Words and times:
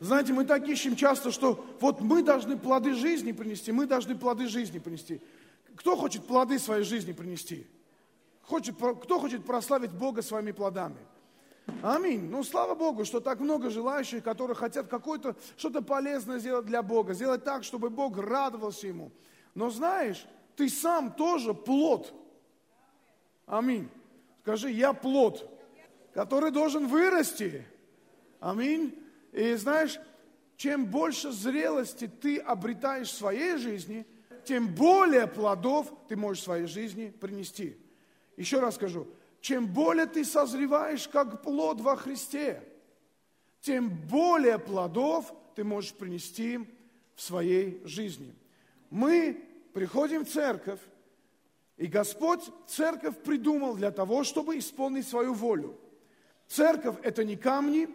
Знаете, 0.00 0.32
мы 0.32 0.46
так 0.46 0.66
ищем 0.66 0.96
часто, 0.96 1.30
что 1.30 1.62
вот 1.78 2.00
мы 2.00 2.22
должны 2.22 2.56
плоды 2.56 2.94
жизни 2.94 3.32
принести, 3.32 3.70
мы 3.70 3.86
должны 3.86 4.16
плоды 4.16 4.48
жизни 4.48 4.78
принести. 4.78 5.20
Кто 5.76 5.94
хочет 5.94 6.24
плоды 6.24 6.58
своей 6.58 6.84
жизни 6.84 7.12
принести? 7.12 7.66
Хочет, 8.42 8.76
кто 8.76 9.20
хочет 9.20 9.44
прославить 9.44 9.92
Бога 9.92 10.22
своими 10.22 10.52
плодами? 10.52 10.96
Аминь. 11.82 12.28
Ну, 12.30 12.42
слава 12.42 12.74
Богу, 12.74 13.04
что 13.04 13.20
так 13.20 13.40
много 13.40 13.68
желающих, 13.68 14.24
которые 14.24 14.56
хотят 14.56 14.88
какое-то, 14.88 15.36
что-то 15.56 15.82
полезное 15.82 16.38
сделать 16.38 16.64
для 16.64 16.82
Бога, 16.82 17.12
сделать 17.12 17.44
так, 17.44 17.62
чтобы 17.62 17.90
Бог 17.90 18.18
радовался 18.18 18.86
Ему. 18.86 19.12
Но 19.54 19.68
знаешь, 19.70 20.26
ты 20.56 20.68
сам 20.68 21.12
тоже 21.12 21.52
плод. 21.52 22.12
Аминь. 23.46 23.88
Скажи, 24.42 24.70
я 24.70 24.94
плод, 24.94 25.48
который 26.14 26.50
должен 26.50 26.86
вырасти. 26.86 27.66
Аминь. 28.40 28.99
И 29.32 29.54
знаешь, 29.54 29.98
чем 30.56 30.86
больше 30.86 31.32
зрелости 31.32 32.06
ты 32.06 32.38
обретаешь 32.38 33.08
в 33.08 33.16
своей 33.16 33.56
жизни, 33.56 34.06
тем 34.44 34.74
более 34.74 35.26
плодов 35.26 35.92
ты 36.08 36.16
можешь 36.16 36.42
в 36.42 36.44
своей 36.44 36.66
жизни 36.66 37.10
принести. 37.10 37.76
Еще 38.36 38.60
раз 38.60 38.74
скажу, 38.74 39.06
чем 39.40 39.66
более 39.66 40.06
ты 40.06 40.24
созреваешь 40.24 41.08
как 41.08 41.42
плод 41.42 41.80
во 41.80 41.96
Христе, 41.96 42.62
тем 43.60 43.88
более 43.88 44.58
плодов 44.58 45.32
ты 45.54 45.64
можешь 45.64 45.92
принести 45.92 46.58
в 47.14 47.22
своей 47.22 47.80
жизни. 47.84 48.34
Мы 48.90 49.44
приходим 49.72 50.24
в 50.24 50.28
церковь, 50.30 50.80
и 51.76 51.86
Господь 51.86 52.42
церковь 52.66 53.16
придумал 53.22 53.74
для 53.74 53.90
того, 53.90 54.24
чтобы 54.24 54.58
исполнить 54.58 55.08
свою 55.08 55.32
волю. 55.32 55.78
Церковь– 56.48 56.96
это 57.02 57.24
не 57.24 57.36
камни, 57.36 57.88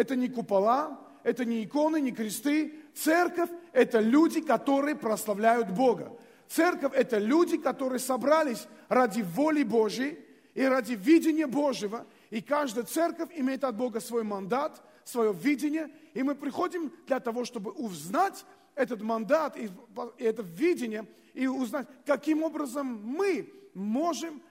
это 0.00 0.16
не 0.16 0.28
купола, 0.28 0.98
это 1.24 1.44
не 1.44 1.62
иконы, 1.62 2.00
не 2.00 2.10
кресты. 2.10 2.74
Церковь– 2.94 3.50
это 3.72 4.00
люди, 4.00 4.40
которые 4.40 4.96
прославляют 4.96 5.70
Бога. 5.70 6.10
Церковь– 6.48 6.92
это 6.94 7.18
люди, 7.18 7.58
которые 7.58 7.98
собрались 7.98 8.66
ради 8.88 9.20
воли 9.20 9.62
Божьей 9.62 10.18
и 10.54 10.64
ради 10.64 10.94
видения 10.94 11.46
Божьего. 11.46 12.06
И 12.30 12.40
каждая 12.40 12.84
церковь 12.84 13.28
имеет 13.36 13.62
от 13.62 13.76
Бога 13.76 14.00
свой 14.00 14.22
мандат, 14.22 14.82
свое 15.04 15.34
видение. 15.34 15.90
И 16.14 16.22
мы 16.22 16.34
приходим 16.34 16.90
для 17.06 17.20
того, 17.20 17.44
чтобы 17.44 17.70
узнать 17.70 18.46
этот 18.74 19.02
мандат 19.02 19.58
и 19.58 19.68
это 20.16 20.42
видение, 20.42 21.06
и 21.34 21.46
узнать, 21.46 21.86
каким 22.06 22.42
образом 22.42 22.86
мы 23.04 23.52
можем 23.74 24.42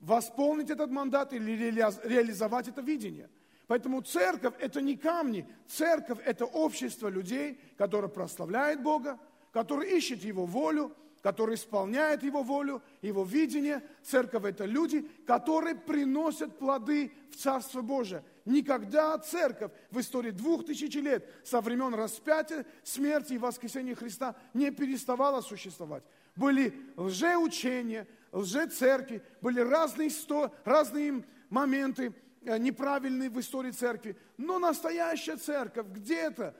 восполнить 0.00 0.70
этот 0.70 0.90
мандат 0.90 1.32
или 1.32 1.52
реализовать 1.52 2.66
это 2.66 2.80
видение. 2.82 3.30
Поэтому 3.66 4.00
церковь– 4.00 4.54
это 4.60 4.80
не 4.80 4.96
камни, 4.96 5.46
церковь– 5.66 6.18
это 6.24 6.44
общество 6.44 7.08
людей, 7.08 7.58
которое 7.76 8.08
прославляет 8.08 8.82
Бога, 8.82 9.18
которое 9.52 9.90
ищет 9.90 10.22
Его 10.22 10.46
волю, 10.46 10.94
который 11.20 11.56
исполняет 11.56 12.22
Его 12.22 12.44
волю, 12.44 12.80
Его 13.02 13.24
видение. 13.24 13.82
Церковь– 14.04 14.44
это 14.44 14.64
люди, 14.64 15.00
которые 15.26 15.74
приносят 15.74 16.56
плоды 16.58 17.12
в 17.32 17.36
Царство 17.36 17.82
Божие. 17.82 18.22
Никогда 18.44 19.18
церковь 19.18 19.72
в 19.90 19.98
истории 19.98 20.30
двух 20.30 20.64
тысяч 20.64 20.94
лет 20.94 21.28
со 21.44 21.60
времен 21.60 21.94
распятия, 21.94 22.64
смерти 22.84 23.32
и 23.32 23.38
воскресения 23.38 23.96
Христа 23.96 24.36
не 24.54 24.70
переставала 24.70 25.40
существовать. 25.40 26.04
Были 26.36 26.72
лжеучения, 26.96 28.06
лжецеркви, 28.30 29.22
были 29.40 29.58
разные, 29.58 30.10
сто, 30.10 30.54
разные 30.64 31.24
моменты 31.50 32.14
э, 32.46 32.58
неправильные 32.58 33.30
в 33.30 33.38
истории 33.38 33.72
церкви. 33.72 34.16
Но 34.36 34.58
настоящая 34.58 35.36
церковь 35.36 35.86
где-то 35.88 36.54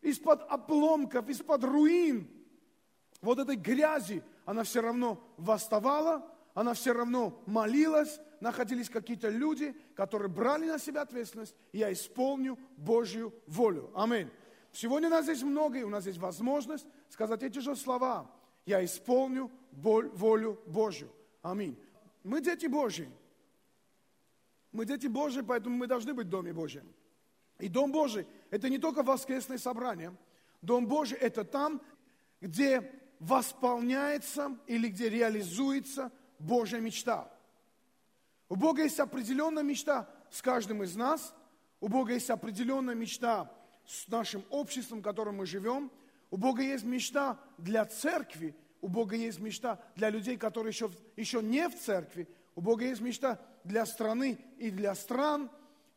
из-под 0.00 0.42
обломков, 0.48 1.28
из-под 1.28 1.64
руин– 1.64 2.30
вот 3.20 3.38
этой 3.38 3.56
грязи, 3.56 4.22
она 4.44 4.62
все 4.64 4.80
равно 4.80 5.22
восставала, 5.36 6.26
она 6.54 6.74
все 6.74 6.92
равно 6.92 7.42
молилась, 7.46 8.20
находились 8.40 8.88
какие-то 8.88 9.28
люди, 9.28 9.76
которые 9.94 10.28
брали 10.28 10.66
на 10.66 10.78
себя 10.78 11.02
ответственность, 11.02 11.54
я 11.72 11.92
исполню 11.92 12.58
Божью 12.76 13.34
волю. 13.46 13.90
Аминь. 13.94 14.30
Сегодня 14.72 15.08
у 15.08 15.10
нас 15.10 15.24
здесь 15.24 15.42
много, 15.42 15.78
и 15.78 15.82
у 15.82 15.88
нас 15.88 16.06
есть 16.06 16.18
возможность 16.18 16.86
сказать 17.08 17.42
эти 17.42 17.58
же 17.58 17.76
слова. 17.76 18.30
Я 18.64 18.84
исполню 18.84 19.50
волю 19.72 20.60
Божью. 20.66 21.10
Аминь. 21.42 21.78
Мы 22.22 22.40
дети 22.40 22.66
Божьи. 22.66 23.08
Мы 24.72 24.84
дети 24.84 25.06
Божьи, 25.06 25.40
поэтому 25.40 25.76
мы 25.76 25.86
должны 25.86 26.14
быть 26.14 26.26
в 26.26 26.30
Доме 26.30 26.52
Божьем. 26.52 26.92
И 27.58 27.68
Дом 27.68 27.92
Божий– 27.92 28.26
это 28.50 28.68
не 28.68 28.78
только 28.78 29.02
воскресное 29.02 29.58
собрание. 29.58 30.16
Дом 30.62 30.86
Божий– 30.86 31.18
это 31.20 31.44
там, 31.44 31.80
где 32.40 32.90
восполняется 33.18 34.56
или 34.66 34.88
где 34.88 35.08
реализуется 35.08 36.10
Божья 36.38 36.78
мечта. 36.78 37.30
У 38.48 38.56
Бога 38.56 38.82
есть 38.82 38.98
определенная 38.98 39.62
мечта 39.62 40.08
с 40.30 40.42
каждым 40.42 40.82
из 40.82 40.96
нас. 40.96 41.34
У 41.80 41.88
Бога 41.88 42.14
есть 42.14 42.30
определенная 42.30 42.94
мечта 42.94 43.52
с 43.86 44.08
нашим 44.08 44.42
обществом, 44.50 45.00
в 45.00 45.02
котором 45.02 45.36
мы 45.36 45.46
живем. 45.46 45.90
У 46.30 46.36
Бога 46.36 46.62
есть 46.62 46.84
мечта 46.84 47.38
для 47.58 47.84
церкви. 47.84 48.54
У 48.80 48.88
Бога 48.88 49.16
есть 49.16 49.38
мечта 49.38 49.80
для 49.96 50.10
людей, 50.10 50.36
которые 50.36 50.70
еще, 50.70 50.90
еще 51.16 51.42
не 51.42 51.68
в 51.68 51.78
церкви. 51.78 52.26
У 52.54 52.60
Бога 52.60 52.84
есть 52.84 53.00
мечта 53.00 53.38
для 53.64 53.86
страны 53.86 54.38
и 54.58 54.70
для 54.70 54.94
стран. 54.94 55.50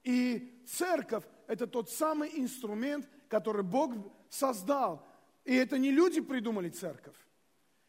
И 0.03 0.63
церковь– 0.67 1.23
это 1.47 1.67
тот 1.67 1.89
самый 1.89 2.29
инструмент, 2.35 3.07
который 3.27 3.63
Бог 3.63 3.93
создал 4.29 5.05
и 5.45 5.55
это 5.55 5.77
не 5.77 5.91
люди 5.91 6.21
придумали 6.21 6.69
церковь. 6.69 7.15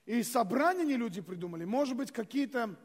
И 0.06 0.22
собрания 0.22 0.84
не 0.84 0.96
люди 0.96 1.20
придумали. 1.20 1.64
Может 1.64 1.96
быть, 1.96 2.10
какие-то, 2.10 2.76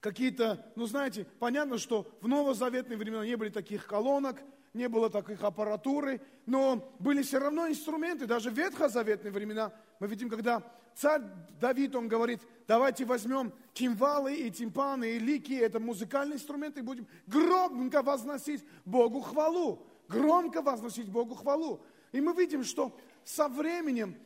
какие-то, 0.00 0.64
ну 0.76 0.86
знаете, 0.86 1.26
понятно, 1.38 1.78
что 1.78 2.06
в 2.20 2.28
новозаветные 2.28 2.96
времена 2.96 3.24
не 3.24 3.36
было 3.36 3.50
таких 3.50 3.86
колонок, 3.86 4.40
не 4.74 4.88
было 4.88 5.10
таких 5.10 5.42
аппаратуры, 5.42 6.20
но 6.44 6.94
были 6.98 7.22
все 7.22 7.38
равно 7.38 7.68
инструменты. 7.68 8.26
Даже 8.26 8.50
в 8.50 8.54
ветхозаветные 8.54 9.32
времена 9.32 9.72
мы 9.98 10.06
видим, 10.06 10.28
когда 10.28 10.62
царь 10.94 11.22
Давид, 11.60 11.96
он 11.96 12.08
говорит, 12.08 12.40
давайте 12.68 13.04
возьмем 13.04 13.52
кимвалы 13.72 14.34
и 14.34 14.50
тимпаны, 14.50 15.12
и 15.12 15.18
лики, 15.18 15.54
это 15.54 15.80
музыкальные 15.80 16.36
инструменты, 16.36 16.80
и 16.80 16.82
будем 16.82 17.06
громко 17.26 18.02
возносить 18.02 18.64
Богу 18.84 19.20
хвалу. 19.20 19.86
Громко 20.08 20.62
возносить 20.62 21.08
Богу 21.08 21.34
хвалу. 21.34 21.80
И 22.12 22.20
мы 22.20 22.32
видим, 22.34 22.62
что 22.62 22.96
со 23.24 23.48
временем 23.48 24.16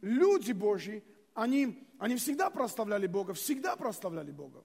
люди 0.00 0.52
Божьи, 0.52 1.02
они, 1.34 1.87
они 1.98 2.16
всегда 2.16 2.50
прославляли 2.50 3.06
Бога, 3.06 3.34
всегда 3.34 3.76
прославляли 3.76 4.30
Бога. 4.30 4.64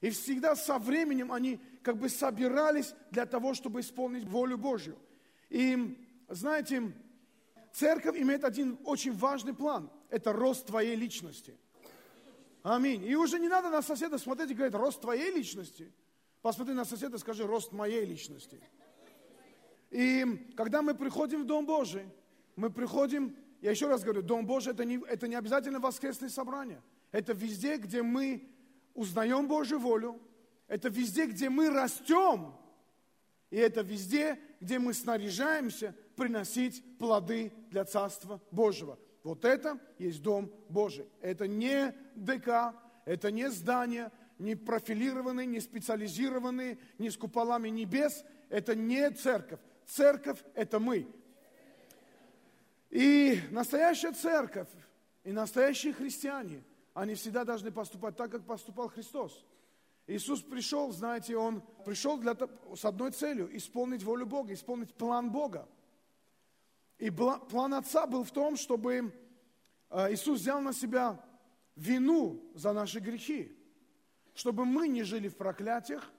И 0.00 0.10
всегда 0.10 0.56
со 0.56 0.78
временем 0.78 1.30
они 1.30 1.60
как 1.82 1.96
бы 1.96 2.08
собирались 2.08 2.94
для 3.10 3.24
того, 3.24 3.54
чтобы 3.54 3.80
исполнить 3.80 4.24
волю 4.24 4.58
Божью. 4.58 4.98
И 5.48 5.96
знаете, 6.28 6.92
церковь 7.72 8.18
имеет 8.18 8.42
один 8.42 8.78
очень 8.84 9.12
важный 9.12 9.54
план. 9.54 9.90
Это 10.10 10.32
рост 10.32 10.66
твоей 10.66 10.96
личности. 10.96 11.56
Аминь. 12.62 13.04
И 13.04 13.14
уже 13.14 13.38
не 13.38 13.48
надо 13.48 13.70
на 13.70 13.82
соседа 13.82 14.18
смотреть 14.18 14.50
и 14.50 14.54
говорить, 14.54 14.74
рост 14.74 15.00
твоей 15.00 15.32
личности. 15.32 15.92
Посмотри 16.40 16.74
на 16.74 16.84
соседа 16.84 17.18
скажи, 17.18 17.46
рост 17.46 17.72
моей 17.72 18.04
личности. 18.04 18.60
И 19.90 20.52
когда 20.56 20.82
мы 20.82 20.94
приходим 20.94 21.42
в 21.42 21.46
Дом 21.46 21.66
Божий, 21.66 22.08
мы 22.56 22.70
приходим, 22.70 23.36
я 23.62 23.70
еще 23.70 23.86
раз 23.86 24.02
говорю, 24.02 24.22
Дом 24.22 24.44
Божий 24.44 24.72
это 24.72 24.84
не, 24.84 25.00
это 25.08 25.28
не 25.28 25.36
обязательно 25.36 25.78
воскресное 25.78 26.28
собрание. 26.28 26.82
Это 27.12 27.32
везде, 27.32 27.76
где 27.76 28.02
мы 28.02 28.50
узнаем 28.92 29.46
Божью 29.46 29.78
волю. 29.78 30.20
Это 30.66 30.88
везде, 30.88 31.26
где 31.26 31.48
мы 31.48 31.70
растем. 31.70 32.54
И 33.50 33.56
это 33.56 33.82
везде, 33.82 34.40
где 34.60 34.80
мы 34.80 34.92
снаряжаемся 34.92 35.94
приносить 36.16 36.82
плоды 36.98 37.52
для 37.70 37.84
Царства 37.84 38.42
Божьего. 38.50 38.98
Вот 39.22 39.44
это 39.44 39.78
есть 39.96 40.22
Дом 40.22 40.52
Божий. 40.68 41.06
Это 41.20 41.46
не 41.46 41.94
ДК, 42.16 42.74
это 43.04 43.30
не 43.30 43.48
здание, 43.48 44.10
не 44.40 44.56
профилированные, 44.56 45.46
не 45.46 45.60
специализированные, 45.60 46.78
не 46.98 47.10
с 47.10 47.16
куполами 47.16 47.68
небес. 47.68 48.24
Это 48.48 48.74
не 48.74 49.08
церковь. 49.12 49.60
Церковь– 49.86 50.42
это 50.54 50.80
мы. 50.80 51.06
И 52.92 53.40
настоящая 53.50 54.12
церковь, 54.12 54.68
и 55.24 55.32
настоящие 55.32 55.94
христиане, 55.94 56.62
они 56.92 57.14
всегда 57.14 57.42
должны 57.42 57.72
поступать 57.72 58.16
так, 58.16 58.30
как 58.30 58.44
поступал 58.44 58.88
Христос. 58.88 59.46
Иисус 60.06 60.42
пришел, 60.42 60.92
знаете, 60.92 61.38
Он 61.38 61.62
пришел 61.86 62.18
для, 62.18 62.36
с 62.74 62.84
одной 62.84 63.12
целью– 63.12 63.48
исполнить 63.56 64.02
волю 64.02 64.26
Бога, 64.26 64.52
исполнить 64.52 64.92
план 64.92 65.30
Бога. 65.30 65.66
И 66.98 67.08
план 67.08 67.72
Отца 67.72 68.06
был 68.06 68.24
в 68.24 68.30
том, 68.30 68.56
чтобы 68.56 69.10
э, 69.88 70.12
Иисус 70.12 70.40
взял 70.40 70.60
на 70.60 70.74
себя 70.74 71.18
вину 71.76 72.42
за 72.54 72.74
наши 72.74 73.00
грехи, 73.00 73.56
чтобы 74.34 74.66
мы 74.66 74.88
не 74.88 75.02
жили 75.02 75.28
в 75.28 75.36
проклятиях, 75.38 76.12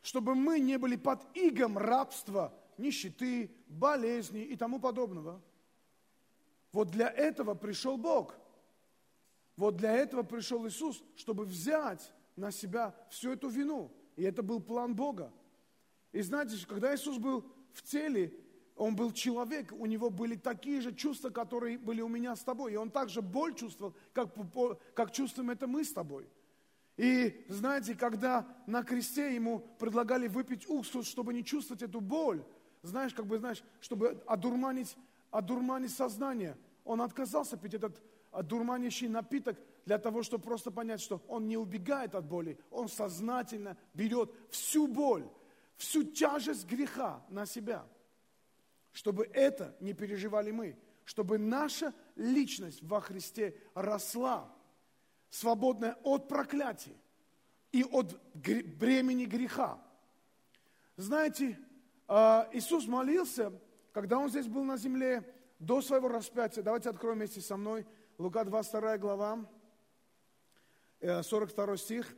чтобы 0.00 0.34
мы 0.34 0.60
не 0.60 0.78
были 0.78 0.96
под 0.96 1.20
игом 1.36 1.76
рабства 1.76 2.54
нищеты, 2.78 3.54
болезни 3.68 4.42
и 4.42 4.56
тому 4.56 4.80
подобного. 4.80 5.42
Вот 6.72 6.90
для 6.90 7.08
этого 7.08 7.54
пришел 7.54 7.96
Бог. 7.96 8.34
Вот 9.56 9.76
для 9.76 9.92
этого 9.92 10.22
пришел 10.22 10.66
Иисус, 10.66 11.02
чтобы 11.16 11.44
взять 11.44 12.12
на 12.36 12.50
себя 12.50 12.94
всю 13.10 13.32
эту 13.32 13.48
вину. 13.48 13.92
И 14.16 14.22
это 14.22 14.42
был 14.42 14.60
план 14.60 14.94
Бога. 14.94 15.32
И 16.12 16.22
знаете, 16.22 16.56
когда 16.66 16.94
Иисус 16.94 17.18
был 17.18 17.44
в 17.72 17.82
теле, 17.82 18.32
он 18.76 18.96
был 18.96 19.12
человек, 19.12 19.72
у 19.72 19.84
него 19.84 20.08
были 20.08 20.36
такие 20.36 20.80
же 20.80 20.94
чувства, 20.94 21.28
которые 21.28 21.78
были 21.78 22.00
у 22.00 22.08
меня 22.08 22.34
с 22.34 22.40
тобой. 22.40 22.72
И 22.72 22.76
он 22.76 22.90
также 22.90 23.20
боль 23.20 23.54
чувствовал, 23.54 23.94
как, 24.12 24.34
как 24.94 25.12
чувствуем 25.12 25.50
это 25.50 25.66
мы 25.66 25.84
с 25.84 25.92
тобой. 25.92 26.26
И 26.96 27.44
знаете, 27.48 27.94
когда 27.94 28.46
на 28.66 28.82
кресте 28.82 29.34
ему 29.34 29.60
предлагали 29.78 30.28
выпить 30.28 30.68
уксус, 30.68 31.06
чтобы 31.06 31.34
не 31.34 31.44
чувствовать 31.44 31.82
эту 31.82 32.00
боль, 32.00 32.42
знаешь, 32.82 33.12
как 33.12 33.26
бы, 33.26 33.38
знаешь, 33.38 33.62
чтобы 33.80 34.22
одурманить, 34.26 34.96
одурманить 35.30 35.92
сознание, 35.92 36.56
он 36.84 37.00
отказался 37.00 37.56
пить 37.56 37.74
этот 37.74 38.02
одурманящий 38.30 39.08
напиток 39.08 39.58
для 39.84 39.98
того, 39.98 40.22
чтобы 40.22 40.44
просто 40.44 40.70
понять, 40.70 41.00
что 41.00 41.22
он 41.28 41.48
не 41.48 41.56
убегает 41.56 42.14
от 42.14 42.26
боли, 42.26 42.58
он 42.70 42.88
сознательно 42.88 43.76
берет 43.94 44.32
всю 44.50 44.86
боль, 44.86 45.28
всю 45.76 46.04
тяжесть 46.04 46.66
греха 46.66 47.24
на 47.28 47.46
себя, 47.46 47.86
чтобы 48.92 49.24
это 49.32 49.76
не 49.80 49.94
переживали 49.94 50.50
мы, 50.50 50.78
чтобы 51.04 51.38
наша 51.38 51.94
личность 52.16 52.82
во 52.82 53.00
Христе 53.00 53.56
росла, 53.74 54.52
свободная 55.28 55.96
от 56.02 56.28
проклятия 56.28 56.96
и 57.72 57.82
от 57.84 58.20
бремени 58.34 59.24
греха. 59.24 59.82
Знаете, 60.96 61.58
а, 62.06 62.48
Иисус 62.52 62.86
молился, 62.86 63.52
когда 63.92 64.18
Он 64.18 64.28
здесь 64.28 64.46
был 64.46 64.64
на 64.64 64.76
земле, 64.76 65.24
до 65.60 65.82
своего 65.82 66.08
распятия. 66.08 66.62
Давайте 66.62 66.88
откроем 66.88 67.18
вместе 67.18 67.40
со 67.40 67.56
мной 67.56 67.86
Лука 68.18 68.44
22 68.44 68.98
глава, 68.98 69.46
42 71.00 71.74
э, 71.74 71.76
стих. 71.76 72.16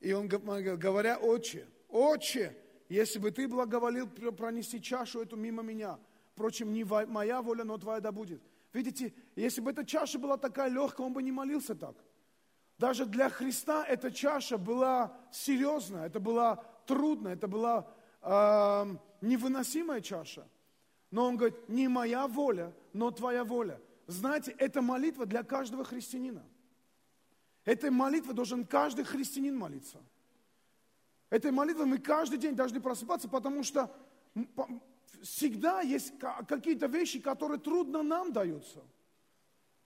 И 0.00 0.12
он 0.12 0.28
говоря, 0.28 1.18
«Отче, 1.18 1.66
Отче, 1.88 2.56
если 2.88 3.18
бы 3.18 3.30
ты 3.30 3.46
благоволил 3.46 4.08
пронести 4.08 4.82
чашу 4.82 5.20
эту 5.20 5.36
мимо 5.36 5.62
меня, 5.62 5.98
впрочем, 6.32 6.72
не 6.72 6.84
моя 6.84 7.42
воля, 7.42 7.64
но 7.64 7.78
твоя 7.78 8.00
да 8.00 8.12
будет». 8.12 8.42
Видите, 8.72 9.12
если 9.36 9.60
бы 9.60 9.70
эта 9.70 9.84
чаша 9.84 10.18
была 10.18 10.36
такая 10.36 10.68
легкая, 10.68 11.06
он 11.06 11.12
бы 11.12 11.22
не 11.22 11.32
молился 11.32 11.74
так. 11.74 11.96
Даже 12.78 13.04
для 13.04 13.28
Христа 13.28 13.84
эта 13.84 14.10
чаша 14.10 14.56
была 14.56 15.16
серьезная, 15.30 16.06
это 16.06 16.18
была 16.18 16.56
трудная, 16.86 17.34
это 17.34 17.46
была 17.46 17.86
э, 18.22 18.96
невыносимая 19.20 20.00
чаша. 20.00 20.48
Но 21.10 21.26
он 21.26 21.36
говорит, 21.36 21.68
не 21.68 21.88
моя 21.88 22.26
воля, 22.28 22.72
но 22.92 23.10
твоя 23.10 23.44
воля. 23.44 23.80
Знаете, 24.06 24.54
это 24.58 24.82
молитва 24.82 25.26
для 25.26 25.42
каждого 25.42 25.84
христианина. 25.84 26.44
Этой 27.64 27.90
молитвой 27.90 28.34
должен 28.34 28.66
каждый 28.66 29.04
христианин 29.04 29.56
молиться. 29.56 29.98
Этой 31.28 31.50
молитвой 31.50 31.86
мы 31.86 31.98
каждый 31.98 32.38
день 32.38 32.56
должны 32.56 32.80
просыпаться, 32.80 33.28
потому 33.28 33.62
что 33.62 33.94
всегда 35.22 35.80
есть 35.80 36.12
какие-то 36.18 36.86
вещи, 36.86 37.20
которые 37.20 37.60
трудно 37.60 38.02
нам 38.02 38.32
даются. 38.32 38.80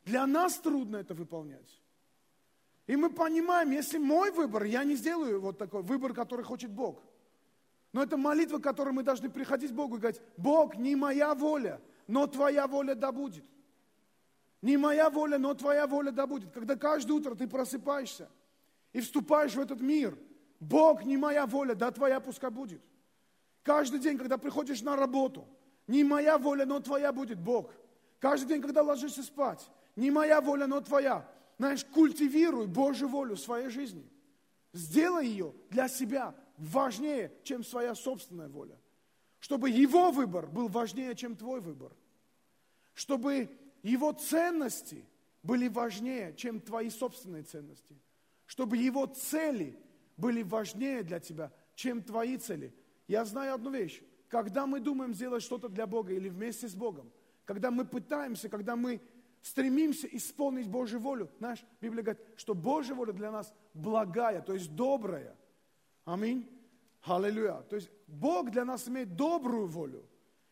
Для 0.04 0.26
нас 0.26 0.58
трудно 0.58 0.96
это 0.98 1.14
выполнять. 1.14 1.80
И 2.86 2.96
мы 2.96 3.10
понимаем, 3.10 3.70
если 3.70 3.96
мой 3.98 4.30
выбор, 4.30 4.64
я 4.64 4.84
не 4.84 4.94
сделаю 4.94 5.40
вот 5.40 5.56
такой 5.56 5.82
выбор, 5.82 6.12
который 6.12 6.44
хочет 6.44 6.70
Бог. 6.70 7.02
Но 7.94 8.02
это 8.02 8.18
молитва, 8.18 8.58
которой 8.58 8.92
мы 8.92 9.04
должны 9.04 9.30
приходить 9.30 9.70
к 9.70 9.74
Богу 9.74 9.96
и 9.96 9.98
говорить, 10.00 10.20
Бог, 10.36 10.76
не 10.76 10.96
моя 10.96 11.34
воля, 11.34 11.80
но 12.06 12.26
Твоя 12.26 12.66
воля 12.66 12.94
да 12.94 13.10
будет. 13.10 13.44
Не 14.60 14.76
моя 14.76 15.08
воля, 15.08 15.38
но 15.38 15.54
Твоя 15.54 15.86
воля 15.86 16.10
да 16.10 16.26
будет. 16.26 16.50
Когда 16.50 16.76
каждое 16.76 17.12
утро 17.14 17.34
ты 17.34 17.46
просыпаешься 17.46 18.28
и 18.92 19.00
вступаешь 19.00 19.54
в 19.54 19.60
этот 19.60 19.80
мир, 19.80 20.18
Бог, 20.60 21.04
не 21.04 21.16
моя 21.16 21.46
воля, 21.46 21.74
да 21.74 21.90
Твоя 21.90 22.20
пускай 22.20 22.50
будет. 22.50 22.82
Каждый 23.62 24.00
день, 24.00 24.18
когда 24.18 24.38
приходишь 24.38 24.82
на 24.82 24.96
работу, 24.96 25.46
не 25.86 26.04
моя 26.04 26.36
воля, 26.36 26.66
но 26.66 26.80
Твоя 26.80 27.12
будет, 27.12 27.38
Бог. 27.38 27.72
Каждый 28.18 28.48
день, 28.48 28.60
когда 28.60 28.82
ложишься 28.82 29.22
спать, 29.22 29.70
не 29.96 30.10
моя 30.10 30.42
воля, 30.42 30.66
но 30.66 30.82
Твоя 30.82 31.26
знаешь, 31.58 31.84
культивируй 31.84 32.66
Божью 32.66 33.08
волю 33.08 33.36
в 33.36 33.40
своей 33.40 33.68
жизни. 33.68 34.04
Сделай 34.72 35.26
ее 35.26 35.54
для 35.70 35.88
себя 35.88 36.34
важнее, 36.58 37.32
чем 37.42 37.64
своя 37.64 37.94
собственная 37.94 38.48
воля. 38.48 38.78
Чтобы 39.40 39.70
его 39.70 40.10
выбор 40.10 40.46
был 40.46 40.68
важнее, 40.68 41.14
чем 41.14 41.36
твой 41.36 41.60
выбор. 41.60 41.92
Чтобы 42.94 43.50
его 43.82 44.12
ценности 44.12 45.04
были 45.42 45.68
важнее, 45.68 46.34
чем 46.36 46.60
твои 46.60 46.90
собственные 46.90 47.42
ценности. 47.42 47.98
Чтобы 48.46 48.76
его 48.76 49.06
цели 49.06 49.78
были 50.16 50.42
важнее 50.42 51.02
для 51.02 51.20
тебя, 51.20 51.52
чем 51.74 52.02
твои 52.02 52.38
цели. 52.38 52.74
Я 53.06 53.24
знаю 53.24 53.54
одну 53.54 53.70
вещь. 53.70 54.02
Когда 54.28 54.66
мы 54.66 54.80
думаем 54.80 55.14
сделать 55.14 55.42
что-то 55.42 55.68
для 55.68 55.86
Бога 55.86 56.12
или 56.12 56.28
вместе 56.28 56.68
с 56.68 56.74
Богом, 56.74 57.12
когда 57.44 57.70
мы 57.70 57.84
пытаемся, 57.84 58.48
когда 58.48 58.74
мы 58.74 59.00
стремимся 59.44 60.06
исполнить 60.06 60.68
Божью 60.68 60.98
волю. 61.00 61.30
Знаешь, 61.38 61.62
Библия 61.80 62.02
говорит, 62.02 62.22
что 62.36 62.54
Божья 62.54 62.94
воля 62.94 63.12
для 63.12 63.30
нас 63.30 63.52
благая, 63.74 64.40
то 64.40 64.54
есть 64.54 64.74
добрая. 64.74 65.36
Аминь. 66.04 66.48
Аллилуйя. 67.02 67.62
То 67.68 67.76
есть 67.76 67.90
Бог 68.06 68.50
для 68.50 68.64
нас 68.64 68.88
имеет 68.88 69.16
добрую 69.16 69.66
волю. 69.66 70.04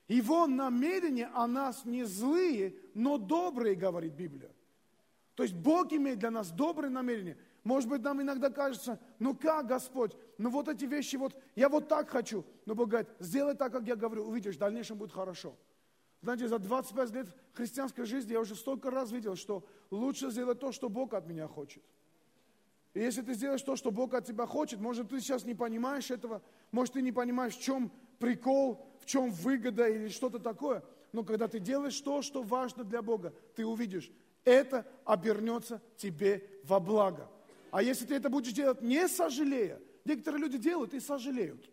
Его 0.09 0.47
намерения 0.47 1.31
о 1.33 1.47
нас 1.47 1.85
не 1.85 2.05
злые, 2.05 2.75
но 2.95 3.19
добрые, 3.19 3.75
говорит 3.75 4.13
Библия. 4.13 4.51
То 5.35 5.43
есть 5.43 5.55
Бог 5.55 5.93
имеет 5.93 6.19
для 6.19 6.31
нас 6.31 6.51
добрые 6.51 6.91
намерения. 6.91 7.39
Может 7.65 7.89
быть, 7.89 8.03
нам 8.03 8.21
иногда 8.21 8.51
кажется, 8.51 8.99
ну 9.19 9.35
как, 9.35 9.67
Господь, 9.67 10.13
ну 10.37 10.51
вот 10.51 10.69
эти 10.69 10.85
вещи, 10.85 11.17
вот 11.17 11.35
я 11.55 11.69
вот 11.69 11.89
так 11.89 12.11
хочу. 12.11 12.45
Но 12.67 12.75
Бог 12.75 12.89
говорит, 12.89 13.09
сделай 13.21 13.55
так, 13.55 13.73
как 13.73 13.87
я 13.87 13.97
говорю, 13.97 14.25
увидишь, 14.27 14.57
в 14.57 14.59
дальнейшем 14.59 14.99
будет 14.99 15.13
хорошо. 15.13 15.57
Знаете, 16.21 16.49
за 16.49 16.59
25 16.59 17.11
лет 17.13 17.29
христианской 17.53 18.05
жизни 18.05 18.33
я 18.33 18.41
уже 18.41 18.55
столько 18.55 18.91
раз 18.91 19.11
видел, 19.11 19.37
что 19.37 19.65
лучше 19.91 20.31
сделать 20.31 20.61
то, 20.61 20.73
что 20.73 20.89
Бог 20.89 21.15
от 21.15 21.27
меня 21.27 21.49
хочет. 21.49 21.83
И 22.95 23.01
если 23.01 23.23
ты 23.23 23.35
сделаешь 23.35 23.63
то, 23.63 23.75
что 23.75 23.91
Бог 23.91 24.13
от 24.15 24.27
тебя 24.27 24.47
хочет, 24.47 24.81
может, 24.81 25.09
ты 25.09 25.21
сейчас 25.21 25.45
не 25.45 25.55
понимаешь 25.55 26.11
этого, 26.11 26.43
может, 26.71 26.95
ты 26.95 27.03
не 27.03 27.13
понимаешь, 27.13 27.57
в 27.57 27.63
чем 27.63 27.91
прикол, 28.19 28.87
в 29.01 29.07
чем 29.07 29.31
выгода 29.31 29.89
или 29.89 30.09
что-то 30.09 30.39
такое, 30.39 30.83
но 31.13 31.25
когда 31.25 31.49
ты 31.49 31.59
делаешь 31.59 31.99
то, 32.01 32.23
что 32.23 32.43
важно 32.43 32.85
для 32.85 33.03
Бога, 33.03 33.33
ты 33.55 33.65
увидишь, 33.65 34.11
это 34.45 34.87
обернется 35.05 35.81
тебе 35.97 36.49
во 36.65 36.81
благо. 36.81 37.29
А 37.71 37.83
если 37.83 38.05
ты 38.05 38.15
это 38.15 38.29
будешь 38.29 38.53
делать 38.53 38.83
не 38.83 39.09
сожалея, 39.09 39.81
некоторые 40.05 40.43
люди 40.43 40.59
делают 40.59 40.93
и 40.93 41.01
сожалеют. 41.01 41.71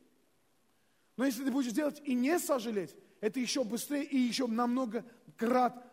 Но 1.18 1.26
если 1.26 1.44
ты 1.44 1.52
будешь 1.52 1.74
делать 1.74 2.02
и 2.06 2.14
не 2.14 2.40
сожалеть, 2.40 2.96
это 3.20 3.42
еще 3.42 3.66
быстрее 3.66 4.06
и 4.06 4.18
еще 4.18 4.48
намного 4.48 5.04
крат 5.36 5.89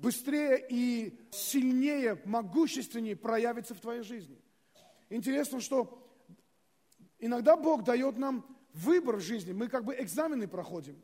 быстрее 0.00 0.66
и 0.68 1.18
сильнее, 1.30 2.20
могущественнее 2.24 3.16
проявится 3.16 3.74
в 3.74 3.80
твоей 3.80 4.02
жизни. 4.02 4.40
Интересно, 5.10 5.60
что 5.60 6.06
иногда 7.18 7.56
Бог 7.56 7.84
дает 7.84 8.16
нам 8.16 8.44
выбор 8.72 9.16
в 9.16 9.20
жизни. 9.20 9.52
Мы 9.52 9.68
как 9.68 9.84
бы 9.84 9.94
экзамены 9.98 10.48
проходим. 10.48 11.00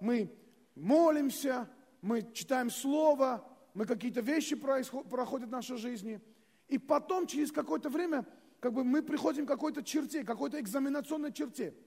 Мы 0.00 0.30
молимся, 0.74 1.68
мы 2.02 2.30
читаем 2.34 2.70
Слово, 2.70 3.46
мы 3.74 3.86
какие-то 3.86 4.20
вещи 4.20 4.56
проходят 4.56 5.48
в 5.48 5.52
нашей 5.52 5.76
жизни. 5.78 6.20
И 6.68 6.78
потом, 6.78 7.26
через 7.26 7.52
какое-то 7.52 7.88
время, 7.88 8.26
как 8.60 8.72
бы 8.72 8.84
мы 8.84 9.02
приходим 9.02 9.46
к 9.46 9.48
какой-то 9.48 9.82
черте, 9.82 10.24
какой-то 10.24 10.60
экзаменационной 10.60 11.32
черте– 11.32 11.74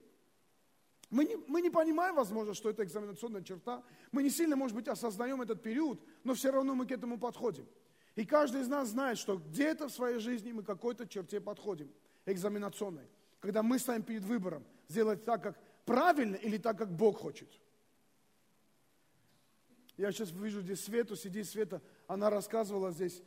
мы 1.09 1.25
не, 1.25 1.35
мы 1.35 1.62
не 1.62 1.69
понимаем, 1.69 2.15
возможно, 2.15 2.53
что 2.53 2.69
это 2.69 2.83
экзаменационная 2.83 3.41
черта. 3.41 3.83
Мы 4.12 4.24
не 4.24 4.29
сильно, 4.29 4.55
может 4.55 4.75
быть, 4.75 4.88
осознаем 4.88 5.41
этот 5.41 5.62
период, 5.62 6.01
но 6.24 6.33
все 6.33 6.51
равно 6.51 6.75
мы 6.75 6.85
к 6.85 6.91
этому 6.91 7.17
подходим. 7.17 7.67
И 8.15 8.25
каждый 8.25 8.62
из 8.62 8.67
нас 8.67 8.89
знает, 8.89 9.17
что 9.17 9.38
где-то 9.38 9.88
в 9.88 9.91
своей 9.91 10.19
жизни 10.19 10.51
мы 10.51 10.63
к 10.63 10.65
какой-то 10.65 11.07
черте 11.07 11.39
подходим, 11.39 11.91
экзаменационной. 12.25 13.07
Когда 13.39 13.62
мы 13.62 13.77
стоим 13.77 14.03
перед 14.03 14.24
выбором, 14.24 14.65
сделать 14.88 15.24
так, 15.25 15.43
как 15.43 15.59
правильно 15.85 16.35
или 16.35 16.57
так, 16.57 16.77
как 16.77 16.91
Бог 16.91 17.19
хочет. 17.19 17.50
Я 19.97 20.12
сейчас 20.12 20.31
вижу 20.31 20.62
здесь 20.62 20.83
Свету, 20.83 21.15
сидит 21.15 21.47
Света, 21.47 21.81
она 22.07 22.29
рассказывала 22.29 22.91
здесь, 22.91 23.21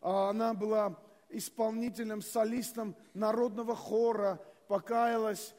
а, 0.00 0.30
она 0.30 0.54
была 0.54 0.98
исполнителем, 1.28 2.22
солистом 2.22 2.96
народного 3.12 3.74
хора, 3.74 4.40
покаялась, 4.68 5.54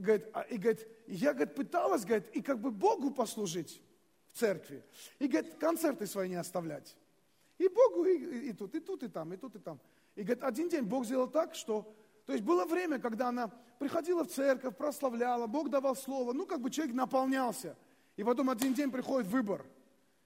говорит, 0.00 0.26
а, 0.32 0.42
и 0.42 0.56
говорит, 0.56 0.86
я, 1.06 1.32
говорит, 1.32 1.54
пыталась, 1.54 2.04
говорит, 2.04 2.28
и 2.34 2.42
как 2.42 2.60
бы 2.60 2.70
Богу 2.70 3.10
послужить 3.10 3.82
в 4.28 4.38
церкви, 4.38 4.84
и, 5.18 5.28
говорит, 5.28 5.54
концерты 5.54 6.06
свои 6.06 6.28
не 6.28 6.36
оставлять. 6.36 6.96
И 7.58 7.68
Богу 7.68 8.04
и, 8.04 8.50
и, 8.50 8.52
тут, 8.52 8.74
и 8.74 8.80
тут, 8.80 9.02
и 9.02 9.08
там, 9.08 9.32
и 9.32 9.36
тут, 9.36 9.56
и 9.56 9.58
там. 9.58 9.80
И, 10.14 10.22
говорит, 10.22 10.42
один 10.42 10.68
день 10.68 10.82
Бог 10.82 11.04
сделал 11.04 11.28
так, 11.28 11.54
что 11.54 11.94
То 12.26 12.32
есть 12.32 12.44
было 12.44 12.64
время, 12.64 12.98
когда 12.98 13.28
она 13.28 13.48
приходила 13.78 14.24
в 14.24 14.28
церковь, 14.28 14.76
прославляла, 14.76 15.46
Бог 15.46 15.70
давал 15.70 15.94
слово, 15.94 16.32
ну 16.32 16.46
как 16.46 16.60
бы 16.60 16.70
человек 16.70 16.94
наполнялся. 16.94 17.76
И 18.16 18.24
потом 18.24 18.50
один 18.50 18.74
день 18.74 18.90
приходит 18.90 19.28
выбор, 19.30 19.64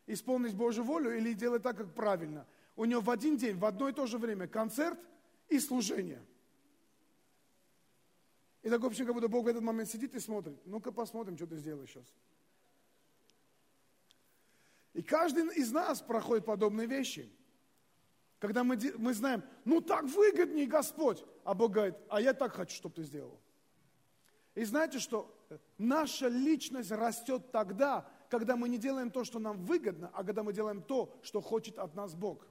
исполнить 0.07 0.55
Божью 0.55 0.85
волю 0.85 1.17
или 1.17 1.33
делать 1.35 1.63
так, 1.63 1.77
как 1.77 1.93
правильно. 1.95 2.47
У 2.77 2.85
него 2.85 3.01
в 3.01 3.11
один 3.11 3.37
день, 3.37 3.59
в 3.59 3.65
одно 3.65 3.89
и 3.89 3.93
то 3.93 4.07
же 4.07 4.17
время 4.17 4.47
концерт 4.47 4.99
и 5.49 5.59
служение. 5.59 6.23
И 8.63 8.69
такое 8.69 8.91
вообще, 8.91 9.05
как 9.05 9.15
будто 9.15 9.29
Бог 9.29 9.45
в 9.45 9.49
этот 9.49 9.63
момент 9.63 9.89
сидит 9.89 10.15
и 10.15 10.21
смотрит. 10.21 10.59
Ну-ка 10.67 10.93
посмотрим, 10.93 11.37
что 11.37 11.47
ты 11.47 11.57
сделаешь 11.57 11.91
сейчас. 11.91 12.15
И 14.93 15.03
каждый 15.03 15.47
из 15.57 15.73
нас 15.73 16.03
проходит 16.03 16.45
подобные 16.45 16.87
вещи. 16.87 17.33
Когда 18.39 18.65
мы, 18.65 18.79
мы 18.97 19.15
знаем, 19.15 19.43
ну 19.65 19.81
так 19.81 20.05
выгоднее, 20.05 20.67
Господь. 20.67 21.25
А 21.45 21.55
Бог 21.55 21.73
говорит, 21.73 21.95
а 22.09 22.21
я 22.21 22.35
так 22.35 22.53
хочу, 22.53 22.75
чтобы 22.75 22.97
ты 22.97 23.03
сделал. 23.03 23.41
И 24.55 24.65
знаете, 24.65 24.99
что 24.99 25.35
наша 25.79 26.29
личность 26.29 26.91
растет 26.91 27.51
тогда, 27.53 28.09
когда 28.29 28.57
мы 28.57 28.69
не 28.69 28.79
делаем 28.79 29.11
то, 29.11 29.25
что 29.25 29.39
нам 29.39 29.59
выгодно, 29.65 30.11
а 30.13 30.25
когда 30.25 30.43
мы 30.43 30.53
делаем 30.53 30.83
то, 30.83 31.15
что 31.23 31.41
хочет 31.41 31.79
от 31.79 31.95
нас 31.95 32.15
Бог. 32.15 32.47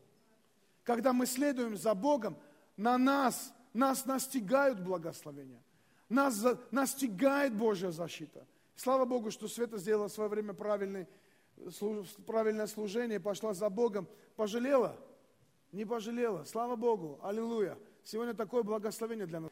Когда 0.84 1.14
мы 1.14 1.26
следуем 1.26 1.78
за 1.78 1.94
Богом, 1.94 2.38
на 2.78 2.98
нас, 2.98 3.54
нас 3.74 4.06
настигают 4.06 4.80
благословения. 4.80 5.62
Нас 6.10 6.44
настигает 6.72 7.56
Божья 7.56 7.92
защита. 7.92 8.46
Слава 8.76 9.06
Богу, 9.06 9.30
что 9.32 9.48
Света 9.48 9.78
сделала 9.78 10.10
в 10.10 10.12
свое 10.12 10.30
время 10.30 10.54
правильный, 10.54 11.08
правильное 12.26 12.68
служение, 12.68 13.20
пошла 13.20 13.54
за 13.54 13.70
Богом. 13.70 14.08
Пожалела? 14.36 14.98
Не 15.72 15.86
пожалела. 15.86 16.46
Слава 16.46 16.76
Богу. 16.76 17.20
Аллилуйя. 17.22 17.78
Сегодня 18.04 18.34
такое 18.34 18.64
благословение 18.64 19.28
для 19.28 19.42
нас. 19.42 19.52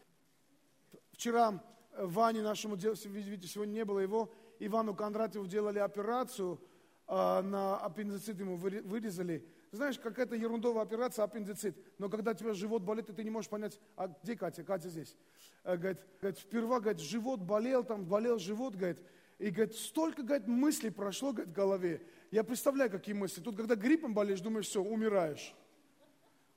Вчера 1.11 1.61
Ване 1.97 2.41
нашему, 2.41 2.75
видите, 2.75 3.47
сегодня 3.47 3.73
не 3.73 3.85
было 3.85 3.99
его, 3.99 4.31
Ивану 4.59 4.95
Кондратьеву 4.95 5.47
делали 5.47 5.79
операцию, 5.79 6.59
а, 7.07 7.41
на 7.41 7.77
аппендицит 7.77 8.39
ему 8.39 8.55
вырезали. 8.55 9.45
Знаешь, 9.71 9.99
какая-то 9.99 10.35
ерундовая 10.35 10.83
операция, 10.83 11.23
аппендицит. 11.23 11.75
Но 11.97 12.09
когда 12.09 12.31
у 12.31 12.33
тебя 12.33 12.53
живот 12.53 12.83
болит, 12.83 13.09
и 13.09 13.13
ты 13.13 13.23
не 13.23 13.29
можешь 13.29 13.49
понять, 13.49 13.79
а 13.95 14.07
где 14.07 14.35
Катя? 14.35 14.63
Катя 14.63 14.89
здесь. 14.89 15.15
Э, 15.63 15.75
говорит, 15.75 15.99
говорит, 16.21 16.39
впервые, 16.39 16.79
говорит, 16.79 17.01
живот 17.01 17.41
болел, 17.41 17.83
там 17.83 18.05
болел 18.05 18.39
живот, 18.39 18.75
говорит. 18.75 18.99
И, 19.39 19.49
говорит, 19.49 19.75
столько, 19.75 20.23
говорит, 20.23 20.47
мыслей 20.47 20.89
прошло, 20.89 21.31
говорит, 21.31 21.51
в 21.51 21.55
голове. 21.55 22.01
Я 22.31 22.43
представляю, 22.43 22.89
какие 22.89 23.13
мысли. 23.13 23.41
Тут, 23.41 23.55
когда 23.55 23.75
гриппом 23.75 24.13
болеешь, 24.13 24.41
думаешь, 24.41 24.67
все, 24.67 24.81
умираешь. 24.81 25.53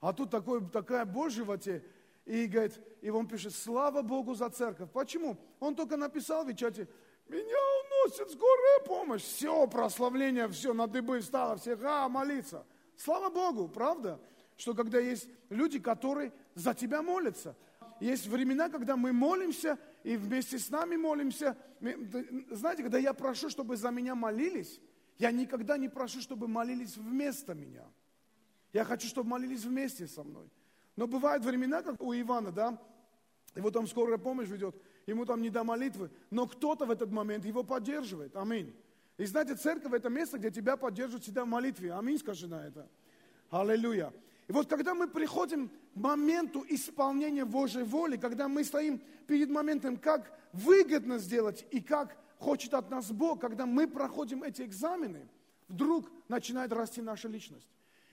А 0.01 0.13
тут 0.13 0.31
такой, 0.31 0.67
такая 0.71 1.05
боль 1.05 1.31
животе. 1.31 1.85
И, 2.25 2.47
говорит, 2.47 2.81
и 3.01 3.11
он 3.11 3.27
пишет, 3.27 3.55
слава 3.55 4.03
Богу 4.03 4.35
за 4.35 4.49
церковь. 4.51 4.91
Почему? 4.93 5.37
Он 5.59 5.75
только 5.75 5.97
написал 5.97 6.45
в 6.45 6.55
чате, 6.55 6.89
меня 7.29 7.59
уносит 8.05 8.31
скорая 8.31 8.81
помощь. 8.87 9.23
Все, 9.23 9.67
прославление, 9.67 10.49
все, 10.49 10.73
на 10.75 10.87
дыбы 10.87 11.21
стало, 11.23 11.57
все, 11.57 11.79
а, 11.83 12.09
молиться. 12.09 12.65
Слава 13.03 13.31
Богу, 13.31 13.67
правда? 13.67 14.21
Что 14.59 14.75
когда 14.75 14.99
есть 14.99 15.27
люди, 15.49 15.79
которые 15.79 16.35
за 16.55 16.75
тебя 16.75 17.01
молятся. 17.01 17.57
Есть 17.99 18.27
времена, 18.27 18.69
когда 18.69 18.95
мы 18.95 19.13
молимся, 19.13 19.79
и 20.05 20.17
вместе 20.17 20.59
с 20.59 20.69
нами 20.69 20.97
молимся. 20.97 21.57
Знаете, 22.51 22.83
когда 22.83 22.99
я 22.99 23.15
прошу, 23.15 23.49
чтобы 23.49 23.79
за 23.79 23.91
меня 23.91 24.15
молились, 24.15 24.81
я 25.19 25.31
никогда 25.31 25.79
не 25.79 25.89
прошу, 25.89 26.21
чтобы 26.21 26.47
молились 26.47 26.99
вместо 26.99 27.55
меня. 27.55 27.87
Я 28.75 28.85
хочу, 28.85 29.09
чтобы 29.09 29.31
молились 29.31 29.65
вместе 29.65 30.07
со 30.07 30.23
мной. 30.23 30.51
Но 30.97 31.07
бывают 31.07 31.43
времена, 31.43 31.81
как 31.81 32.03
у 32.03 32.13
Ивана, 32.13 32.53
да, 32.53 32.79
его 33.55 33.71
там 33.71 33.87
скорая 33.87 34.19
помощь 34.19 34.49
ведет, 34.49 34.77
ему 35.07 35.25
там 35.25 35.41
не 35.41 35.49
до 35.49 35.65
молитвы, 35.65 36.11
но 36.29 36.47
кто-то 36.47 36.85
в 36.85 36.91
этот 36.91 37.11
момент 37.11 37.47
его 37.47 37.65
поддерживает. 37.65 38.37
Аминь. 38.37 38.75
И 39.21 39.27
знаете, 39.27 39.55
церковь– 39.55 39.93
это 39.95 40.09
место, 40.09 40.39
где 40.39 40.51
тебя 40.51 40.79
поддерживают 40.79 41.25
всегда 41.25 41.45
в 41.45 41.49
молитве. 41.49 41.93
Аминь, 41.93 42.19
скажи 42.19 42.47
на 42.47 42.67
это. 42.67 42.89
Аллилуйя. 43.51 44.15
И 44.49 44.53
вот 44.53 44.67
когда 44.67 44.95
мы 44.95 45.09
приходим 45.09 45.69
к 45.69 45.73
моменту 45.95 46.65
исполнения 46.67 47.45
Божьей 47.45 47.83
воли, 47.83 48.17
когда 48.17 48.49
мы 48.49 48.65
стоим 48.65 48.99
перед 49.27 49.51
моментом, 49.51 49.99
как 49.99 50.33
выгодно 50.55 51.19
сделать 51.19 51.67
и 51.71 51.83
как 51.83 52.17
хочет 52.39 52.73
от 52.73 52.89
нас 52.89 53.13
Бог, 53.13 53.43
когда 53.43 53.67
мы 53.67 53.87
проходим 53.87 54.43
эти 54.43 54.63
экзамены, 54.63 55.29
вдруг 55.69 56.11
начинает 56.29 56.73
расти 56.73 57.03
наша 57.03 57.29
личность. 57.29 57.69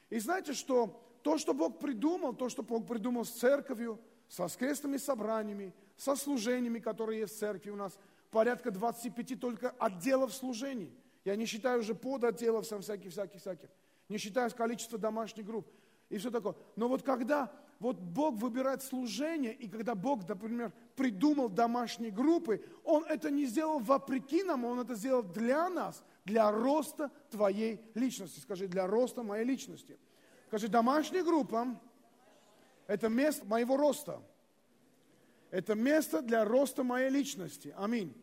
И 0.09 0.19
знаете, 0.19 0.51
что 0.51 1.01
то, 1.23 1.37
что 1.37 1.53
Бог 1.53 1.79
придумал, 1.79 2.33
то, 2.33 2.49
что 2.49 2.63
Бог 2.63 2.85
придумал 2.85 3.23
с 3.23 3.29
церковью, 3.29 3.97
с 4.27 4.39
воскресными 4.39 4.97
собраниями, 4.97 5.73
со 5.95 6.17
служениями, 6.17 6.79
которые 6.79 7.21
есть 7.21 7.35
в 7.37 7.39
церкви 7.39 7.69
у 7.69 7.77
нас– 7.77 7.97
порядка 8.31 8.71
25 8.71 9.39
только 9.39 9.69
отделов 9.79 10.33
служений. 10.33 10.93
Я 11.25 11.35
не 11.35 11.45
считаю 11.45 11.79
уже 11.81 11.95
подотделов 11.95 12.67
там 12.67 12.81
всяких, 12.81 13.11
всяких, 13.11 13.41
всяких. 13.41 13.69
Не 14.09 14.17
считаю 14.17 14.49
количество 14.51 14.97
домашних 14.97 15.45
групп 15.45 15.67
и 16.09 16.17
все 16.17 16.31
такое. 16.31 16.55
Но 16.75 16.87
вот 16.87 17.03
когда 17.03 17.51
вот 17.79 17.97
Бог 17.99 18.35
выбирает 18.35 18.81
служение, 18.81 19.53
и 19.53 19.67
когда 19.67 19.93
Бог, 19.93 20.27
например, 20.27 20.71
придумал 20.95 21.49
домашние 21.49 22.11
группы, 22.11 22.63
Он 22.83 23.03
это 23.05 23.29
не 23.29 23.45
сделал 23.45 23.79
вопреки 23.79 24.43
нам, 24.43 24.65
Он 24.65 24.79
это 24.79 24.95
сделал 24.95 25.21
для 25.21 25.69
нас, 25.69 26.03
для 26.25 26.51
роста 26.51 27.11
твоей 27.29 27.81
личности. 27.93 28.39
Скажи, 28.39 28.67
для 28.67 28.87
роста 28.87 29.21
моей 29.21 29.45
личности. 29.45 29.97
Скажи, 30.47 30.69
домашняя 30.69 31.23
группа– 31.23 31.79
это 32.87 33.09
место 33.09 33.45
моего 33.45 33.77
роста. 33.77 34.21
Это 35.51 35.75
место 35.75 36.21
для 36.21 36.43
роста 36.45 36.83
моей 36.83 37.09
личности. 37.09 37.73
Аминь. 37.77 38.13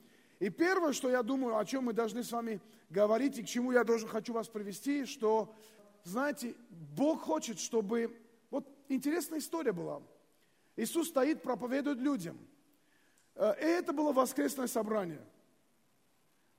И 0.40 0.50
первое, 0.50 0.92
что 0.92 1.08
я 1.08 1.22
думаю, 1.22 1.56
о 1.56 1.64
чем 1.64 1.84
мы 1.84 1.92
должны 1.92 2.22
с 2.22 2.32
вами 2.32 2.60
говорить, 2.90 3.38
и 3.38 3.42
к 3.42 3.46
чему 3.46 3.72
я 3.72 3.84
должен 3.84 4.08
хочу 4.08 4.32
вас 4.32 4.48
привести, 4.48 5.06
что, 5.06 5.54
знаете, 6.02 6.54
Бог 6.70 7.22
хочет, 7.22 7.58
чтобы... 7.58 8.14
Вот 8.50 8.68
интересная 8.88 9.38
история 9.38 9.72
была. 9.72 10.02
Иисус 10.76 11.08
стоит, 11.08 11.42
проповедует 11.42 11.98
людям. 11.98 12.38
Э, 13.36 13.54
и 13.58 13.64
это 13.64 13.92
было 13.92 14.12
воскресное 14.12 14.66
собрание. 14.66 15.24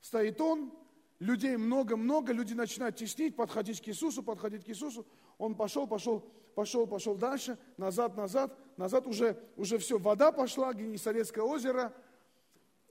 Стоит 0.01 0.39
Он, 0.41 0.72
людей 1.19 1.57
много-много, 1.57 2.34
люди 2.34 2.53
начинают 2.53 2.95
теснить, 2.95 3.36
подходить 3.36 3.81
к 3.81 3.88
Иисусу, 3.88 4.24
подходить 4.24 4.65
к 4.65 4.69
Иисусу. 4.69 5.05
Он 5.38 5.55
пошел, 5.55 5.88
пошел, 5.88 6.24
пошел, 6.55 6.88
пошел 6.88 7.15
дальше, 7.15 7.59
назад, 7.77 8.15
назад, 8.15 8.57
назад 8.77 9.05
уже, 9.05 9.39
уже 9.57 9.77
все, 9.77 10.00
вода 10.00 10.31
пошла, 10.31 10.74
Генесарецкое 10.74 11.43
озеро, 11.43 11.93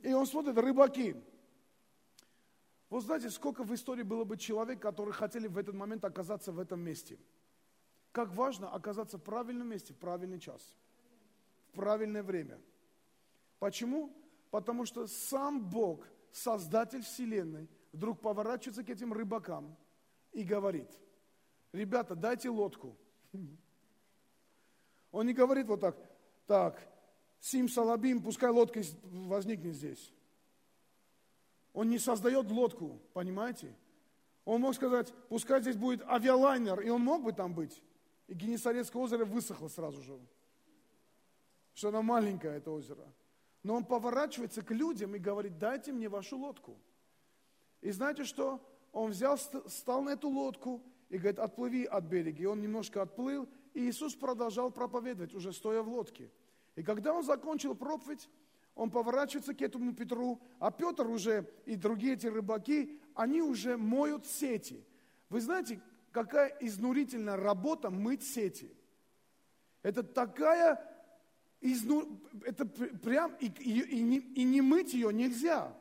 и 0.03 0.13
он 0.13 0.27
смотрит, 0.27 0.57
рыбаки. 0.59 1.17
Вот 2.91 3.03
знаете, 3.03 3.31
сколько 3.31 3.65
в 3.65 3.75
истории 3.75 4.03
было 4.03 4.25
бы 4.25 4.37
человек, 4.37 4.81
которые 4.81 5.15
хотели 5.15 5.49
в 5.49 5.59
этот 5.59 5.75
момент 5.75 6.05
оказаться 6.05 6.53
в 6.53 6.61
этом 6.61 6.81
месте. 6.81 7.19
Как 8.13 8.33
важно 8.33 8.71
оказаться 8.71 9.19
в 9.19 9.23
правильном 9.23 9.69
месте, 9.69 9.95
в 9.95 9.97
правильный 9.97 10.39
час, 10.39 10.77
в 11.71 11.73
правильное 11.73 12.23
время. 12.23 12.61
Почему? 13.59 14.15
Потому 14.51 14.85
что 14.85 15.07
сам 15.07 15.69
Бог, 15.69 16.07
Создатель 16.31 17.03
Вселенной, 17.03 17.69
вдруг 17.93 18.21
поворачивается 18.21 18.85
к 18.85 18.91
этим 18.91 19.13
рыбакам 19.13 19.77
и 20.33 20.45
говорит, 20.45 20.91
ребята, 21.73 22.15
дайте 22.15 22.51
лодку, 22.51 22.97
он 25.11 25.27
не 25.27 25.33
говорит 25.33 25.69
вот 25.69 25.81
так, 25.81 25.97
так, 26.47 26.81
Сим 27.41 27.69
Салабим, 27.69 28.23
пускай 28.23 28.51
лодка 28.51 28.83
возникнет 29.05 29.75
здесь. 29.75 30.13
Он 31.73 31.89
не 31.89 31.99
создает 31.99 32.51
лодку, 32.51 33.01
понимаете? 33.13 33.77
Он 34.45 34.61
мог 34.61 34.75
сказать, 34.75 35.13
пускай 35.29 35.61
здесь 35.61 35.77
будет 35.77 36.03
авиалайнер, 36.03 36.81
и 36.81 36.89
он 36.89 37.03
мог 37.03 37.23
бы 37.23 37.33
там 37.33 37.55
быть. 37.55 37.83
И 38.27 38.35
Генесарецкое 38.35 39.03
озеро 39.03 39.25
высохло 39.25 39.69
сразу 39.69 40.03
же. 40.03 40.19
Что 41.75 41.89
оно 41.89 42.03
маленькое, 42.03 42.57
это 42.57 42.71
озеро. 42.71 43.07
Но 43.63 43.75
он 43.77 43.85
поворачивается 43.85 44.63
к 44.63 44.71
людям 44.71 45.15
и 45.15 45.19
говорит, 45.19 45.59
дайте 45.59 45.93
мне 45.93 46.09
вашу 46.09 46.39
лодку. 46.39 46.77
И 47.81 47.91
знаете 47.91 48.25
что? 48.25 48.61
Он 48.93 49.11
взял, 49.11 49.39
стал 49.39 50.03
на 50.03 50.11
эту 50.11 50.29
лодку 50.29 50.83
и 51.15 51.19
говорит, 51.19 51.39
отплыви 51.39 51.85
от 51.85 52.05
берега. 52.05 52.43
И 52.43 52.47
он 52.47 52.61
немножко 52.61 53.01
отплыл, 53.01 53.49
и 53.73 53.89
Иисус 53.89 54.17
продолжал 54.17 54.73
проповедовать, 54.73 55.33
уже 55.33 55.53
стоя 55.53 55.81
в 55.81 55.89
лодке. 55.89 56.29
И 56.75 56.83
когда 56.83 57.15
он 57.15 57.23
закончил 57.23 57.77
проповедь, 57.77 58.29
он 58.75 58.91
поворачивается 58.91 59.55
к 59.55 59.63
этому 59.63 59.95
Петру, 59.95 60.41
а 60.59 60.73
Петр 60.73 61.07
уже 61.07 61.49
и 61.67 61.77
другие 61.77 62.15
эти 62.15 62.27
рыбаки, 62.27 63.01
они 63.15 63.43
уже 63.43 63.77
моют 63.77 64.27
сети. 64.27 64.85
Вы 65.29 65.41
знаете, 65.41 65.81
какая 66.11 66.49
изнурительная 66.61 67.37
работа 67.37 67.91
мыть 67.91 68.25
сети. 68.25 68.77
Это 69.83 70.03
такая, 70.03 70.85
изну... 71.61 72.21
это 72.45 72.67
прям, 72.67 73.37
и, 73.37 73.47
и, 73.47 73.99
и, 73.99 74.03
не, 74.03 74.19
и 74.19 74.43
не 74.43 74.63
мыть 74.63 74.95
ее 74.95 75.13
нельзя. 75.13 75.73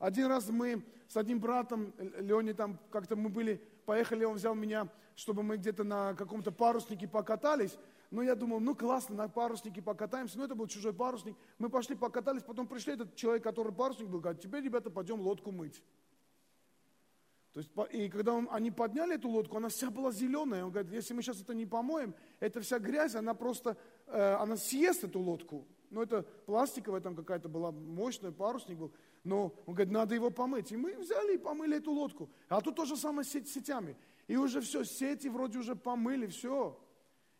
Один 0.00 0.26
раз 0.26 0.48
мы 0.48 0.84
с 1.06 1.16
одним 1.16 1.38
братом, 1.38 1.94
Леней 2.18 2.54
там 2.54 2.80
как-то 2.90 3.14
мы 3.14 3.28
были 3.28 3.62
поехали, 3.90 4.24
он 4.24 4.36
взял 4.36 4.54
меня, 4.54 4.88
чтобы 5.16 5.42
мы 5.42 5.56
где-то 5.56 5.82
на 5.82 6.14
каком-то 6.14 6.52
паруснике 6.52 7.08
покатались. 7.08 7.76
ну, 8.12 8.22
я 8.22 8.36
думал, 8.36 8.60
ну, 8.60 8.76
классно, 8.76 9.16
на 9.16 9.28
паруснике 9.28 9.82
покатаемся. 9.82 10.38
Ну, 10.38 10.44
это 10.44 10.54
был 10.54 10.68
чужой 10.68 10.92
парусник. 10.92 11.36
Мы 11.58 11.68
пошли 11.68 11.96
покатались, 11.96 12.44
потом 12.44 12.68
пришли, 12.68 12.92
этот 12.92 13.16
человек, 13.16 13.42
который 13.42 13.72
парусник 13.72 14.06
был, 14.06 14.20
говорит, 14.20 14.40
теперь, 14.40 14.62
ребята, 14.62 14.90
пойдем 14.90 15.20
лодку 15.20 15.50
мыть. 15.50 15.82
То 17.52 17.58
есть, 17.58 17.70
и 17.92 18.08
когда 18.08 18.32
он, 18.32 18.48
они 18.52 18.70
подняли 18.70 19.16
эту 19.16 19.28
лодку, 19.28 19.56
она 19.56 19.70
вся 19.70 19.90
была 19.90 20.12
зеленая. 20.12 20.64
Он 20.64 20.70
говорит, 20.70 20.92
если 20.92 21.12
мы 21.12 21.22
сейчас 21.22 21.40
это 21.40 21.52
не 21.52 21.66
помоем, 21.66 22.14
эта 22.38 22.60
вся 22.60 22.78
грязь, 22.78 23.16
она 23.16 23.34
просто, 23.34 23.76
э, 24.06 24.34
она 24.34 24.56
съест 24.56 25.02
эту 25.02 25.18
лодку. 25.18 25.66
Ну, 25.90 26.00
это 26.00 26.22
пластиковая 26.46 27.00
там 27.00 27.16
какая-то 27.16 27.48
была, 27.48 27.72
мощная, 27.72 28.30
парусник 28.30 28.78
был. 28.78 28.92
Но 29.22 29.54
он 29.66 29.74
говорит, 29.74 29.92
надо 29.92 30.14
его 30.14 30.30
помыть. 30.30 30.72
И 30.72 30.76
мы 30.76 30.96
взяли 30.96 31.34
и 31.34 31.38
помыли 31.38 31.76
эту 31.76 31.92
лодку. 31.92 32.30
А 32.48 32.60
тут 32.60 32.76
то 32.76 32.84
же 32.84 32.96
самое 32.96 33.24
с 33.24 33.30
сетями. 33.30 33.96
И 34.26 34.36
уже 34.36 34.60
все, 34.60 34.84
сети 34.84 35.28
вроде 35.28 35.58
уже 35.58 35.76
помыли, 35.76 36.26
все. 36.26 36.78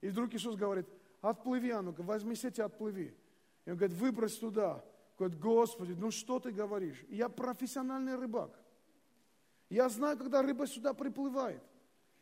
И 0.01 0.09
вдруг 0.09 0.35
Иисус 0.35 0.57
говорит, 0.57 0.87
отплыви, 1.21 1.71
а 1.71 1.83
ну-ка, 1.83 2.03
возьми 2.03 2.35
сети, 2.35 2.61
отплыви. 2.61 3.15
И 3.65 3.71
он 3.71 3.77
говорит, 3.77 3.97
выбрось 3.97 4.37
туда. 4.37 4.85
Говорит, 5.19 5.39
Господи, 5.39 5.93
ну 5.93 6.11
что 6.11 6.39
ты 6.39 6.51
говоришь? 6.51 7.05
Я 7.09 7.29
профессиональный 7.29 8.17
рыбак. 8.17 8.59
Я 9.69 9.89
знаю, 9.89 10.19
когда 10.19 10.43
рыба 10.43 10.67
сюда 10.67 10.95
приплывает. 10.95 11.63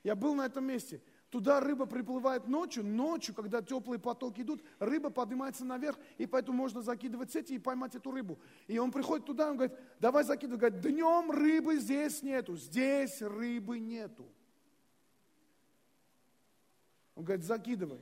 Я 0.05 0.15
был 0.15 0.35
на 0.35 0.47
этом 0.47 0.65
месте. 0.65 1.01
Туда 1.31 1.61
рыба 1.61 1.85
приплывает 1.85 2.49
ночью, 2.49 2.83
ночью, 2.83 3.35
когда 3.35 3.61
теплые 3.61 3.99
потоки 3.99 4.41
идут, 4.41 4.63
рыба 4.79 5.11
поднимается 5.11 5.65
наверх, 5.65 5.99
и 6.17 6.27
поэтому 6.27 6.57
можно 6.57 6.81
закидывать 6.81 7.31
сети 7.31 7.57
и 7.57 7.59
поймать 7.59 7.95
эту 7.95 8.11
рыбу. 8.11 8.39
И 8.67 8.79
он 8.79 8.91
приходит 8.91 9.27
туда, 9.27 9.51
он 9.51 9.59
говорит, 9.59 9.77
давай 10.01 10.25
закидывай. 10.25 10.59
Говорит, 10.59 10.81
днем 10.81 11.31
рыбы 11.31 11.79
здесь 11.79 12.23
нету, 12.23 12.57
здесь 12.57 13.21
рыбы 13.21 13.79
нету. 13.79 14.27
Он 17.15 17.25
говорит, 17.25 17.45
закидывай. 17.45 18.01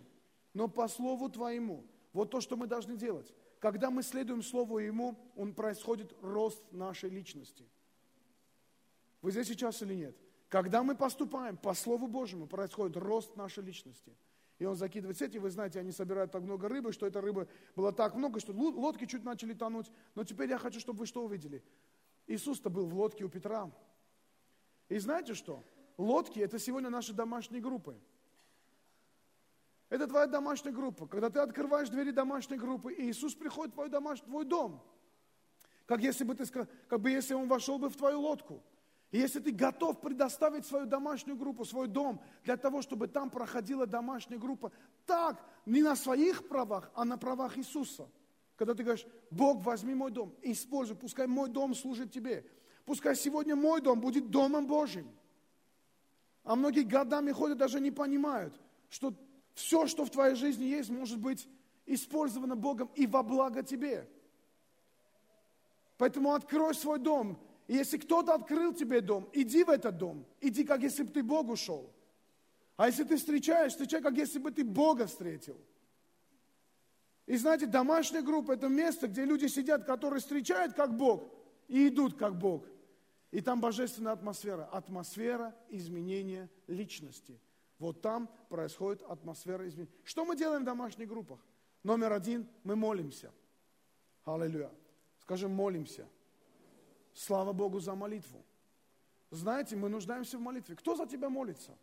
Но 0.55 0.69
по 0.69 0.87
слову 0.87 1.29
твоему, 1.29 1.85
вот 2.13 2.31
то, 2.31 2.41
что 2.41 2.57
мы 2.57 2.69
должны 2.69 2.97
делать. 2.97 3.35
Когда 3.59 3.91
мы 3.91 4.03
следуем 4.03 4.43
Слову 4.43 4.79
Ему, 4.79 5.19
он 5.35 5.53
происходит 5.53 6.15
рост 6.23 6.63
нашей 6.71 7.11
личности. 7.11 7.67
Вы 9.21 9.33
здесь 9.33 9.49
сейчас 9.49 9.83
или 9.83 9.95
нет? 9.95 10.17
Когда 10.49 10.83
мы 10.83 10.95
поступаем 10.95 11.57
по 11.57 11.75
Слову 11.75 12.07
Божьему, 12.07 12.47
происходит 12.47 12.97
рост 12.97 13.37
нашей 13.37 13.65
личности. 13.65 14.17
И 14.59 14.65
он 14.65 14.77
закидывает 14.77 15.19
сети, 15.19 15.39
вы 15.39 15.51
знаете, 15.51 15.81
они 15.81 15.93
собирают 15.93 16.33
так 16.33 16.43
много 16.43 16.69
рыбы, 16.69 16.93
что 16.93 17.07
эта 17.07 17.21
рыба 17.21 17.47
была 17.75 17.93
так 17.93 18.15
много, 18.15 18.41
что 18.41 18.53
лодки 18.53 19.05
чуть 19.05 19.25
начали 19.25 19.53
тонуть. 19.53 19.91
Но 20.15 20.25
теперь 20.25 20.49
я 20.49 20.59
хочу, 20.59 20.81
чтобы 20.81 21.01
вы 21.01 21.07
что 21.07 21.25
увидели? 21.25 21.63
Иисус-то 22.27 22.71
был 22.71 22.87
в 22.87 22.95
лодке 22.95 23.25
у 23.25 23.29
Петра. 23.29 23.71
И 24.89 24.99
знаете 24.99 25.35
что? 25.35 25.63
Лодки– 25.99 26.39
это 26.41 26.59
сегодня 26.59 26.91
наши 26.91 27.13
домашние 27.13 27.61
группы. 27.61 27.99
Это 29.89 30.07
твоя 30.07 30.27
домашняя 30.27 30.73
группа. 30.73 31.07
Когда 31.07 31.31
ты 31.31 31.39
открываешь 31.41 31.89
двери 31.89 32.11
домашней 32.11 32.57
группы, 32.57 32.93
и 32.93 33.11
Иисус 33.11 33.35
приходит 33.35 33.73
в 33.73 33.75
твой, 33.75 33.89
домаш... 33.89 34.21
твой 34.21 34.45
дом. 34.45 34.83
Как 35.87 36.01
если 36.01 36.25
бы 36.25 36.35
ты 36.35 36.45
как 36.47 37.01
бы 37.01 37.11
если 37.11 37.35
он 37.35 37.47
вошел 37.47 37.79
бы 37.79 37.89
в 37.89 37.97
твою 37.97 38.21
лодку. 38.21 38.63
И 39.13 39.19
если 39.19 39.41
ты 39.41 39.53
готов 39.53 40.01
предоставить 40.01 40.67
свою 40.67 40.87
домашнюю 40.87 41.37
группу, 41.37 41.65
свой 41.65 41.87
дом, 41.87 42.21
для 42.43 42.57
того, 42.57 42.83
чтобы 42.83 43.07
там 43.07 43.31
проходила 43.31 43.87
домашняя 43.87 44.39
группа, 44.39 44.73
так, 45.07 45.45
не 45.65 45.83
на 45.83 45.95
своих 45.95 46.49
правах, 46.49 46.91
а 46.95 47.05
на 47.05 47.17
правах 47.17 47.57
Иисуса. 47.57 48.09
Когда 48.57 48.75
ты 48.75 48.83
говоришь, 48.83 49.07
Бог, 49.31 49.63
возьми 49.63 49.95
мой 49.95 50.11
дом, 50.11 50.35
используй, 50.43 50.97
пускай 50.97 51.27
мой 51.27 51.49
дом 51.49 51.75
служит 51.75 52.11
тебе. 52.11 52.45
Пускай 52.85 53.15
сегодня 53.15 53.55
мой 53.55 53.81
дом 53.81 54.01
будет 54.01 54.31
домом 54.31 54.67
Божьим. 54.67 55.09
А 56.43 56.57
многие 56.57 56.83
годами 56.83 57.33
ходят, 57.33 57.59
даже 57.59 57.81
не 57.81 57.91
понимают, 57.91 58.59
что 58.89 59.15
все, 59.55 59.87
что 59.87 60.05
в 60.05 60.11
твоей 60.11 60.37
жизни 60.37 60.65
есть, 60.65 60.91
может 60.91 61.19
быть 61.19 61.49
использовано 61.87 62.57
Богом 62.57 62.91
и 62.95 63.07
во 63.07 63.23
благо 63.23 63.63
тебе. 63.63 64.09
Поэтому 65.99 66.35
открой 66.35 66.75
свой 66.75 66.99
дом, 66.99 67.39
и 67.67 67.75
если 67.75 67.99
кто-то 67.99 68.35
открыл 68.35 68.73
тебе 68.73 69.01
дом, 69.01 69.29
иди 69.33 69.65
в 69.65 69.71
этот 69.71 69.99
дом. 69.99 70.25
Иди, 70.41 70.65
как 70.65 70.83
если 70.83 71.03
бы 71.03 71.11
ты 71.11 71.23
Богу 71.23 71.57
шел. 71.57 71.93
А 72.77 72.87
если 72.87 73.05
ты 73.05 73.17
встречаешь, 73.17 73.73
встречай, 73.73 74.01
как 74.03 74.17
если 74.17 74.39
бы 74.39 74.51
ты 74.51 74.65
Бога 74.65 75.07
встретил. 75.07 75.59
И 77.27 77.37
знаете, 77.37 77.67
домашняя 77.67 78.23
группа– 78.23 78.53
это 78.53 78.69
место, 78.69 79.09
где 79.09 79.25
люди 79.25 79.47
сидят, 79.47 79.85
которые 79.85 80.21
встречают 80.21 80.75
как 80.75 80.97
Бог 80.97 81.29
и 81.67 81.89
идут 81.89 82.17
как 82.17 82.39
Бог. 82.39 82.65
И 83.33 83.41
там 83.41 83.61
божественная 83.61 84.13
атмосфера. 84.13 84.67
Атмосфера 84.67 85.55
изменения 85.69 86.49
личности. 86.69 87.41
Вот 87.81 88.01
там 88.01 88.31
происходит 88.49 89.03
атмосфера 89.03 89.67
изменения. 89.67 89.93
Что 90.05 90.25
мы 90.25 90.37
делаем 90.37 90.63
в 90.63 90.67
домашних 90.67 91.09
группах? 91.09 91.41
Номер 91.83 92.13
один– 92.13 92.49
мы 92.63 92.77
молимся. 92.77 93.33
Аллилуйя. 94.25 94.71
Скажем, 95.19 95.53
молимся. 95.53 96.07
Слава 97.17 97.55
Богу 97.55 97.81
за 97.81 97.95
молитву. 97.95 98.45
Знаете, 99.31 99.75
мы 99.75 99.89
нуждаемся 99.89 100.37
в 100.37 100.43
молитве. 100.43 100.77
Кто 100.77 100.95
за 100.95 101.07
тебя 101.07 101.31
молится? 101.31 101.77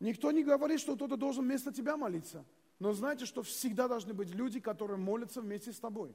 Никто 0.00 0.32
не 0.32 0.42
говорит, 0.42 0.80
что 0.80 0.96
кто-то 0.96 1.16
должен 1.16 1.44
вместо 1.44 1.72
тебя 1.72 1.96
молиться. 1.96 2.44
Но 2.80 2.92
знаете, 2.92 3.24
что 3.24 3.44
всегда 3.44 3.86
должны 3.86 4.14
быть 4.14 4.30
люди, 4.30 4.58
которые 4.58 4.98
молятся 4.98 5.40
вместе 5.40 5.72
с 5.72 5.78
тобой. 5.78 6.12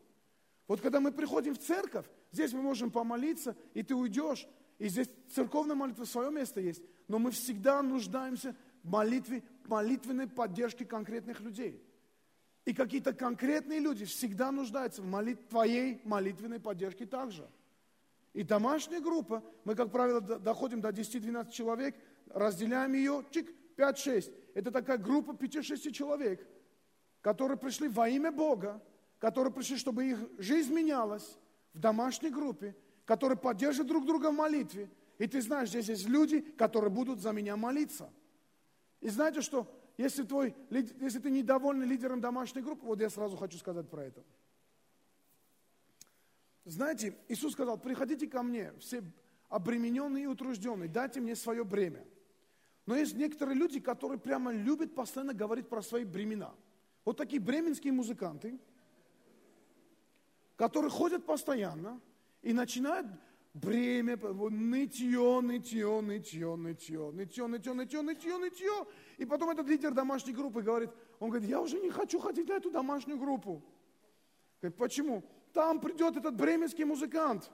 Вот 0.68 0.82
когда 0.82 1.00
мы 1.00 1.14
приходим 1.14 1.56
в 1.56 1.60
церковь, 1.60 2.06
здесь 2.34 2.52
мы 2.52 2.62
можем 2.62 2.92
помолиться, 2.92 3.56
и 3.74 3.82
ты 3.82 3.96
уйдешь, 3.96 4.46
и 4.78 4.90
здесь 4.90 5.10
церковная 5.34 5.76
молитва 5.76 6.04
свое 6.04 6.32
место 6.32 6.60
есть, 6.60 6.84
но 7.08 7.18
мы 7.18 7.32
всегда 7.32 7.82
нуждаемся 7.82 8.58
в 8.84 8.90
молитве, 8.90 9.42
молитвенной 9.68 10.28
поддержке 10.28 10.84
конкретных 10.84 11.40
людей. 11.40 11.82
И 12.66 12.74
какие-то 12.74 13.14
конкретные 13.14 13.80
люди 13.80 14.06
всегда 14.06 14.52
нуждаются 14.52 15.02
в 15.02 15.06
молит... 15.06 15.50
твоей 15.50 16.00
молитвенной 16.04 16.60
поддержке 16.60 17.06
также. 17.06 17.50
И 18.34 18.44
домашняя 18.44 19.02
группа, 19.02 19.44
мы, 19.66 19.76
как 19.76 19.92
правило, 19.92 20.22
доходим 20.22 20.80
до 20.80 20.90
10-12 20.90 21.52
человек, 21.52 21.96
разделяем 22.28 22.94
ее, 22.94 23.26
чик, 23.32 23.50
5-6. 23.78 24.34
Это 24.54 24.72
такая 24.72 24.98
группа 24.98 25.32
5-6 25.32 25.92
человек, 25.92 26.48
которые 27.22 27.58
пришли 27.58 27.88
во 27.88 28.08
имя 28.08 28.32
Бога, 28.32 28.82
которые 29.20 29.54
пришли, 29.54 29.78
чтобы 29.78 30.06
их 30.06 30.20
жизнь 30.38 30.74
менялась 30.74 31.38
в 31.74 31.80
домашней 31.80 32.30
группе, 32.30 32.76
которые 33.06 33.38
поддерживают 33.38 33.90
друг 33.90 34.06
друга 34.06 34.32
в 34.32 34.36
молитве. 34.36 34.90
И 35.18 35.28
ты 35.28 35.42
знаешь, 35.42 35.70
здесь 35.70 35.90
есть 35.90 36.08
люди, 36.08 36.42
которые 36.42 36.90
будут 36.90 37.20
за 37.20 37.32
меня 37.32 37.56
молиться. 37.58 38.10
И 39.02 39.10
знаете 39.10 39.42
что? 39.42 39.68
Если, 40.02 40.24
твой, 40.24 40.56
если 40.72 41.20
ты 41.20 41.30
недовольный 41.30 41.86
лидером 41.86 42.22
домашней 42.22 42.64
группы, 42.64 42.84
вот 42.88 43.00
я 43.00 43.10
сразу 43.10 43.38
хочу 43.38 43.60
сказать 43.60 43.88
про 43.88 44.06
это. 44.06 44.24
Знаете, 46.66 47.16
Иисус 47.28 47.54
сказал, 47.54 47.78
приходите 47.78 48.26
ко 48.26 48.42
мне, 48.42 48.74
все 48.80 49.04
обремененные 49.50 50.24
и 50.24 50.28
утружденные, 50.28 50.90
дайте 50.90 51.20
мне 51.20 51.36
свое 51.36 51.64
бремя. 51.64 52.04
Но 52.88 52.96
есть 52.96 53.16
некоторые 53.16 53.56
люди, 53.56 53.80
которые 53.80 54.18
прямо 54.18 54.52
любят 54.52 54.96
постоянно 54.96 55.36
говорить 55.36 55.70
про 55.70 55.84
свои 55.84 56.04
бремена. 56.04 56.56
Вот 57.06 57.18
такие 57.18 57.40
бременские 57.40 57.94
музыканты, 57.94 58.60
которые 60.56 60.90
ходят 60.90 61.28
постоянно 61.28 62.02
и 62.42 62.54
начинают 62.54 63.06
бремя, 63.54 64.18
нытье, 64.18 65.42
нытье, 65.42 66.02
нытье, 66.02 66.56
нытье, 66.56 67.12
нытье, 67.12 67.48
нытье, 67.48 67.74
нытье, 67.74 68.02
нытье, 68.02 68.38
нытье. 68.38 68.88
И 69.18 69.26
потом 69.26 69.50
этот 69.50 69.68
лидер 69.68 69.94
домашней 69.94 70.34
группы 70.34 70.62
говорит, 70.62 70.90
он 71.20 71.30
говорит, 71.30 71.50
я 71.50 71.62
уже 71.62 71.80
не 71.80 71.90
хочу 71.90 72.20
ходить 72.20 72.48
на 72.48 72.54
эту 72.54 72.72
домашнюю 72.72 73.20
группу. 73.20 73.62
Говорит, 74.62 74.78
почему? 74.78 75.24
Там 75.54 75.80
придет 75.82 76.16
этот 76.16 76.36
бременский 76.36 76.86
музыкант 76.86 77.52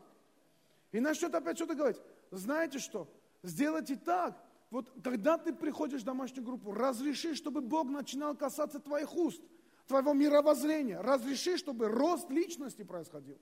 и 0.91 0.99
начнет 0.99 1.33
опять 1.33 1.57
что-то 1.57 1.75
говорить. 1.75 2.01
Знаете 2.31 2.79
что? 2.79 3.07
Сделайте 3.41 3.95
так, 3.95 4.37
вот 4.69 4.91
когда 5.03 5.37
ты 5.37 5.53
приходишь 5.53 6.01
в 6.01 6.05
домашнюю 6.05 6.45
группу, 6.45 6.73
разреши, 6.73 7.33
чтобы 7.33 7.61
Бог 7.61 7.89
начинал 7.89 8.35
касаться 8.35 8.79
твоих 8.79 9.15
уст, 9.15 9.41
твоего 9.87 10.13
мировоззрения. 10.13 10.99
Разреши, 11.01 11.57
чтобы 11.57 11.87
рост 11.87 12.29
личности 12.29 12.83
происходил. 12.83 13.39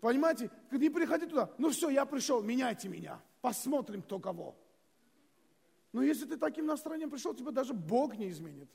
Понимаете, 0.00 0.50
не 0.70 0.90
приходи 0.90 1.26
туда, 1.26 1.50
ну 1.58 1.70
все, 1.70 1.90
я 1.90 2.06
пришел, 2.06 2.42
меняйте 2.42 2.88
меня, 2.88 3.20
посмотрим, 3.40 4.02
кто 4.02 4.20
кого. 4.20 4.56
Но 5.92 6.02
если 6.02 6.26
ты 6.26 6.36
таким 6.36 6.66
настроением 6.66 7.10
пришел, 7.10 7.34
тебя 7.34 7.50
даже 7.50 7.74
Бог 7.74 8.16
не 8.16 8.28
изменит. 8.28 8.68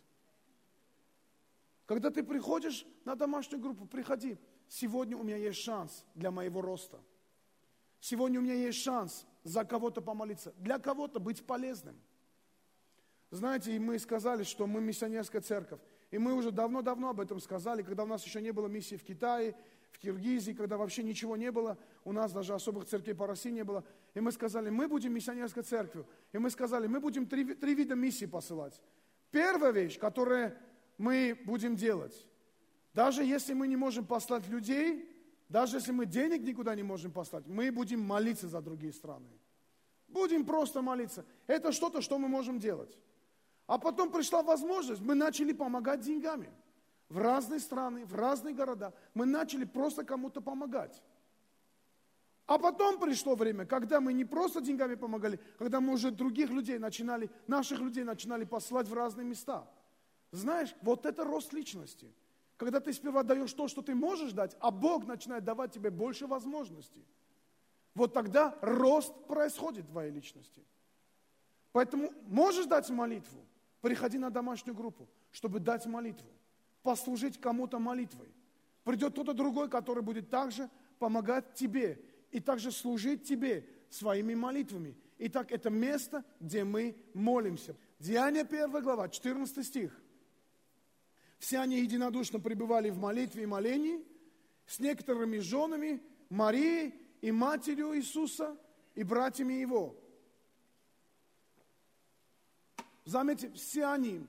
Когда 1.86 2.10
ты 2.10 2.24
приходишь 2.24 2.86
на 3.06 3.16
домашнюю 3.16 3.62
группу, 3.62 3.86
приходи. 3.86 4.38
Сегодня 4.68 5.18
у 5.18 5.24
меня 5.24 5.38
есть 5.38 5.60
шанс 5.60 6.06
для 6.16 6.32
моего 6.32 6.62
роста. 6.62 7.00
Сегодня 8.00 8.40
у 8.40 8.44
меня 8.44 8.56
есть 8.56 8.80
шанс 8.80 9.26
за 9.44 9.64
кого-то 9.64 10.02
помолиться, 10.02 10.54
для 10.58 10.80
кого-то 10.80 11.20
быть 11.20 11.46
полезным. 11.46 12.00
Знаете, 13.30 13.76
и 13.76 13.80
мы 13.80 14.00
сказали, 14.00 14.44
что 14.44 14.68
мы 14.68 14.82
миссионерская 14.82 15.42
церковь. 15.42 15.80
И 16.12 16.18
мы 16.18 16.34
уже 16.34 16.52
давно-давно 16.52 17.10
об 17.10 17.20
этом 17.20 17.40
сказали, 17.40 17.82
когда 17.82 18.04
у 18.04 18.08
нас 18.08 18.24
еще 18.26 18.42
не 18.42 18.52
было 18.52 18.68
миссии 18.68 18.96
в 18.96 19.04
Китае, 19.04 19.56
в 19.94 20.00
Киргизии, 20.00 20.52
когда 20.52 20.78
вообще 20.78 21.04
ничего 21.04 21.38
не 21.38 21.52
было, 21.52 21.78
у 22.04 22.12
нас 22.12 22.34
даже 22.34 22.54
особых 22.54 22.86
церквей 22.86 23.14
по 23.14 23.28
России 23.28 23.52
не 23.52 23.64
было. 23.64 23.84
И 24.14 24.20
мы 24.20 24.32
сказали, 24.32 24.70
мы 24.70 24.88
будем 24.88 25.14
миссионерской 25.14 25.64
церковью. 25.64 26.08
И 26.34 26.38
мы 26.38 26.50
сказали, 26.50 26.88
мы 26.88 27.00
будем 27.00 27.28
три, 27.28 27.54
три 27.54 27.76
вида 27.76 27.96
миссий 27.96 28.26
посылать. 28.26 28.82
Первая 29.32 29.72
вещь, 29.72 30.00
которую 30.00 30.56
мы 30.98 31.40
будем 31.46 31.76
делать, 31.76 32.28
даже 32.94 33.24
если 33.24 33.54
мы 33.54 33.68
не 33.68 33.76
можем 33.76 34.06
послать 34.06 34.48
людей, 34.48 35.10
даже 35.48 35.78
если 35.78 35.92
мы 35.92 36.06
денег 36.06 36.42
никуда 36.42 36.76
не 36.76 36.84
можем 36.84 37.12
послать, 37.12 37.46
мы 37.48 37.72
будем 37.72 38.02
молиться 38.02 38.48
за 38.48 38.62
другие 38.62 38.94
страны. 38.94 39.30
Будем 40.08 40.46
просто 40.46 40.82
молиться. 40.82 41.26
Это 41.48 41.72
что-то, 41.72 42.02
что 42.02 42.18
мы 42.18 42.28
можем 42.28 42.60
делать. 42.60 42.98
А 43.68 43.78
потом 43.78 44.12
пришла 44.12 44.44
возможность, 44.44 45.02
мы 45.02 45.16
начали 45.16 45.54
помогать 45.54 46.02
деньгами. 46.02 46.50
В 47.14 47.20
разные 47.20 47.60
страны, 47.60 48.06
в 48.06 48.16
разные 48.16 48.56
города. 48.56 48.92
Мы 49.14 49.28
начали 49.28 49.66
просто 49.66 50.04
кому-то 50.04 50.42
помогать. 50.42 51.04
А 52.48 52.58
потом 52.58 53.00
пришло 53.00 53.36
время, 53.36 53.68
когда 53.68 54.02
мы 54.02 54.14
не 54.14 54.26
просто 54.26 54.62
деньгами 54.62 54.96
помогали, 54.96 55.40
когда 55.60 55.80
мы 55.80 55.94
уже 55.94 56.10
других 56.10 56.50
людей 56.50 56.80
начинали, 56.80 57.30
наших 57.46 57.80
людей 57.82 58.04
начинали 58.04 58.46
послать 58.46 58.88
в 58.88 58.96
разные 58.96 59.28
места. 59.28 59.64
Знаешь, 60.32 60.76
вот 60.82 61.06
это 61.06 61.24
рост 61.24 61.54
личности. 61.54 62.12
Когда 62.58 62.80
ты 62.80 62.92
сперва 62.92 63.22
даешь 63.22 63.54
то, 63.54 63.68
что 63.68 63.84
ты 63.84 63.94
можешь 63.94 64.32
дать, 64.32 64.58
а 64.60 64.72
Бог 64.72 65.06
начинает 65.06 65.44
давать 65.44 65.72
тебе 65.72 65.92
больше 65.92 66.26
возможностей. 66.26 67.06
Вот 67.94 68.12
тогда 68.12 68.58
рост 68.62 69.14
происходит 69.28 69.86
в 69.86 69.92
твоей 69.92 70.10
личности. 70.12 70.64
Поэтому 71.74 72.12
можешь 72.24 72.66
дать 72.66 72.90
молитву, 72.90 73.46
приходи 73.82 74.18
на 74.18 74.32
домашнюю 74.32 74.76
группу, 74.76 75.08
чтобы 75.32 75.60
дать 75.60 75.86
молитву, 75.86 76.32
послужить 76.84 77.40
кому-то 77.40 77.80
молитвой. 77.80 78.28
Придет 78.84 79.14
кто-то 79.14 79.34
другой, 79.34 79.70
который 79.70 80.04
будет 80.04 80.30
также 80.30 80.70
помогать 81.00 81.54
тебе 81.54 82.04
и 82.32 82.40
также 82.40 82.72
служить 82.72 83.24
тебе 83.24 83.68
своими 83.90 84.36
молитвами. 84.36 84.96
Итак, 85.18 85.52
это 85.52 85.70
место, 85.70 86.26
где 86.40 86.64
мы 86.64 86.98
молимся. 87.14 87.76
Деяние 88.00 88.44
1 88.44 88.84
глава, 88.84 89.08
14 89.08 89.66
стих. 89.66 89.98
Все 91.40 91.60
они 91.60 91.80
единодушно 91.80 92.40
пребывали 92.40 92.90
в 92.90 92.98
молитве 92.98 93.44
и 93.44 93.46
молении 93.46 94.04
с 94.66 94.80
некоторыми 94.80 95.40
женами 95.40 96.02
Марией 96.30 96.96
и 97.22 97.32
матерью 97.32 97.96
Иисуса 97.98 98.58
и 98.96 99.04
братьями 99.04 99.54
Его. 99.54 99.96
Заметьте, 103.06 103.52
все 103.52 103.86
они 103.86 104.26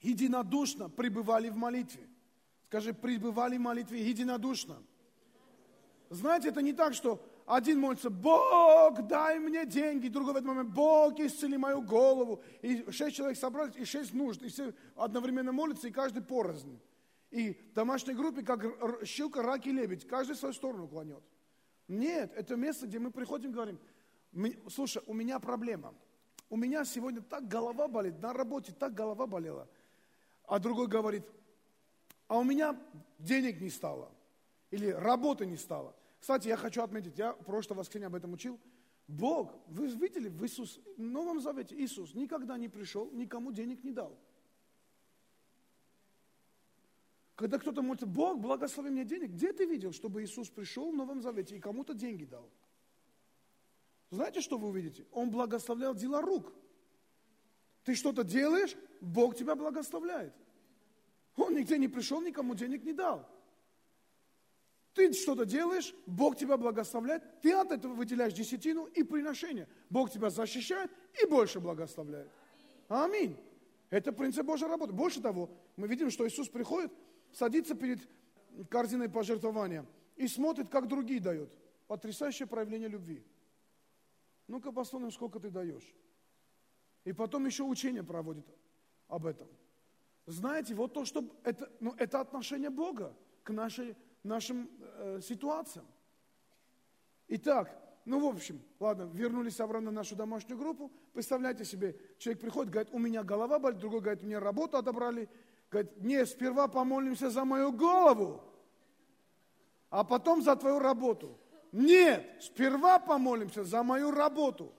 единодушно 0.00 0.88
пребывали 0.88 1.48
в 1.48 1.56
молитве. 1.56 2.08
Скажи, 2.66 2.94
пребывали 2.94 3.56
в 3.56 3.60
молитве 3.60 4.00
единодушно. 4.02 4.82
Знаете, 6.08 6.48
это 6.48 6.62
не 6.62 6.72
так, 6.72 6.94
что 6.94 7.20
один 7.46 7.80
молится, 7.80 8.10
Бог, 8.10 9.02
дай 9.08 9.38
мне 9.38 9.66
деньги, 9.66 10.08
другой 10.08 10.34
в 10.34 10.36
этот 10.36 10.48
момент, 10.48 10.70
Бог, 10.70 11.18
исцели 11.18 11.56
мою 11.56 11.82
голову. 11.82 12.42
И 12.62 12.88
шесть 12.90 13.16
человек 13.16 13.36
собрались, 13.36 13.74
и 13.76 13.84
шесть 13.84 14.12
нужд, 14.12 14.42
и 14.42 14.48
все 14.48 14.72
одновременно 14.94 15.52
молятся, 15.52 15.88
и 15.88 15.90
каждый 15.90 16.22
порознь. 16.22 16.78
И 17.30 17.52
в 17.52 17.74
домашней 17.74 18.14
группе, 18.14 18.42
как 18.42 18.64
щука, 19.04 19.42
рак 19.42 19.66
и 19.66 19.72
лебедь, 19.72 20.06
каждый 20.06 20.36
свою 20.36 20.54
сторону 20.54 20.88
клонет. 20.88 21.22
Нет, 21.88 22.32
это 22.36 22.54
место, 22.56 22.86
где 22.86 23.00
мы 23.00 23.10
приходим 23.10 23.50
и 23.50 23.54
говорим, 23.54 23.80
слушай, 24.68 25.02
у 25.06 25.14
меня 25.14 25.40
проблема. 25.40 25.92
У 26.48 26.56
меня 26.56 26.84
сегодня 26.84 27.20
так 27.20 27.46
голова 27.48 27.88
болит, 27.88 28.20
на 28.20 28.32
работе 28.32 28.72
так 28.72 28.94
голова 28.94 29.26
болела. 29.26 29.68
А 30.50 30.58
другой 30.58 30.88
говорит, 30.88 31.22
а 32.26 32.36
у 32.36 32.42
меня 32.42 32.76
денег 33.20 33.60
не 33.60 33.70
стало. 33.70 34.12
Или 34.72 34.88
работы 34.88 35.46
не 35.46 35.56
стало. 35.56 35.94
Кстати, 36.18 36.48
я 36.48 36.56
хочу 36.56 36.82
отметить, 36.82 37.16
я 37.16 37.34
в 37.34 37.44
прошлое 37.44 37.78
воскресенье 37.78 38.08
об 38.08 38.16
этом 38.16 38.32
учил. 38.32 38.58
Бог, 39.06 39.54
вы 39.68 39.86
видели, 39.86 40.28
в 40.28 40.44
Иисус, 40.44 40.80
в 40.96 41.00
Новом 41.00 41.40
Завете 41.40 41.76
Иисус 41.76 42.14
никогда 42.14 42.58
не 42.58 42.68
пришел, 42.68 43.08
никому 43.12 43.52
денег 43.52 43.84
не 43.84 43.92
дал. 43.92 44.18
Когда 47.36 47.60
кто-то 47.60 47.80
молится, 47.80 48.06
Бог, 48.06 48.40
благослови 48.40 48.90
мне 48.90 49.04
денег, 49.04 49.30
где 49.30 49.52
ты 49.52 49.66
видел, 49.66 49.92
чтобы 49.92 50.24
Иисус 50.24 50.50
пришел 50.50 50.90
в 50.90 50.96
Новом 50.96 51.22
Завете 51.22 51.56
и 51.56 51.60
кому-то 51.60 51.94
деньги 51.94 52.24
дал? 52.24 52.50
Знаете, 54.10 54.40
что 54.40 54.58
вы 54.58 54.66
увидите? 54.66 55.06
Он 55.12 55.30
благословлял 55.30 55.94
дела 55.94 56.20
рук. 56.20 56.52
Ты 57.84 57.94
что-то 57.94 58.24
делаешь, 58.24 58.76
Бог 59.00 59.34
тебя 59.34 59.54
благословляет. 59.54 60.34
Он 61.36 61.54
нигде 61.54 61.78
не 61.78 61.88
пришел, 61.88 62.20
никому 62.20 62.54
денег 62.54 62.84
не 62.84 62.92
дал. 62.92 63.26
Ты 64.94 65.12
что-то 65.12 65.46
делаешь, 65.46 65.94
Бог 66.06 66.36
тебя 66.36 66.56
благословляет, 66.56 67.22
ты 67.40 67.52
от 67.52 67.70
этого 67.70 67.94
выделяешь 67.94 68.32
десятину 68.32 68.86
и 68.86 69.02
приношение. 69.02 69.68
Бог 69.88 70.10
тебя 70.10 70.30
защищает 70.30 70.90
и 71.22 71.26
больше 71.26 71.60
благословляет. 71.60 72.28
Аминь. 72.88 73.36
Это 73.88 74.12
принцип 74.12 74.44
Божьей 74.44 74.68
работы. 74.68 74.92
Больше 74.92 75.20
того, 75.20 75.50
мы 75.76 75.86
видим, 75.86 76.10
что 76.10 76.26
Иисус 76.26 76.48
приходит, 76.48 76.92
садится 77.32 77.74
перед 77.74 78.00
корзиной 78.68 79.08
пожертвования 79.08 79.86
и 80.16 80.26
смотрит, 80.26 80.68
как 80.68 80.88
другие 80.88 81.20
дают. 81.20 81.50
Потрясающее 81.86 82.46
проявление 82.46 82.88
любви. 82.88 83.24
Ну-ка 84.48 84.72
посмотрим, 84.72 85.10
сколько 85.10 85.38
ты 85.40 85.50
даешь. 85.50 85.94
И 87.04 87.12
потом 87.12 87.46
еще 87.46 87.62
учение 87.62 88.02
проводит 88.02 88.44
об 89.10 89.26
этом. 89.26 89.48
Знаете, 90.26 90.74
вот 90.74 90.94
то, 90.94 91.04
что 91.04 91.24
это, 91.44 91.70
ну, 91.80 91.94
это 91.98 92.20
отношение 92.20 92.70
Бога 92.70 93.16
к 93.42 93.50
нашей 93.50 93.96
нашим 94.22 94.68
э, 94.80 95.20
ситуациям. 95.22 95.86
Итак, 97.28 97.76
ну, 98.04 98.20
в 98.20 98.34
общем, 98.34 98.60
ладно, 98.78 99.08
вернулись 99.12 99.60
обратно 99.60 99.90
на 99.90 100.00
нашу 100.00 100.16
домашнюю 100.16 100.58
группу. 100.58 100.90
Представляете 101.12 101.64
себе, 101.64 101.96
человек 102.18 102.40
приходит, 102.40 102.72
говорит, 102.72 102.92
у 102.92 102.98
меня 102.98 103.22
голова 103.22 103.58
болит, 103.58 103.78
другой 103.78 104.00
говорит, 104.00 104.22
мне 104.22 104.38
работу 104.38 104.76
отобрали. 104.78 105.28
Говорит, 105.70 106.00
не, 106.02 106.26
сперва 106.26 106.66
помолимся 106.66 107.30
за 107.30 107.44
мою 107.44 107.72
голову, 107.72 108.42
а 109.90 110.02
потом 110.02 110.42
за 110.42 110.56
твою 110.56 110.80
работу. 110.80 111.38
Нет, 111.72 112.26
сперва 112.40 112.98
помолимся 112.98 113.62
за 113.62 113.82
мою 113.82 114.10
работу. 114.10 114.72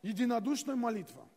Единодушная 0.00 0.76
молитва. 0.76 1.28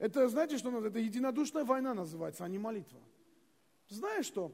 Это, 0.00 0.28
знаете, 0.28 0.58
что 0.58 0.84
это 0.84 0.98
единодушная 0.98 1.64
война 1.64 1.94
называется, 1.94 2.44
а 2.44 2.48
не 2.48 2.58
молитва. 2.58 3.00
Знаешь 3.88 4.26
что? 4.26 4.52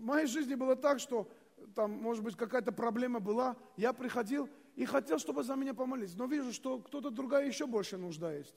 в 0.00 0.04
моей 0.04 0.26
жизни 0.26 0.54
было 0.54 0.76
так, 0.76 1.00
что 1.00 1.28
там, 1.74 1.90
может 1.90 2.22
быть, 2.22 2.36
какая-то 2.36 2.72
проблема 2.72 3.20
была, 3.20 3.56
я 3.76 3.92
приходил 3.92 4.48
и 4.76 4.84
хотел, 4.84 5.18
чтобы 5.18 5.42
за 5.42 5.56
меня 5.56 5.74
помолились, 5.74 6.14
но 6.14 6.26
вижу, 6.26 6.52
что 6.52 6.78
кто-то 6.78 7.10
другая 7.10 7.46
еще 7.46 7.66
больше 7.66 7.96
нужда 7.96 8.32
есть. 8.32 8.54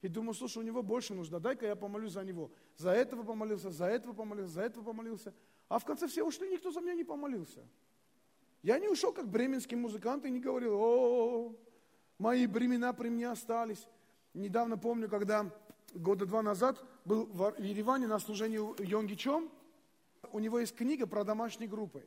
И 0.00 0.08
думаю, 0.08 0.34
слушай, 0.34 0.58
у 0.58 0.62
него 0.62 0.82
больше 0.82 1.14
нужда, 1.14 1.38
дай-ка 1.38 1.66
я 1.66 1.76
помолюсь 1.76 2.12
за 2.12 2.24
него. 2.24 2.50
За 2.76 2.90
этого 2.90 3.22
помолился, 3.22 3.70
за 3.70 3.86
этого 3.86 4.12
помолился, 4.12 4.54
за 4.54 4.62
этого 4.62 4.84
помолился. 4.84 5.32
А 5.68 5.78
в 5.78 5.84
конце 5.84 6.08
все 6.08 6.24
ушли, 6.24 6.48
никто 6.50 6.70
за 6.70 6.80
меня 6.80 6.94
не 6.94 7.04
помолился. 7.04 7.60
Я 8.62 8.78
не 8.78 8.88
ушел 8.88 9.12
как 9.12 9.28
бременский 9.28 9.76
музыкант 9.76 10.24
и 10.24 10.30
не 10.30 10.40
говорил, 10.40 10.74
о, 10.74 11.56
мои 12.18 12.46
бремена 12.46 12.92
при 12.92 13.08
мне 13.08 13.28
остались. 13.28 13.86
Недавно 14.34 14.78
помню, 14.78 15.08
когда 15.08 15.50
года 15.94 16.26
два 16.26 16.42
назад 16.42 16.82
был 17.04 17.26
в 17.26 17.54
Ереване 17.58 18.06
на 18.06 18.18
служении 18.18 18.58
Йонгичом, 18.82 19.50
у 20.32 20.38
него 20.38 20.58
есть 20.60 20.74
книга 20.74 21.06
про 21.06 21.24
домашние 21.24 21.68
группы. 21.68 22.06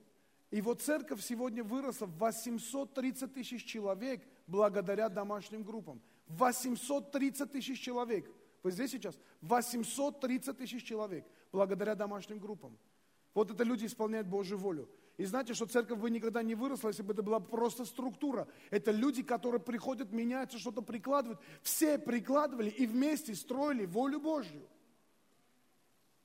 Его 0.51 0.73
церковь 0.73 1.21
сегодня 1.21 1.63
выросла 1.63 2.05
в 2.05 2.17
830 2.17 3.33
тысяч 3.33 3.65
человек 3.65 4.23
благодаря 4.47 5.09
домашним 5.09 5.63
группам. 5.63 6.01
830 6.27 7.51
тысяч 7.51 7.79
человек. 7.81 8.29
Вы 8.63 8.71
здесь 8.71 8.91
сейчас? 8.91 9.17
830 9.41 10.57
тысяч 10.57 10.83
человек 10.83 11.25
благодаря 11.51 11.95
домашним 11.95 12.39
группам. 12.39 12.77
Вот 13.35 13.51
это 13.51 13.63
люди 13.63 13.85
исполняют 13.85 14.27
Божью 14.27 14.57
волю. 14.57 14.89
И 15.17 15.25
знаете, 15.25 15.53
что 15.53 15.65
церковь 15.65 15.99
бы 15.99 16.09
никогда 16.09 16.41
не 16.41 16.55
выросла, 16.55 16.87
если 16.87 17.03
бы 17.03 17.13
это 17.13 17.21
была 17.21 17.39
просто 17.39 17.85
структура. 17.85 18.47
Это 18.71 18.91
люди, 18.91 19.23
которые 19.23 19.61
приходят, 19.61 20.11
меняются, 20.11 20.57
что-то 20.57 20.81
прикладывают. 20.81 21.39
Все 21.61 21.99
прикладывали 21.99 22.69
и 22.69 22.87
вместе 22.87 23.35
строили 23.35 23.85
волю 23.85 24.19
Божью. 24.19 24.67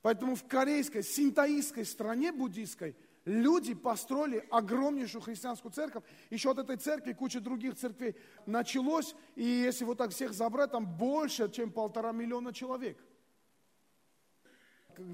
Поэтому 0.01 0.35
в 0.35 0.45
корейской, 0.45 1.03
синтаистской 1.03 1.85
стране 1.85 2.31
буддийской 2.31 2.95
люди 3.25 3.73
построили 3.73 4.47
огромнейшую 4.49 5.21
христианскую 5.21 5.71
церковь. 5.71 6.03
Еще 6.29 6.49
от 6.49 6.59
этой 6.59 6.77
церкви 6.77 7.13
куча 7.13 7.39
других 7.39 7.75
церквей 7.75 8.15
началось. 8.45 9.15
И 9.35 9.43
если 9.43 9.83
вот 9.83 9.97
так 9.97 10.11
всех 10.11 10.33
забрать, 10.33 10.71
там 10.71 10.85
больше, 10.85 11.49
чем 11.51 11.71
полтора 11.71 12.13
миллиона 12.13 12.53
человек. 12.53 12.97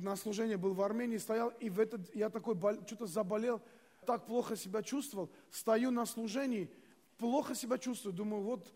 На 0.02 0.16
служение 0.16 0.58
был 0.58 0.74
в 0.74 0.82
Армении, 0.82 1.18
стоял, 1.18 1.50
и 1.60 1.70
в 1.70 1.80
этот, 1.80 2.14
я 2.16 2.30
такой, 2.30 2.56
что-то 2.86 3.06
заболел, 3.06 3.62
так 4.06 4.26
плохо 4.26 4.56
себя 4.56 4.84
чувствовал. 4.84 5.30
Стою 5.52 5.92
на 5.92 6.06
служении, 6.06 6.70
плохо 7.18 7.56
себя 7.56 7.78
чувствую. 7.78 8.14
Думаю, 8.14 8.44
вот, 8.44 8.74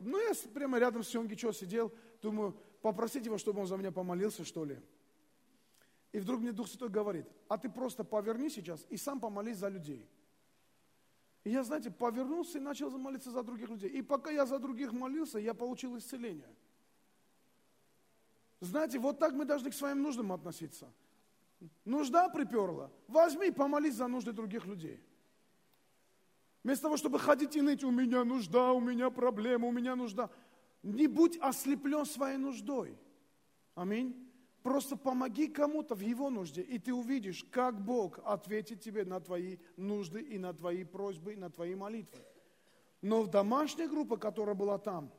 ну 0.00 0.18
я 0.18 0.32
прямо 0.54 0.78
рядом 0.78 1.02
с 1.02 1.12
Йонги 1.12 1.34
Чо 1.34 1.52
сидел, 1.52 1.92
думаю, 2.20 2.56
попросить 2.80 3.24
его, 3.24 3.38
чтобы 3.38 3.60
он 3.60 3.66
за 3.66 3.76
меня 3.76 3.92
помолился, 3.92 4.44
что 4.44 4.64
ли. 4.64 4.78
И 6.12 6.18
вдруг 6.18 6.40
мне 6.40 6.52
Дух 6.52 6.68
Святой 6.68 6.90
говорит, 6.90 7.26
а 7.48 7.56
ты 7.56 7.70
просто 7.70 8.04
поверни 8.04 8.50
сейчас 8.50 8.84
и 8.90 8.96
сам 8.96 9.18
помолись 9.18 9.56
за 9.56 9.68
людей. 9.68 10.06
И 11.44 11.50
я, 11.50 11.64
знаете, 11.64 11.90
повернулся 11.90 12.58
и 12.58 12.60
начал 12.60 12.90
молиться 12.90 13.30
за 13.30 13.42
других 13.42 13.68
людей. 13.68 13.90
И 13.90 14.02
пока 14.02 14.30
я 14.30 14.46
за 14.46 14.58
других 14.58 14.92
молился, 14.92 15.38
я 15.38 15.54
получил 15.54 15.96
исцеление. 15.98 16.48
Знаете, 18.62 19.00
вот 19.00 19.18
так 19.18 19.32
мы 19.32 19.44
должны 19.44 19.70
к 19.70 19.74
своим 19.74 20.02
нуждам 20.02 20.30
относиться. 20.30 20.88
Нужда 21.84 22.28
приперла. 22.28 22.92
Возьми, 23.08 23.50
помолись 23.50 23.96
за 23.96 24.06
нужды 24.06 24.30
других 24.30 24.66
людей. 24.66 25.02
Вместо 26.62 26.84
того, 26.84 26.96
чтобы 26.96 27.18
ходить 27.18 27.56
и 27.56 27.60
ныть, 27.60 27.82
у 27.82 27.90
меня 27.90 28.22
нужда, 28.22 28.70
у 28.70 28.78
меня 28.78 29.10
проблема, 29.10 29.66
у 29.66 29.72
меня 29.72 29.96
нужда. 29.96 30.30
Не 30.84 31.08
будь 31.08 31.36
ослеплен 31.38 32.06
своей 32.06 32.36
нуждой. 32.36 32.96
Аминь. 33.74 34.14
Просто 34.62 34.96
помоги 34.96 35.48
кому-то 35.48 35.96
в 35.96 36.00
его 36.00 36.30
нужде, 36.30 36.62
и 36.62 36.78
ты 36.78 36.94
увидишь, 36.94 37.44
как 37.50 37.84
Бог 37.84 38.20
ответит 38.24 38.80
тебе 38.80 39.04
на 39.04 39.18
твои 39.18 39.56
нужды 39.76 40.20
и 40.20 40.38
на 40.38 40.54
твои 40.54 40.84
просьбы, 40.84 41.32
и 41.32 41.36
на 41.36 41.50
твои 41.50 41.74
молитвы. 41.74 42.22
Но 43.00 43.22
в 43.22 43.28
домашняя 43.28 43.88
группа, 43.88 44.16
которая 44.16 44.54
была 44.54 44.78
там, 44.78 45.12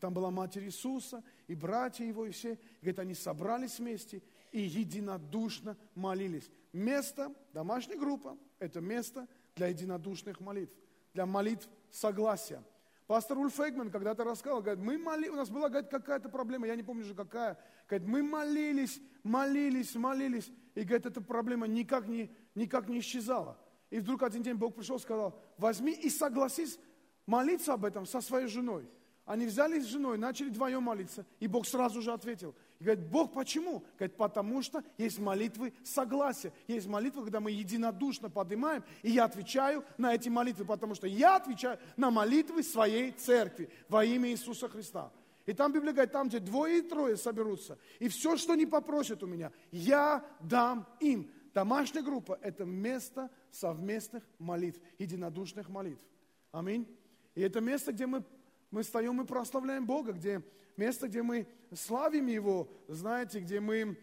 там 0.00 0.14
была 0.14 0.30
Матерь 0.30 0.64
Иисуса, 0.64 1.22
и 1.48 1.54
братья 1.54 2.04
его, 2.04 2.24
и 2.26 2.30
все, 2.30 2.54
и, 2.54 2.58
говорит, 2.82 2.98
они 2.98 3.14
собрались 3.14 3.78
вместе 3.78 4.22
и 4.52 4.60
единодушно 4.60 5.76
молились. 5.94 6.50
Место, 6.72 7.34
домашняя 7.52 7.98
группа, 7.98 8.38
это 8.58 8.80
место 8.80 9.26
для 9.56 9.68
единодушных 9.68 10.40
молитв, 10.40 10.74
для 11.14 11.26
молитв 11.26 11.68
согласия. 11.90 12.62
Пастор 13.06 13.38
Ульф 13.38 13.58
Эйгман 13.60 13.90
когда-то 13.90 14.24
рассказал, 14.24 14.62
говорит, 14.62 14.82
мы 14.82 14.96
молились, 14.96 15.30
у 15.30 15.36
нас 15.36 15.50
была 15.50 15.68
говорит, 15.68 15.90
какая-то 15.90 16.28
проблема, 16.28 16.66
я 16.66 16.76
не 16.76 16.82
помню 16.82 17.04
же 17.04 17.14
какая. 17.14 17.58
Говорит, 17.88 18.08
мы 18.08 18.22
молились, 18.22 19.00
молились, 19.22 19.94
молились, 19.94 20.50
и 20.74 20.82
говорит, 20.82 21.06
эта 21.06 21.20
проблема 21.20 21.66
никак 21.66 22.06
не, 22.06 22.34
никак 22.54 22.88
не 22.88 23.00
исчезала. 23.00 23.58
И 23.90 23.98
вдруг 23.98 24.22
один 24.22 24.42
день 24.42 24.54
Бог 24.54 24.74
пришел 24.74 24.96
и 24.96 25.00
сказал, 25.00 25.38
возьми 25.58 25.92
и 25.92 26.08
согласись 26.08 26.78
молиться 27.26 27.74
об 27.74 27.84
этом 27.84 28.06
со 28.06 28.20
своей 28.20 28.46
женой. 28.46 28.88
Они 29.24 29.46
взяли 29.46 29.78
с 29.78 29.86
женой, 29.86 30.18
начали 30.18 30.48
вдвоем 30.48 30.82
молиться, 30.82 31.24
и 31.38 31.46
Бог 31.46 31.66
сразу 31.66 32.02
же 32.02 32.12
ответил. 32.12 32.54
И 32.80 32.84
говорит, 32.84 33.06
Бог 33.06 33.32
почему? 33.32 33.84
Говорит, 33.96 34.16
потому 34.16 34.62
что 34.62 34.82
есть 34.98 35.20
молитвы 35.20 35.72
согласия. 35.84 36.52
Есть 36.66 36.88
молитвы, 36.88 37.22
когда 37.22 37.38
мы 37.38 37.52
единодушно 37.52 38.30
поднимаем, 38.30 38.82
и 39.02 39.10
я 39.10 39.24
отвечаю 39.24 39.84
на 39.96 40.12
эти 40.14 40.28
молитвы, 40.28 40.64
потому 40.64 40.96
что 40.96 41.06
я 41.06 41.36
отвечаю 41.36 41.78
на 41.96 42.10
молитвы 42.10 42.64
своей 42.64 43.12
церкви 43.12 43.70
во 43.88 44.04
имя 44.04 44.30
Иисуса 44.30 44.68
Христа. 44.68 45.12
И 45.46 45.52
там 45.52 45.72
Библия 45.72 45.92
говорит, 45.92 46.12
там, 46.12 46.28
где 46.28 46.40
двое 46.40 46.78
и 46.78 46.82
трое 46.82 47.16
соберутся, 47.16 47.78
и 48.00 48.08
все, 48.08 48.36
что 48.36 48.54
они 48.54 48.66
попросят 48.66 49.22
у 49.22 49.26
меня, 49.26 49.52
я 49.70 50.24
дам 50.40 50.86
им. 51.00 51.30
Домашняя 51.54 52.02
группа– 52.02 52.38
это 52.42 52.64
место 52.64 53.30
совместных 53.50 54.24
молитв, 54.38 54.80
единодушных 54.98 55.68
молитв. 55.68 56.02
Аминь. 56.50 56.88
И 57.34 57.40
это 57.42 57.60
место, 57.60 57.92
где 57.92 58.06
мы, 58.06 58.24
мы 58.72 58.82
встаем 58.82 59.20
и 59.20 59.24
прославляем 59.24 59.86
Бога, 59.86 60.12
где 60.12 60.42
место, 60.76 61.06
где 61.06 61.22
мы 61.22 61.46
славим 61.72 62.26
Его, 62.26 62.68
знаете, 62.88 63.38
где 63.38 63.60
мы 63.60 63.96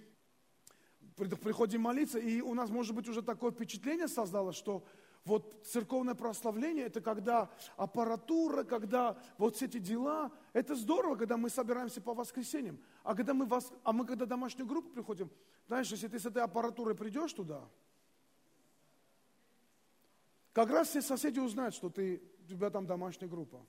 приходим 1.15 1.81
молиться, 1.81 2.17
и 2.19 2.39
у 2.39 2.53
нас, 2.53 2.69
может 2.69 2.95
быть, 2.95 3.09
уже 3.09 3.21
такое 3.21 3.51
впечатление 3.51 4.07
создалось, 4.07 4.55
что 4.55 4.85
вот 5.25 5.65
церковное 5.65 6.13
прославление, 6.13 6.85
это 6.85 7.01
когда 7.01 7.51
аппаратура, 7.75 8.63
когда 8.63 9.17
вот 9.37 9.55
все 9.55 9.65
эти 9.65 9.79
дела, 9.79 10.31
это 10.53 10.75
здорово, 10.75 11.15
когда 11.15 11.35
мы 11.35 11.49
собираемся 11.49 11.99
по 11.99 12.13
воскресеньям. 12.13 12.79
А 13.03 13.15
когда 13.15 13.33
мы, 13.33 13.45
вас, 13.45 13.73
а 13.83 13.91
мы 13.91 14.05
когда 14.05 14.25
домашнюю 14.25 14.67
группу 14.67 14.89
приходим, 14.89 15.29
знаешь, 15.67 15.91
если 15.91 16.07
ты 16.07 16.19
с 16.19 16.25
этой 16.25 16.43
аппаратурой 16.43 16.95
придешь 16.95 17.33
туда, 17.33 17.67
как 20.53 20.69
раз 20.69 20.89
все 20.89 21.01
соседи 21.01 21.39
узнают, 21.39 21.75
что 21.75 21.89
ты, 21.89 22.21
у 22.45 22.47
тебя 22.47 22.69
там 22.69 22.85
домашняя 22.85 23.29
группа. 23.29 23.65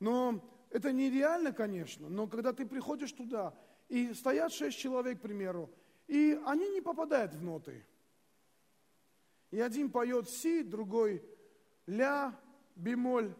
Но 0.00 0.42
это 0.70 0.92
нереально, 0.92 1.52
конечно, 1.52 2.08
но 2.08 2.26
когда 2.26 2.52
ты 2.52 2.66
приходишь 2.66 3.12
туда, 3.12 3.54
и 3.88 4.12
стоят 4.14 4.52
шесть 4.52 4.78
человек, 4.78 5.18
к 5.18 5.22
примеру, 5.22 5.70
и 6.06 6.40
они 6.46 6.68
не 6.70 6.80
попадают 6.80 7.34
в 7.34 7.42
ноты. 7.42 7.86
И 9.50 9.60
один 9.60 9.90
поет 9.90 10.28
си, 10.28 10.62
другой 10.62 11.22
ля, 11.86 12.38
бемоль. 12.74 13.34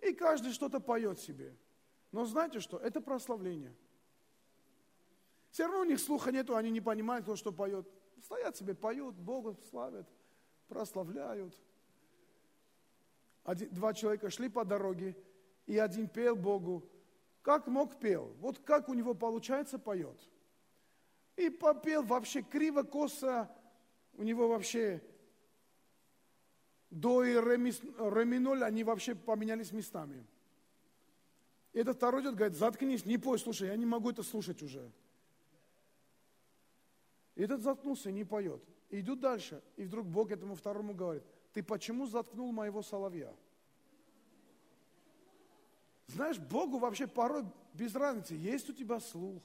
И 0.00 0.12
каждый 0.12 0.52
что-то 0.52 0.80
поет 0.80 1.20
себе. 1.20 1.56
Но 2.10 2.24
знаете 2.24 2.60
что? 2.60 2.78
Это 2.78 3.00
прославление. 3.00 3.76
Все 5.50 5.64
равно 5.64 5.80
у 5.80 5.84
них 5.84 6.00
слуха 6.00 6.32
нету, 6.32 6.56
они 6.56 6.70
не 6.70 6.80
понимают, 6.80 7.24
кто 7.24 7.36
что 7.36 7.52
поет. 7.52 7.88
Стоят 8.24 8.56
себе, 8.56 8.74
поют, 8.74 9.14
Бога 9.14 9.56
славят, 9.70 10.08
прославляют. 10.68 11.54
Один, 13.50 13.68
два 13.70 13.92
человека 13.92 14.30
шли 14.30 14.48
по 14.48 14.64
дороге, 14.64 15.16
и 15.66 15.76
один 15.76 16.06
пел 16.06 16.36
Богу. 16.36 16.88
Как 17.42 17.66
мог 17.66 17.98
пел? 17.98 18.32
Вот 18.38 18.60
как 18.60 18.88
у 18.88 18.94
него 18.94 19.12
получается, 19.12 19.76
поет. 19.76 20.20
И 21.34 21.50
попел 21.50 22.04
вообще 22.04 22.42
криво, 22.42 22.84
косо, 22.84 23.50
у 24.12 24.22
него 24.22 24.46
вообще 24.46 25.02
до 26.90 27.24
и 27.24 27.34
ре, 27.34 27.56
они 28.64 28.84
вообще 28.84 29.16
поменялись 29.16 29.72
местами. 29.72 30.24
И 31.72 31.80
этот 31.80 31.96
второй 31.96 32.22
идет, 32.22 32.36
говорит, 32.36 32.56
заткнись, 32.56 33.04
не 33.04 33.18
пой, 33.18 33.40
слушай, 33.40 33.66
я 33.66 33.74
не 33.74 33.86
могу 33.86 34.10
это 34.10 34.22
слушать 34.22 34.62
уже. 34.62 34.88
И 37.34 37.42
этот 37.42 37.62
заткнулся 37.62 38.10
и 38.10 38.12
не 38.12 38.24
поет. 38.24 38.62
И 38.90 39.00
идут 39.00 39.18
дальше. 39.18 39.60
И 39.76 39.82
вдруг 39.82 40.06
Бог 40.06 40.30
этому 40.30 40.54
второму 40.54 40.94
говорит, 40.94 41.24
ты 41.52 41.62
почему 41.62 42.06
заткнул 42.06 42.52
моего 42.52 42.82
соловья? 42.82 43.34
Знаешь, 46.06 46.38
Богу 46.38 46.78
вообще 46.78 47.06
порой 47.06 47.44
без 47.72 47.94
разницы, 47.94 48.34
есть 48.34 48.68
у 48.68 48.72
тебя 48.72 48.98
слух, 48.98 49.42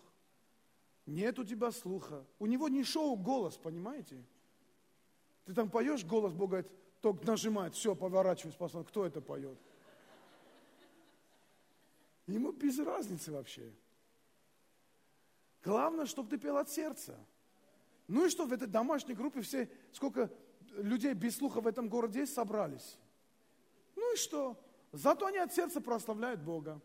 нет 1.06 1.38
у 1.38 1.44
тебя 1.44 1.72
слуха. 1.72 2.26
У 2.39 2.46
него 2.48 2.68
не 2.70 2.84
шоу 2.84 3.15
голос, 3.15 3.58
понимаете? 3.58 4.24
Ты 5.46 5.54
там 5.54 5.70
поешь, 5.70 6.04
голос 6.04 6.34
Бог 6.34 6.50
говорит, 6.50 6.72
только 7.02 7.26
нажимает, 7.28 7.76
все, 7.76 7.96
поворачиваюсь, 7.96 8.56
посмотрим, 8.56 8.89
кто 8.89 9.06
это 9.06 9.22
поет. 9.22 9.60
Ему 12.26 12.52
без 12.52 12.80
разницы 12.80 13.32
вообще. 13.32 13.72
Главное, 15.63 16.08
чтобы 16.08 16.30
ты 16.30 16.38
пел 16.38 16.58
от 16.58 16.70
сердца. 16.70 17.15
Ну 18.08 18.26
и 18.26 18.30
что 18.30 18.46
в 18.46 18.54
этой 18.54 18.68
домашней 18.68 19.13
группе 19.13 19.41
все, 19.41 19.70
сколько 19.91 20.32
людей 20.78 21.14
без 21.14 21.38
слуха 21.38 21.62
в 21.62 21.68
этом 21.68 21.90
городе 21.90 22.22
есть, 22.22 22.34
собрались. 22.34 22.98
Ну 23.96 24.14
и 24.14 24.18
что? 24.18 24.60
Зато 24.92 25.26
они 25.26 25.38
от 25.38 25.54
сердца 25.54 25.82
прославляют 25.82 26.42
Бога. 26.42 26.82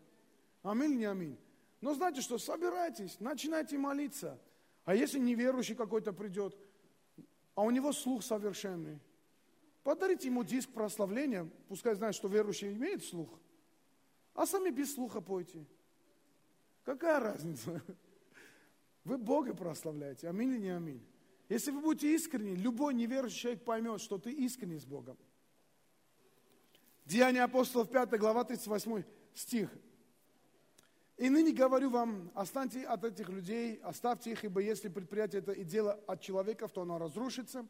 Аминь, 0.63 0.97
не 0.97 1.05
аминь. 1.05 1.37
Но 1.79 1.93
знаете 1.93 2.21
что, 2.21 2.37
собирайтесь, 2.37 3.19
начинайте 3.19 3.77
молиться. 3.77 4.39
А 4.85 4.95
если 4.95 5.19
неверующий 5.19 5.75
какой-то 5.75 6.13
придет, 6.13 6.55
а 7.55 7.63
у 7.63 7.71
него 7.71 7.91
слух 7.91 8.23
совершенный, 8.23 8.99
подарите 9.83 10.27
ему 10.27 10.43
диск 10.43 10.69
прославления, 10.71 11.49
пускай 11.67 11.95
знает, 11.95 12.15
что 12.15 12.27
верующий 12.27 12.73
имеет 12.73 13.03
слух, 13.03 13.29
а 14.33 14.45
сами 14.45 14.69
без 14.69 14.93
слуха 14.93 15.21
пойте. 15.21 15.65
Какая 16.83 17.19
разница? 17.19 17.81
Вы 19.03 19.17
Бога 19.17 19.53
прославляете, 19.53 20.27
аминь 20.29 20.51
или 20.51 20.59
не 20.59 20.69
аминь. 20.69 21.10
Если 21.51 21.69
вы 21.71 21.81
будете 21.81 22.15
искренни, 22.15 22.55
любой 22.55 22.93
неверующий 22.93 23.39
человек 23.39 23.65
поймет, 23.65 23.99
что 23.99 24.17
ты 24.17 24.31
искренний 24.31 24.77
с 24.77 24.85
Богом. 24.85 25.17
Деяния 27.03 27.43
апостолов 27.43 27.89
5 27.89 28.17
глава 28.17 28.45
38 28.45 29.03
стих. 29.33 29.69
И 31.17 31.29
ныне 31.29 31.51
говорю 31.51 31.89
вам, 31.89 32.31
останьте 32.35 32.83
от 32.83 33.03
этих 33.03 33.27
людей, 33.27 33.81
оставьте 33.83 34.31
их, 34.31 34.45
ибо 34.45 34.61
если 34.61 34.87
предприятие 34.87 35.41
это 35.41 35.51
и 35.51 35.65
дело 35.65 35.99
от 36.07 36.21
человеков, 36.21 36.71
то 36.71 36.83
оно 36.83 36.97
разрушится. 36.97 37.67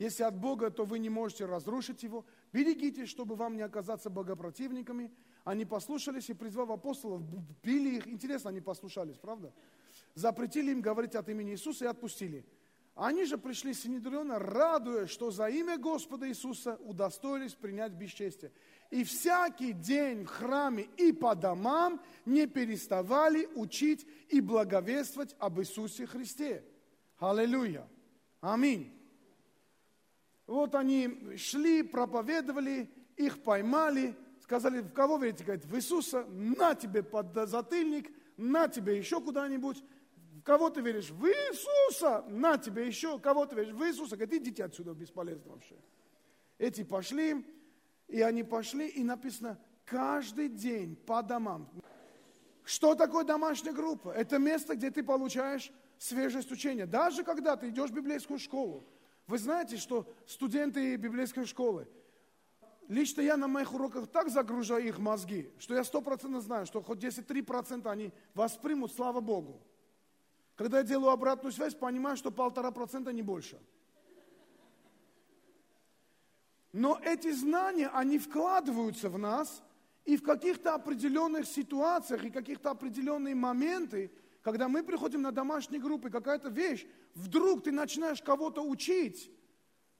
Если 0.00 0.24
от 0.24 0.36
Бога, 0.36 0.72
то 0.72 0.84
вы 0.84 0.98
не 0.98 1.08
можете 1.08 1.44
разрушить 1.44 2.02
его. 2.02 2.24
Берегитесь, 2.52 3.08
чтобы 3.08 3.36
вам 3.36 3.54
не 3.54 3.62
оказаться 3.62 4.10
богопротивниками. 4.10 5.12
Они 5.44 5.64
послушались 5.64 6.30
и, 6.30 6.34
призвав 6.34 6.70
апостолов, 6.70 7.22
били 7.62 7.98
их. 7.98 8.08
Интересно, 8.08 8.50
они 8.50 8.60
послушались, 8.60 9.18
правда? 9.18 9.54
Запретили 10.16 10.72
им 10.72 10.80
говорить 10.80 11.14
от 11.14 11.28
имени 11.28 11.52
Иисуса 11.52 11.84
и 11.84 11.88
отпустили. 11.88 12.44
Они 13.00 13.24
же 13.24 13.38
пришли 13.38 13.72
с 13.72 13.80
Синедриона, 13.80 14.38
радуясь, 14.38 15.08
что 15.08 15.30
за 15.30 15.46
имя 15.46 15.78
Господа 15.78 16.28
Иисуса 16.28 16.76
удостоились 16.84 17.54
принять 17.54 17.92
бесчестие. 17.92 18.52
И 18.90 19.04
всякий 19.04 19.72
день 19.72 20.24
в 20.24 20.28
храме 20.28 20.86
и 20.98 21.10
по 21.10 21.34
домам 21.34 22.02
не 22.26 22.46
переставали 22.46 23.48
учить 23.54 24.06
и 24.28 24.42
благовествовать 24.42 25.34
об 25.38 25.60
Иисусе 25.60 26.04
Христе. 26.04 26.62
Аллилуйя. 27.16 27.88
Аминь. 28.42 28.94
Вот 30.46 30.74
они 30.74 31.38
шли, 31.38 31.82
проповедовали, 31.82 32.90
их 33.16 33.42
поймали, 33.42 34.14
сказали, 34.42 34.82
в 34.82 34.92
кого 34.92 35.16
верите? 35.16 35.42
Говорит, 35.42 35.64
в 35.64 35.74
Иисуса, 35.74 36.26
на 36.26 36.74
тебе 36.74 37.02
под 37.02 37.48
затыльник, 37.48 38.10
на 38.36 38.68
тебе 38.68 38.98
еще 38.98 39.22
куда-нибудь. 39.22 39.82
Кого 40.50 40.68
ты 40.68 40.80
веришь? 40.80 41.10
В 41.10 41.26
Иисуса! 41.26 42.24
На 42.26 42.58
тебе 42.58 42.84
еще. 42.84 43.20
Кого 43.20 43.46
ты 43.46 43.54
веришь? 43.54 43.72
В 43.72 43.84
Иисуса. 43.84 44.16
Говорит, 44.16 44.42
идите 44.42 44.64
отсюда, 44.64 44.94
бесполезно 44.94 45.52
вообще. 45.52 45.76
Эти 46.58 46.82
пошли, 46.82 47.46
и 48.08 48.20
они 48.20 48.42
пошли, 48.42 48.88
и 48.88 49.04
написано, 49.04 49.60
каждый 49.84 50.48
день 50.48 50.96
по 50.96 51.22
домам. 51.22 51.70
Что 52.64 52.96
такое 52.96 53.22
домашняя 53.22 53.72
группа? 53.72 54.10
Это 54.10 54.40
место, 54.40 54.74
где 54.74 54.90
ты 54.90 55.04
получаешь 55.04 55.70
свежесть 55.98 56.50
учения. 56.50 56.84
Даже 56.84 57.22
когда 57.22 57.54
ты 57.54 57.68
идешь 57.68 57.90
в 57.90 57.94
библейскую 57.94 58.40
школу. 58.40 58.82
Вы 59.28 59.38
знаете, 59.38 59.76
что 59.76 60.12
студенты 60.26 60.96
библейской 60.96 61.44
школы, 61.44 61.86
лично 62.88 63.20
я 63.20 63.36
на 63.36 63.46
моих 63.46 63.72
уроках 63.72 64.08
так 64.08 64.28
загружаю 64.30 64.84
их 64.84 64.98
мозги, 64.98 65.48
что 65.60 65.76
я 65.76 65.84
стопроцентно 65.84 66.40
знаю, 66.40 66.66
что 66.66 66.82
хоть 66.82 66.98
10-3% 66.98 67.88
они 67.88 68.10
воспримут, 68.34 68.92
слава 68.92 69.20
Богу. 69.20 69.62
Когда 70.60 70.76
я 70.76 70.84
делаю 70.84 71.10
обратную 71.12 71.52
связь, 71.52 71.74
понимаю, 71.74 72.18
что 72.18 72.30
полтора 72.30 72.70
процента 72.70 73.14
не 73.14 73.22
больше. 73.22 73.58
Но 76.70 77.00
эти 77.02 77.30
знания, 77.30 77.88
они 77.88 78.18
вкладываются 78.18 79.08
в 79.08 79.16
нас, 79.16 79.62
и 80.04 80.18
в 80.18 80.22
каких-то 80.22 80.74
определенных 80.74 81.46
ситуациях 81.46 82.26
и 82.26 82.30
каких-то 82.30 82.72
определенные 82.72 83.34
моменты, 83.34 84.12
когда 84.42 84.68
мы 84.68 84.82
приходим 84.82 85.22
на 85.22 85.32
домашние 85.32 85.80
группы, 85.80 86.10
какая-то 86.10 86.50
вещь, 86.50 86.86
вдруг 87.14 87.64
ты 87.64 87.72
начинаешь 87.72 88.20
кого-то 88.20 88.60
учить. 88.60 89.30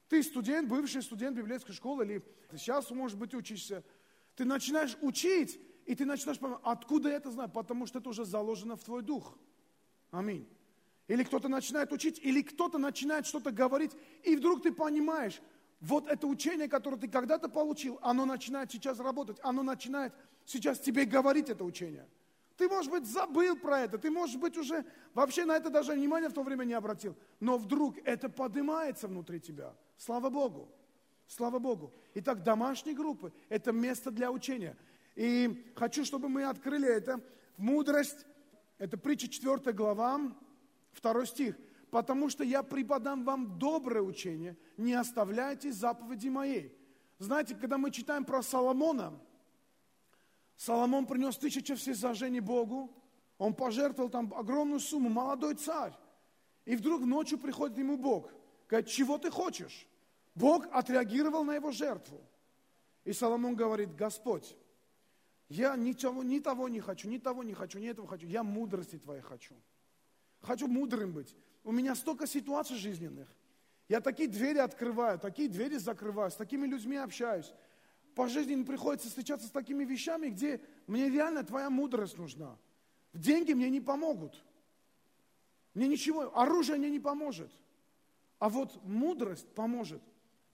Ты 0.09 0.23
студент, 0.23 0.69
бывший 0.69 1.01
студент 1.01 1.39
библейской 1.39 1.73
школы, 1.73 2.05
или 2.05 2.19
ты 2.51 2.59
сейчас, 2.59 2.91
может 2.91 3.17
быть, 3.17 3.33
учишься. 3.33 3.83
Ты 4.37 4.45
начинаешь 4.45 4.95
учить, 5.01 5.59
и 5.87 5.95
ты 5.95 6.05
начинаешь 6.05 6.39
понимать, 6.39 6.61
откуда 6.65 7.09
я 7.09 7.17
это 7.17 7.31
знаю, 7.31 7.49
потому 7.49 7.87
что 7.87 7.99
это 7.99 8.11
уже 8.11 8.27
заложено 8.27 8.77
в 8.77 8.85
твой 8.85 9.01
дух. 9.01 9.39
Аминь. 10.11 10.49
Или 11.09 11.25
кто-то 11.25 11.49
начинает 11.49 11.93
учить, 11.93 12.21
или 12.23 12.43
кто-то 12.43 12.79
начинает 12.79 13.27
что-то 13.27 13.51
говорить, 13.51 13.93
и 14.23 14.37
вдруг 14.37 14.63
ты 14.63 14.73
понимаешь, 14.73 15.41
вот 15.81 16.07
это 16.07 16.27
учение, 16.27 16.69
которое 16.69 16.97
ты 16.97 17.09
когда-то 17.09 17.49
получил, 17.49 17.99
оно 18.03 18.25
начинает 18.27 18.71
сейчас 18.71 19.01
работать, 19.01 19.39
оно 19.43 19.63
начинает 19.63 20.13
сейчас 20.45 20.79
тебе 20.79 21.05
говорить 21.05 21.49
это 21.49 21.65
учение. 21.65 22.07
Ты, 22.57 22.69
может 22.69 22.93
быть, 22.93 23.07
забыл 23.07 23.57
про 23.57 23.81
это, 23.81 23.97
ты, 23.97 24.11
может 24.11 24.39
быть, 24.39 24.59
уже 24.59 24.85
вообще 25.15 25.47
на 25.47 25.57
это 25.57 25.71
даже 25.71 25.93
внимания 25.93 26.29
в 26.29 26.35
то 26.35 26.43
время 26.43 26.65
не 26.65 26.75
обратил. 26.75 27.17
Но 27.41 27.57
вдруг 27.57 27.97
это 28.05 28.29
поднимается 28.29 29.09
внутри 29.09 29.41
тебя. 29.41 29.75
Слава 29.97 30.29
Богу. 30.29 30.69
Слава 31.27 31.59
Богу. 31.59 31.95
Итак, 32.15 32.43
домашние 32.43 32.95
группы– 32.95 33.33
это 33.49 33.73
место 33.73 34.11
для 34.11 34.31
учения. 34.31 34.77
И 35.17 35.73
хочу, 35.75 36.05
чтобы 36.05 36.29
мы 36.29 36.45
открыли 36.45 36.87
это 36.87 37.21
мудрость. 37.57 38.27
Это 38.81 38.99
притча 38.99 39.29
4 39.29 39.73
глава, 39.73 40.35
2 41.01 41.27
стих 41.27 41.55
потому 41.91 42.29
что 42.31 42.45
я 42.45 42.63
преподам 42.63 43.25
вам 43.25 43.59
доброе 43.59 44.03
учение, 44.03 44.57
не 44.77 44.95
оставляйте 44.95 45.73
заповеди 45.73 46.29
моей. 46.29 46.77
Знаете, 47.19 47.55
когда 47.55 47.77
мы 47.77 47.91
читаем 47.91 48.25
про 48.25 48.43
Соломона, 48.43 49.21
Соломон 50.57 51.07
принес 51.07 51.37
тысячи 51.37 51.75
всесожжений 51.75 52.41
Богу, 52.41 52.95
он 53.39 53.55
пожертвовал 53.55 54.11
там 54.11 54.33
огромную 54.35 54.81
сумму, 54.81 55.09
молодой 55.09 55.55
царь. 55.55 55.95
И 56.65 56.77
вдруг 56.77 57.03
ночью 57.03 57.39
приходит 57.39 57.79
ему 57.79 57.97
Бог, 57.97 58.31
говорит, 58.69 58.89
чего 58.89 59.19
ты 59.19 59.31
хочешь? 59.31 59.87
Бог 60.35 60.67
отреагировал 60.71 61.45
на 61.45 61.55
его 61.55 61.73
жертву. 61.73 62.21
И 63.05 63.13
Соломон 63.13 63.57
говорит, 63.57 63.97
Господь, 63.97 64.57
я 65.51 65.75
ни 65.75 65.93
того, 65.93 66.23
ни 66.23 66.39
того 66.39 66.69
не 66.69 66.81
хочу, 66.81 67.09
ни 67.09 67.19
того 67.19 67.43
не 67.43 67.55
хочу, 67.55 67.81
ни 67.81 67.89
этого 67.89 68.07
хочу, 68.07 68.27
я 68.27 68.45
мудрости 68.45 68.99
Твоей 68.99 69.21
хочу. 69.21 69.55
Хочу 70.41 70.69
мудрым 70.69 71.13
быть. 71.13 71.37
У 71.65 71.73
меня 71.73 71.97
столько 71.97 72.29
ситуаций 72.29 72.77
жизненных. 72.77 73.29
Я 73.89 74.01
такие 74.01 74.29
двери 74.29 74.59
открываю, 74.59 75.19
такие 75.19 75.49
двери 75.49 75.77
закрываю, 75.77 76.31
с 76.31 76.37
такими 76.37 76.69
людьми 76.69 76.97
общаюсь. 76.97 77.53
По 78.15 78.29
жизни 78.29 78.63
приходится 78.63 79.09
встречаться 79.09 79.49
с 79.49 79.51
такими 79.51 79.85
вещами, 79.85 80.29
где 80.29 80.61
мне 80.87 81.11
реально 81.11 81.43
твоя 81.43 81.69
мудрость 81.69 82.17
нужна. 82.17 82.57
Деньги 83.13 83.53
мне 83.53 83.69
не 83.71 83.81
помогут. 83.81 84.45
Мне 85.75 85.89
ничего, 85.89 86.37
оружие 86.39 86.79
мне 86.79 86.91
не 86.91 87.01
поможет. 87.01 87.51
А 88.39 88.49
вот 88.49 88.81
мудрость 88.85 89.49
поможет. 89.55 90.03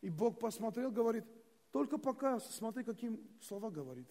И 0.00 0.08
Бог 0.08 0.38
посмотрел, 0.38 0.90
говорит, 0.90 1.24
только 1.70 1.98
пока 1.98 2.40
смотри, 2.40 2.82
какие 2.82 3.20
слова 3.42 3.68
говорит. 3.68 4.08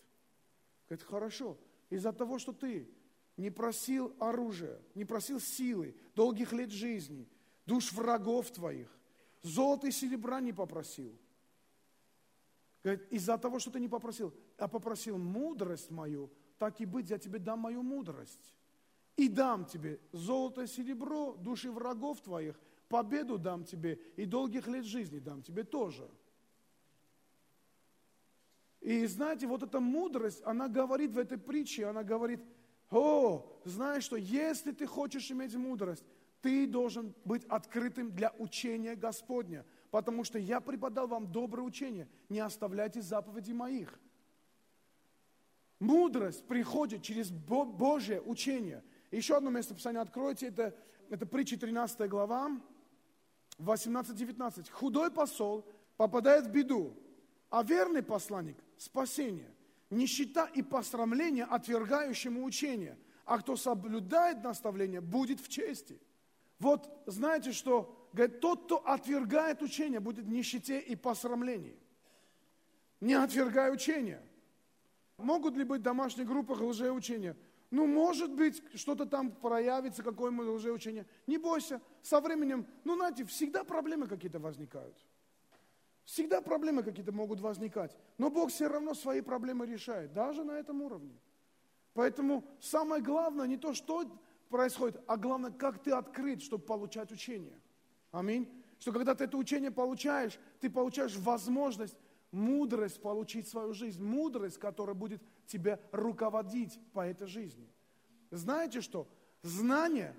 Говорит, 0.88 1.06
хорошо, 1.06 1.58
из-за 1.90 2.14
того, 2.14 2.40
что 2.40 2.54
ты 2.54 2.88
не 3.38 3.50
просил 3.50 4.16
оружия, 4.20 4.82
не 4.94 5.06
просил 5.06 5.40
силы, 5.40 5.96
долгих 6.16 6.54
лет 6.54 6.72
жизни, 6.72 7.28
душ 7.66 7.92
врагов 7.92 8.52
твоих, 8.52 8.90
золота 9.42 9.88
и 9.88 9.92
серебра 9.92 10.40
не 10.40 10.54
попросил. 10.54 11.18
Говорит, 12.84 13.08
из-за 13.12 13.38
того, 13.38 13.60
что 13.60 13.72
ты 13.72 13.80
не 13.80 13.88
попросил, 13.88 14.34
а 14.58 14.68
попросил 14.68 15.18
мудрость 15.18 15.90
мою, 15.90 16.32
так 16.60 16.80
и 16.80 16.86
быть, 16.86 17.10
я 17.10 17.18
тебе 17.18 17.40
дам 17.40 17.60
мою 17.60 17.82
мудрость. 17.82 18.54
И 19.18 19.28
дам 19.28 19.66
тебе 19.66 20.00
золото 20.12 20.68
серебро, 20.68 21.36
души 21.36 21.72
врагов 21.72 22.22
твоих, 22.22 22.60
победу 22.90 23.38
дам 23.38 23.64
тебе, 23.64 23.96
и 24.18 24.26
долгих 24.26 24.68
лет 24.68 24.86
жизни 24.86 25.20
дам 25.20 25.42
тебе 25.42 25.64
тоже. 25.64 26.10
И 28.82 29.06
знаете, 29.06 29.48
вот 29.48 29.64
эта 29.64 29.80
мудрость, 29.80 30.42
она 30.46 30.68
говорит 30.68 31.12
в 31.12 31.18
этой 31.18 31.38
притче, 31.38 31.88
она 31.88 32.04
говорит– 32.04 32.42
о, 32.92 33.60
знаешь 33.66 34.04
что, 34.04 34.16
если 34.16 34.72
ты 34.72 34.86
хочешь 34.86 35.32
иметь 35.32 35.56
мудрость, 35.56 36.06
ты 36.42 36.68
должен 36.68 37.16
быть 37.26 37.44
открытым 37.46 38.12
для 38.12 38.32
учения 38.38 38.96
Господня, 38.96 39.66
потому 39.90 40.24
что 40.24 40.38
я 40.38 40.62
преподал 40.62 41.08
вам 41.08 41.32
доброе 41.32 41.64
учение, 41.64 42.08
не 42.30 42.40
оставляйте 42.40 43.02
заповеди 43.02 43.52
моих. 43.52 44.00
Мудрость 45.80 46.46
приходит 46.48 47.02
через 47.02 47.32
Божье 47.32 48.22
учение. 48.22 48.84
Еще 49.12 49.36
одно 49.36 49.50
место 49.50 49.74
Писания 49.74 50.02
откройте, 50.02 50.48
это, 50.48 50.76
это 51.10 51.26
притча 51.26 51.58
13 51.58 52.08
глава, 52.08 52.52
18-19. 53.58 54.70
Худой 54.72 55.12
посол 55.12 55.68
попадает 55.98 56.46
в 56.46 56.52
беду, 56.52 56.96
а 57.50 57.64
верный 57.64 58.04
посланник– 58.04 58.58
спасение 58.78 59.56
нищета 59.90 60.46
и 60.46 60.62
посрамление 60.62 61.46
отвергающему 61.46 62.44
учение, 62.44 62.98
а 63.26 63.40
кто 63.40 63.56
соблюдает 63.56 64.44
наставление, 64.44 65.02
будет 65.02 65.40
в 65.40 65.48
чести. 65.48 66.00
Вот 66.60 66.90
знаете, 67.06 67.52
что 67.52 68.10
говорит, 68.14 68.40
тот, 68.40 68.66
кто 68.66 68.78
отвергает 68.78 69.62
учение, 69.62 70.00
будет 70.00 70.26
в 70.26 70.30
нищете 70.30 70.80
и 70.80 70.96
посрамлении. 70.96 71.78
Не 73.02 73.14
отвергай 73.14 73.74
учение. 73.74 74.22
Могут 75.18 75.56
ли 75.56 75.64
быть 75.64 75.82
в 75.82 75.84
домашних 75.84 76.28
группах 76.28 76.62
лжеучения? 76.62 77.38
Ну, 77.72 77.88
может 77.88 78.32
быть, 78.32 78.62
что-то 78.76 79.06
там 79.06 79.32
проявится, 79.32 80.04
какое-нибудь 80.04 80.48
лжеучение. 80.48 81.06
Не 81.28 81.38
бойся, 81.38 81.82
со 82.02 82.22
временем, 82.22 82.66
ну, 82.84 82.96
знаете, 82.96 83.26
всегда 83.26 83.64
проблемы 83.64 84.08
какие-то 84.08 84.40
возникают. 84.40 84.96
Всегда 86.06 86.40
проблемы 86.42 86.84
какие-то 86.84 87.12
могут 87.12 87.42
возникать. 87.42 87.98
Но 88.18 88.30
Бог 88.30 88.52
все 88.52 88.68
равно 88.68 88.94
свои 88.94 89.22
проблемы 89.22 89.66
решает, 89.66 90.14
даже 90.14 90.44
на 90.44 90.52
этом 90.52 90.82
уровне. 90.82 91.20
Поэтому 91.94 92.46
самое 92.62 93.02
главное 93.02 93.48
не 93.48 93.58
то, 93.58 93.74
что 93.74 94.06
происходит, 94.50 95.02
а 95.08 95.18
главное, 95.18 95.52
как 95.52 95.82
ты 95.82 95.92
открыт, 95.92 96.42
чтобы 96.42 96.64
получать 96.64 97.12
учение. 97.12 97.60
Аминь. 98.12 98.48
Что 98.80 98.92
когда 98.92 99.16
ты 99.16 99.24
это 99.24 99.36
учение 99.38 99.72
получаешь, 99.72 100.38
ты 100.60 100.70
получаешь 100.70 101.16
возможность, 101.16 101.98
мудрость 102.32 103.02
получить 103.02 103.48
свою 103.48 103.74
жизнь. 103.74 104.04
Мудрость, 104.04 104.60
которая 104.60 104.96
будет 104.96 105.24
тебя 105.48 105.80
руководить 105.92 106.80
по 106.94 107.08
этой 107.08 107.28
жизни. 107.28 107.68
Знаете 108.30 108.82
что? 108.82 109.08
Знание 109.42 110.16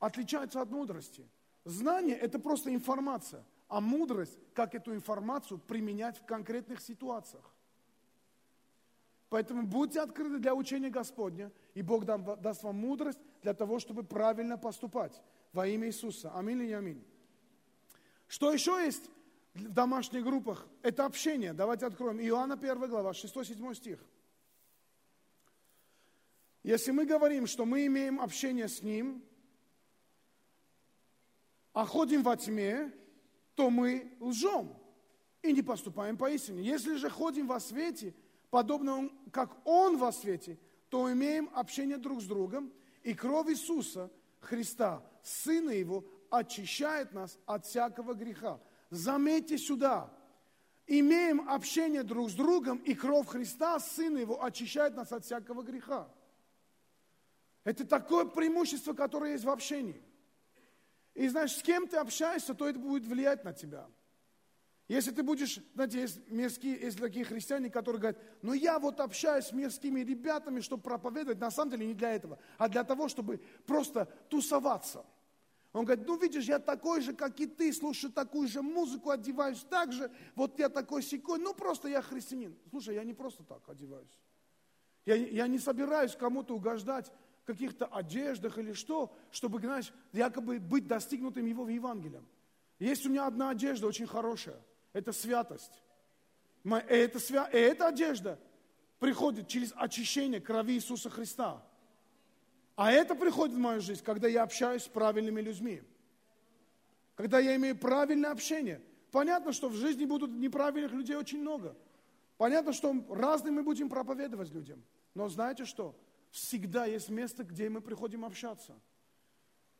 отличается 0.00 0.60
от 0.60 0.70
мудрости. 0.70 1.26
Знание– 1.64 2.16
это 2.20 2.38
просто 2.38 2.74
информация 2.74 3.44
а 3.68 3.80
мудрость, 3.80 4.38
как 4.54 4.74
эту 4.74 4.94
информацию 4.94 5.58
применять 5.58 6.18
в 6.18 6.24
конкретных 6.24 6.80
ситуациях. 6.80 7.50
Поэтому 9.30 9.66
будьте 9.66 10.00
открыты 10.00 10.38
для 10.38 10.54
учения 10.54 10.90
Господня, 10.90 11.50
и 11.74 11.82
Бог 11.82 12.04
даст 12.04 12.62
вам 12.62 12.76
мудрость 12.76 13.18
для 13.42 13.52
того, 13.52 13.80
чтобы 13.80 14.04
правильно 14.04 14.56
поступать 14.56 15.20
во 15.52 15.66
имя 15.66 15.88
Иисуса. 15.88 16.30
Аминь 16.34 16.58
или 16.58 16.66
не 16.68 16.74
аминь. 16.74 17.04
Что 18.28 18.52
еще 18.52 18.72
есть 18.84 19.10
в 19.54 19.68
домашних 19.72 20.22
группах? 20.24 20.66
Это 20.82 21.04
общение. 21.04 21.52
Давайте 21.52 21.86
откроем. 21.86 22.20
Иоанна 22.20 22.54
1 22.54 22.88
глава, 22.88 23.10
6-7 23.10 23.74
стих. 23.74 23.98
Если 26.62 26.92
мы 26.92 27.04
говорим, 27.04 27.46
что 27.46 27.64
мы 27.64 27.86
имеем 27.86 28.20
общение 28.20 28.68
с 28.68 28.82
Ним, 28.82 29.22
а 31.72 31.84
ходим 31.84 32.22
во 32.22 32.36
тьме, 32.36 32.92
то 33.54 33.70
мы 33.70 34.16
лжем 34.20 34.76
и 35.42 35.52
не 35.52 35.62
поступаем 35.62 36.16
по 36.16 36.30
истине. 36.30 36.62
Если 36.62 36.94
же 36.96 37.10
ходим 37.10 37.46
во 37.46 37.60
свете, 37.60 38.14
подобно 38.50 39.10
как 39.30 39.56
Он 39.66 39.96
во 39.96 40.12
свете, 40.12 40.58
то 40.88 41.10
имеем 41.12 41.50
общение 41.54 41.98
друг 41.98 42.20
с 42.20 42.24
другом, 42.24 42.72
и 43.02 43.14
кровь 43.14 43.50
Иисуса 43.50 44.10
Христа, 44.40 45.02
Сына 45.22 45.70
Его, 45.70 46.04
очищает 46.30 47.12
нас 47.12 47.38
от 47.46 47.66
всякого 47.66 48.14
греха. 48.14 48.60
Заметьте 48.90 49.58
сюда, 49.58 50.12
имеем 50.86 51.48
общение 51.48 52.02
друг 52.02 52.30
с 52.30 52.34
другом, 52.34 52.78
и 52.78 52.94
кровь 52.94 53.26
Христа, 53.26 53.78
Сына 53.80 54.18
Его, 54.18 54.42
очищает 54.42 54.94
нас 54.96 55.12
от 55.12 55.24
всякого 55.24 55.62
греха. 55.62 56.08
Это 57.64 57.86
такое 57.86 58.26
преимущество, 58.26 58.92
которое 58.92 59.32
есть 59.32 59.44
в 59.44 59.50
общении. 59.50 60.02
И 61.14 61.28
знаешь, 61.28 61.56
с 61.56 61.62
кем 61.62 61.86
ты 61.86 61.96
общаешься, 61.96 62.54
то 62.54 62.68
это 62.68 62.78
будет 62.78 63.06
влиять 63.06 63.44
на 63.44 63.52
тебя. 63.52 63.86
Если 64.86 65.12
ты 65.12 65.22
будешь, 65.22 65.60
знаете, 65.74 66.00
есть, 66.00 66.28
мирские, 66.28 66.78
есть 66.78 66.98
такие 66.98 67.24
христиане, 67.24 67.70
которые 67.70 68.00
говорят, 68.00 68.22
ну 68.42 68.52
я 68.52 68.78
вот 68.78 69.00
общаюсь 69.00 69.46
с 69.46 69.52
мирскими 69.52 70.00
ребятами, 70.00 70.60
чтобы 70.60 70.82
проповедовать, 70.82 71.40
на 71.40 71.50
самом 71.50 71.70
деле 71.70 71.86
не 71.86 71.94
для 71.94 72.12
этого, 72.12 72.38
а 72.58 72.68
для 72.68 72.84
того, 72.84 73.08
чтобы 73.08 73.40
просто 73.66 74.06
тусоваться. 74.28 75.06
Он 75.72 75.86
говорит, 75.86 76.06
ну 76.06 76.18
видишь, 76.18 76.44
я 76.44 76.58
такой 76.58 77.00
же, 77.00 77.14
как 77.14 77.40
и 77.40 77.46
ты, 77.46 77.72
слушаю 77.72 78.12
такую 78.12 78.46
же 78.46 78.60
музыку, 78.60 79.10
одеваюсь 79.10 79.64
так 79.70 79.90
же, 79.92 80.10
вот 80.34 80.58
я 80.58 80.68
такой 80.68 81.02
секой, 81.02 81.38
ну 81.38 81.54
просто 81.54 81.88
я 81.88 82.02
христианин. 82.02 82.54
Слушай, 82.68 82.96
я 82.96 83.04
не 83.04 83.14
просто 83.14 83.42
так 83.42 83.66
одеваюсь. 83.68 84.20
Я, 85.06 85.14
я 85.14 85.46
не 85.46 85.58
собираюсь 85.58 86.14
кому-то 86.14 86.54
угождать 86.54 87.10
каких-то 87.44 87.86
одеждах 87.86 88.58
или 88.58 88.72
что, 88.72 89.14
чтобы, 89.30 89.60
знаешь, 89.60 89.92
якобы 90.12 90.58
быть 90.58 90.86
достигнутым 90.86 91.46
его 91.46 91.64
в 91.64 91.68
Евангелием. 91.68 92.26
Есть 92.78 93.06
у 93.06 93.10
меня 93.10 93.26
одна 93.26 93.50
одежда 93.50 93.86
очень 93.86 94.06
хорошая– 94.06 94.60
это 94.92 95.12
святость. 95.12 95.82
Это, 96.64 97.18
свя... 97.18 97.48
эта 97.52 97.88
одежда 97.88 98.38
приходит 98.98 99.48
через 99.48 99.72
очищение 99.76 100.40
крови 100.40 100.74
Иисуса 100.74 101.10
Христа. 101.10 101.62
А 102.76 102.90
это 102.90 103.14
приходит 103.14 103.54
в 103.54 103.58
мою 103.58 103.80
жизнь, 103.80 104.02
когда 104.02 104.28
я 104.28 104.42
общаюсь 104.42 104.84
с 104.84 104.88
правильными 104.88 105.40
людьми. 105.40 105.82
Когда 107.14 107.38
я 107.38 107.54
имею 107.56 107.76
правильное 107.76 108.30
общение. 108.30 108.80
Понятно, 109.12 109.52
что 109.52 109.68
в 109.68 109.74
жизни 109.74 110.06
будут 110.06 110.30
неправильных 110.30 110.92
людей 110.92 111.16
очень 111.16 111.40
много. 111.40 111.76
Понятно, 112.36 112.72
что 112.72 112.94
разные 113.10 113.52
мы 113.52 113.62
будем 113.62 113.88
проповедовать 113.88 114.50
людям. 114.50 114.82
Но 115.14 115.28
знаете 115.28 115.64
что? 115.66 115.94
Всегда 116.34 116.84
есть 116.86 117.10
место, 117.10 117.44
где 117.44 117.68
мы 117.68 117.80
приходим 117.80 118.24
общаться. 118.24 118.74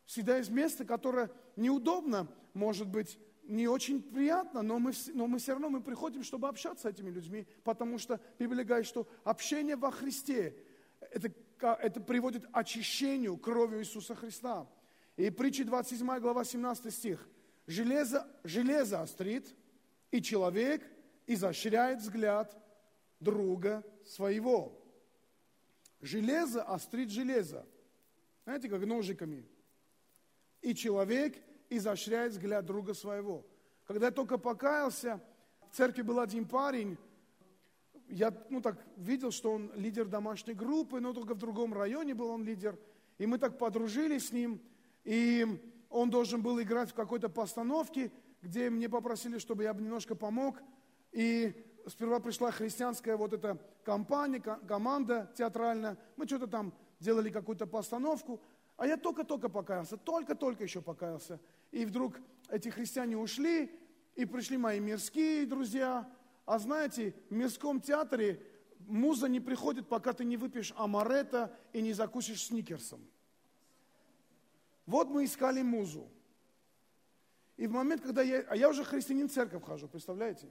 Всегда 0.04 0.36
есть 0.36 0.50
место, 0.50 0.84
которое 0.84 1.28
неудобно, 1.56 2.28
может 2.52 2.86
быть, 2.86 3.18
не 3.42 3.66
очень 3.66 4.00
приятно, 4.00 4.62
но 4.62 4.78
мы, 4.78 4.92
но 5.14 5.26
мы 5.26 5.40
все 5.40 5.50
равно 5.50 5.68
мы 5.68 5.82
приходим, 5.82 6.22
чтобы 6.22 6.46
общаться 6.46 6.88
с 6.88 6.92
этими 6.92 7.10
людьми, 7.10 7.48
потому 7.64 7.98
что 7.98 8.20
Библия 8.38 8.64
говорит, 8.64 8.86
что 8.86 9.08
общение 9.24 9.74
во 9.74 9.90
Христе, 9.90 10.56
это, 11.00 11.34
это 11.58 12.00
приводит 12.00 12.44
очищению 12.52 13.36
кровью 13.36 13.80
Иисуса 13.80 14.14
Христа. 14.14 14.70
И 15.16 15.30
притчи 15.30 15.64
27 15.64 16.20
глава 16.20 16.44
17 16.44 16.94
стих. 16.94 17.28
Железо, 17.66 18.28
железо 18.44 19.02
острит, 19.02 19.52
и 20.12 20.22
человек 20.22 20.88
изощряет 21.26 21.98
взгляд 21.98 22.56
друга 23.18 23.82
своего. 24.06 24.83
Железо 26.04 26.62
острит 26.62 27.08
железо. 27.08 27.66
Знаете, 28.44 28.68
как 28.68 28.84
ножиками. 28.84 29.42
И 30.60 30.74
человек 30.74 31.34
изощряет 31.70 32.32
взгляд 32.32 32.66
друга 32.66 32.92
своего. 32.92 33.42
Когда 33.86 34.06
я 34.06 34.12
только 34.12 34.36
покаялся, 34.36 35.18
в 35.70 35.74
церкви 35.74 36.02
был 36.02 36.20
один 36.20 36.46
парень, 36.46 36.98
я 38.10 38.34
ну, 38.50 38.60
так, 38.60 38.84
видел, 38.98 39.30
что 39.30 39.52
он 39.52 39.72
лидер 39.76 40.06
домашней 40.06 40.52
группы, 40.52 41.00
но 41.00 41.14
только 41.14 41.34
в 41.34 41.38
другом 41.38 41.72
районе 41.72 42.12
был 42.12 42.28
он 42.28 42.44
лидер. 42.44 42.78
И 43.16 43.24
мы 43.24 43.38
так 43.38 43.56
подружились 43.56 44.28
с 44.28 44.32
ним, 44.32 44.60
и 45.04 45.58
он 45.88 46.10
должен 46.10 46.42
был 46.42 46.60
играть 46.60 46.90
в 46.90 46.94
какой-то 46.94 47.30
постановке, 47.30 48.12
где 48.42 48.68
мне 48.68 48.90
попросили, 48.90 49.38
чтобы 49.38 49.62
я 49.62 49.72
немножко 49.72 50.14
помог. 50.14 50.60
И 51.12 51.54
сперва 51.86 52.20
пришла 52.20 52.50
христианская 52.50 53.16
вот 53.16 53.32
эта 53.32 53.58
компания, 53.84 54.40
команда 54.40 55.30
театральная. 55.36 55.96
Мы 56.16 56.26
что-то 56.26 56.46
там 56.46 56.72
делали 57.00 57.30
какую-то 57.30 57.66
постановку. 57.66 58.40
А 58.76 58.86
я 58.86 58.96
только-только 58.96 59.48
покаялся, 59.48 59.96
только-только 59.96 60.64
еще 60.64 60.80
покаялся. 60.82 61.40
И 61.70 61.84
вдруг 61.84 62.18
эти 62.48 62.68
христиане 62.68 63.16
ушли, 63.16 63.70
и 64.16 64.24
пришли 64.24 64.56
мои 64.56 64.80
мирские 64.80 65.46
друзья. 65.46 66.08
А 66.44 66.58
знаете, 66.58 67.14
в 67.30 67.34
мирском 67.34 67.80
театре 67.80 68.40
муза 68.80 69.28
не 69.28 69.40
приходит, 69.40 69.88
пока 69.88 70.12
ты 70.12 70.24
не 70.24 70.36
выпьешь 70.36 70.72
амарета 70.76 71.56
и 71.72 71.82
не 71.82 71.92
закусишь 71.92 72.44
сникерсом. 72.44 73.00
Вот 74.86 75.08
мы 75.08 75.24
искали 75.24 75.62
музу. 75.62 76.10
И 77.56 77.66
в 77.66 77.72
момент, 77.72 78.02
когда 78.02 78.22
я... 78.22 78.40
А 78.48 78.56
я 78.56 78.68
уже 78.68 78.84
христианин 78.84 79.28
церковь 79.28 79.64
хожу, 79.64 79.88
представляете? 79.88 80.48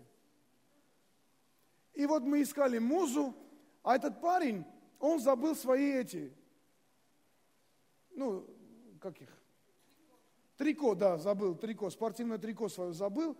И 1.93 2.05
вот 2.05 2.23
мы 2.23 2.41
искали 2.41 2.79
музу, 2.79 3.35
а 3.83 3.95
этот 3.95 4.21
парень, 4.21 4.65
он 4.99 5.19
забыл 5.19 5.55
свои 5.55 5.91
эти 5.91 6.33
ну, 8.15 8.45
как 8.99 9.19
их? 9.21 9.29
Трико, 10.57 10.95
да, 10.95 11.17
забыл, 11.17 11.55
трико, 11.55 11.89
спортивное 11.89 12.37
трико 12.37 12.69
свое 12.69 12.93
забыл. 12.93 13.35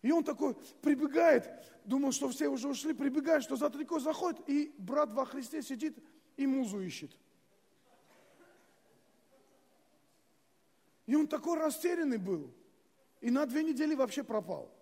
И 0.00 0.10
он 0.10 0.24
такой 0.24 0.56
прибегает, 0.80 1.48
думал, 1.84 2.12
что 2.12 2.28
все 2.28 2.48
уже 2.48 2.68
ушли, 2.68 2.92
прибегает, 2.92 3.42
что 3.42 3.56
за 3.56 3.70
трико 3.70 4.00
заходит, 4.00 4.40
и 4.48 4.74
брат 4.78 5.12
во 5.12 5.24
Христе 5.24 5.62
сидит 5.62 5.96
и 6.36 6.46
музу 6.46 6.80
ищет. 6.80 7.16
И 11.06 11.14
он 11.14 11.26
такой 11.26 11.58
растерянный 11.58 12.18
был. 12.18 12.52
И 13.20 13.30
на 13.30 13.46
две 13.46 13.62
недели 13.62 13.94
вообще 13.94 14.24
пропал. 14.24 14.72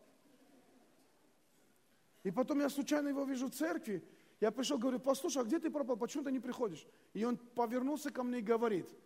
И 2.22 2.30
потом 2.30 2.60
я 2.60 2.68
случайно 2.68 3.08
его 3.08 3.24
вижу 3.24 3.46
в 3.46 3.52
церкви. 3.52 4.04
Я 4.40 4.50
пришел, 4.50 4.78
говорю, 4.78 4.98
послушай, 4.98 5.42
а 5.42 5.44
где 5.44 5.58
ты 5.58 5.70
пропал? 5.70 5.96
Почему 5.96 6.24
ты 6.24 6.32
не 6.32 6.40
приходишь? 6.40 6.86
И 7.12 7.24
он 7.24 7.36
повернулся 7.36 8.10
ко 8.10 8.22
мне 8.22 8.38
и 8.38 8.42
говорит– 8.42 8.88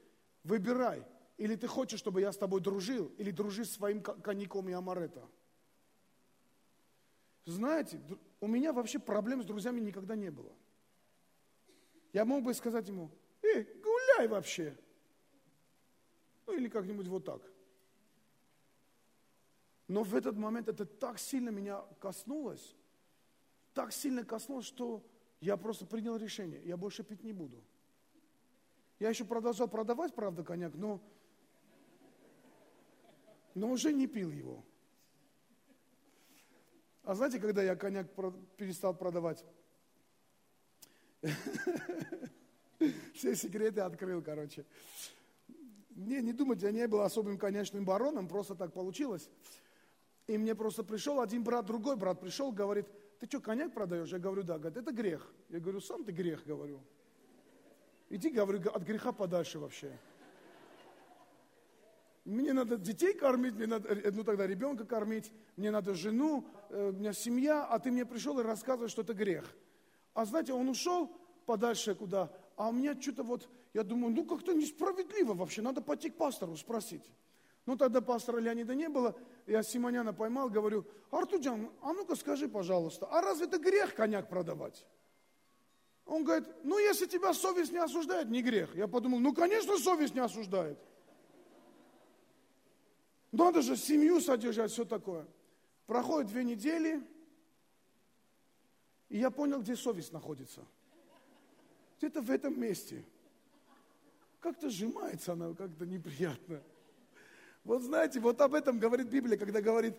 Выбирай. 0.45 1.07
Или 1.39 1.57
ты 1.57 1.67
хочешь, 1.67 1.99
чтобы 1.99 2.21
я 2.21 2.31
с 2.31 2.37
тобой 2.37 2.61
дружил, 2.61 3.09
или 3.19 3.33
дружи 3.33 3.65
с 3.65 3.73
своим 3.73 4.03
коньяком 4.03 4.69
и 4.69 4.73
амаретто. 4.73 5.29
Знаете, 7.47 8.01
у 8.41 8.47
меня 8.47 8.73
вообще 8.73 8.99
проблем 8.99 9.43
с 9.43 9.47
друзьями 9.47 9.81
никогда 9.81 10.15
не 10.15 10.31
было. 10.31 10.53
Я 12.13 12.25
мог 12.25 12.45
бы 12.45 12.55
сказать 12.55 12.87
ему, 12.87 13.11
эй, 13.43 13.65
гуляй 13.83 14.29
вообще. 14.29 14.79
Ну 16.47 16.53
или 16.53 16.69
как-нибудь 16.69 17.09
вот 17.09 17.25
так. 17.25 17.43
Но 19.89 20.05
в 20.05 20.15
этот 20.15 20.37
момент 20.37 20.69
это 20.69 20.87
так 20.87 21.19
сильно 21.19 21.51
меня 21.51 21.85
коснулось, 22.01 22.77
так 23.75 23.93
сильно 23.93 24.25
коснулось, 24.25 24.67
что 24.67 25.05
я 25.41 25.57
просто 25.57 25.85
принял 25.85 26.17
решение, 26.17 26.63
я 26.65 26.77
больше 26.77 27.03
пить 27.03 27.23
не 27.25 27.33
буду. 27.33 27.63
Я 29.01 29.11
еще 29.11 29.25
продолжал 29.25 29.69
продавать, 29.69 30.15
правда, 30.15 30.45
коньяк, 30.45 30.75
но, 30.75 31.03
но 33.55 33.71
уже 33.71 33.93
не 33.93 34.07
пил 34.07 34.31
его. 34.31 34.65
А 37.03 37.15
знаете, 37.15 37.39
когда 37.39 37.63
я 37.63 37.77
коньяк 37.77 38.07
перестал 38.57 38.95
продавать? 38.95 39.45
Все 43.15 43.35
секреты 43.35 43.81
открыл, 43.81 44.23
короче. 44.23 44.65
Не, 45.91 46.23
не 46.23 46.33
думайте, 46.33 46.67
я 46.67 46.73
не 46.73 46.87
был 46.89 47.03
особым 47.03 47.39
конечным 47.39 47.85
бароном, 47.85 48.29
просто 48.29 48.55
так 48.55 48.73
получилось. 48.73 49.29
И 50.27 50.39
мне 50.39 50.55
просто 50.55 50.83
пришел 50.85 51.21
один 51.21 51.45
брат, 51.45 51.67
другой 51.67 51.97
брат 51.97 52.21
пришел, 52.21 52.51
говорит, 52.53 52.87
ты 53.25 53.31
что, 53.31 53.41
коньяк 53.41 53.73
продаешь? 53.73 54.11
Я 54.11 54.19
говорю, 54.19 54.43
да. 54.43 54.59
Говорит, 54.59 54.77
это 54.77 54.93
грех. 54.93 55.33
Я 55.49 55.59
говорю, 55.59 55.81
сам 55.81 56.05
ты 56.05 56.13
грех, 56.13 56.45
говорю. 56.45 56.81
Иди, 58.11 58.29
говорю, 58.29 58.61
от 58.71 58.83
греха 58.83 59.13
подальше 59.13 59.59
вообще. 59.59 59.99
Мне 62.27 62.53
надо 62.53 62.77
детей 62.77 63.15
кормить, 63.15 63.55
мне 63.55 63.67
надо, 63.67 63.89
э, 63.89 64.11
ну 64.11 64.25
тогда 64.25 64.47
ребенка 64.47 64.87
кормить, 64.87 65.31
мне 65.57 65.71
надо 65.71 65.95
жену, 65.95 66.47
э, 66.71 66.89
у 66.89 66.93
меня 66.93 67.13
семья, 67.13 67.65
а 67.65 67.79
ты 67.79 67.91
мне 67.91 68.07
пришел 68.07 68.41
и 68.41 68.43
рассказываешь, 68.43 68.93
что 68.93 69.03
это 69.03 69.13
грех. 69.13 69.55
А 70.15 70.25
знаете, 70.25 70.55
он 70.55 70.69
ушел 70.71 71.11
подальше 71.45 71.95
куда, 71.95 72.33
а 72.57 72.71
у 72.71 72.73
меня 72.73 72.99
что-то 72.99 73.25
вот, 73.25 73.51
я 73.75 73.83
думаю, 73.83 74.15
ну 74.15 74.25
как-то 74.25 74.55
несправедливо 74.55 75.35
вообще, 75.35 75.61
надо 75.61 75.83
пойти 75.83 76.09
к 76.09 76.17
пастору 76.17 76.57
спросить. 76.57 77.05
Ну 77.67 77.77
тогда 77.77 78.01
пастора 78.01 78.39
Леонида 78.39 78.75
не 78.75 78.89
было, 78.89 79.17
я 79.47 79.63
Симоняна 79.63 80.13
поймал, 80.13 80.51
говорю, 80.51 80.87
Артуджан, 81.11 81.71
а 81.81 81.93
ну-ка 81.95 82.15
скажи, 82.15 82.49
пожалуйста, 82.49 83.07
а 83.07 83.23
разве 83.23 83.47
это 83.47 83.59
грех 83.59 83.95
коньяк 83.95 84.29
продавать? 84.29 84.87
Он 86.05 86.25
говорит, 86.25 86.47
ну 86.63 86.79
если 86.79 87.07
тебя 87.07 87.33
совесть 87.33 87.73
не 87.73 87.79
осуждает, 87.79 88.29
не 88.29 88.43
грех. 88.43 88.77
Я 88.77 88.87
подумал, 88.87 89.21
ну 89.21 89.33
конечно 89.33 89.79
совесть 89.79 90.15
не 90.15 90.21
осуждает. 90.21 90.79
Надо 93.33 93.63
же 93.63 93.77
семью 93.77 94.21
содержать, 94.21 94.71
все 94.71 94.85
такое. 94.85 95.27
Проходит 95.87 96.31
две 96.31 96.45
недели, 96.45 97.03
и 99.09 99.19
я 99.19 99.31
понял, 99.31 99.61
где 99.61 99.75
совесть 99.75 100.13
находится. 100.13 100.65
Где-то 101.99 102.21
в 102.21 102.31
этом 102.31 102.61
месте. 102.61 103.05
Как-то 104.41 104.69
сжимается 104.69 105.33
она, 105.33 105.55
как-то 105.55 105.87
неприятно. 105.87 106.63
Вот 107.65 107.83
знаете, 107.83 108.21
вот 108.21 108.41
об 108.41 108.55
этом 108.55 108.79
говорит 108.79 109.09
Библия, 109.09 109.39
когда 109.39 109.61
говорит, 109.61 109.97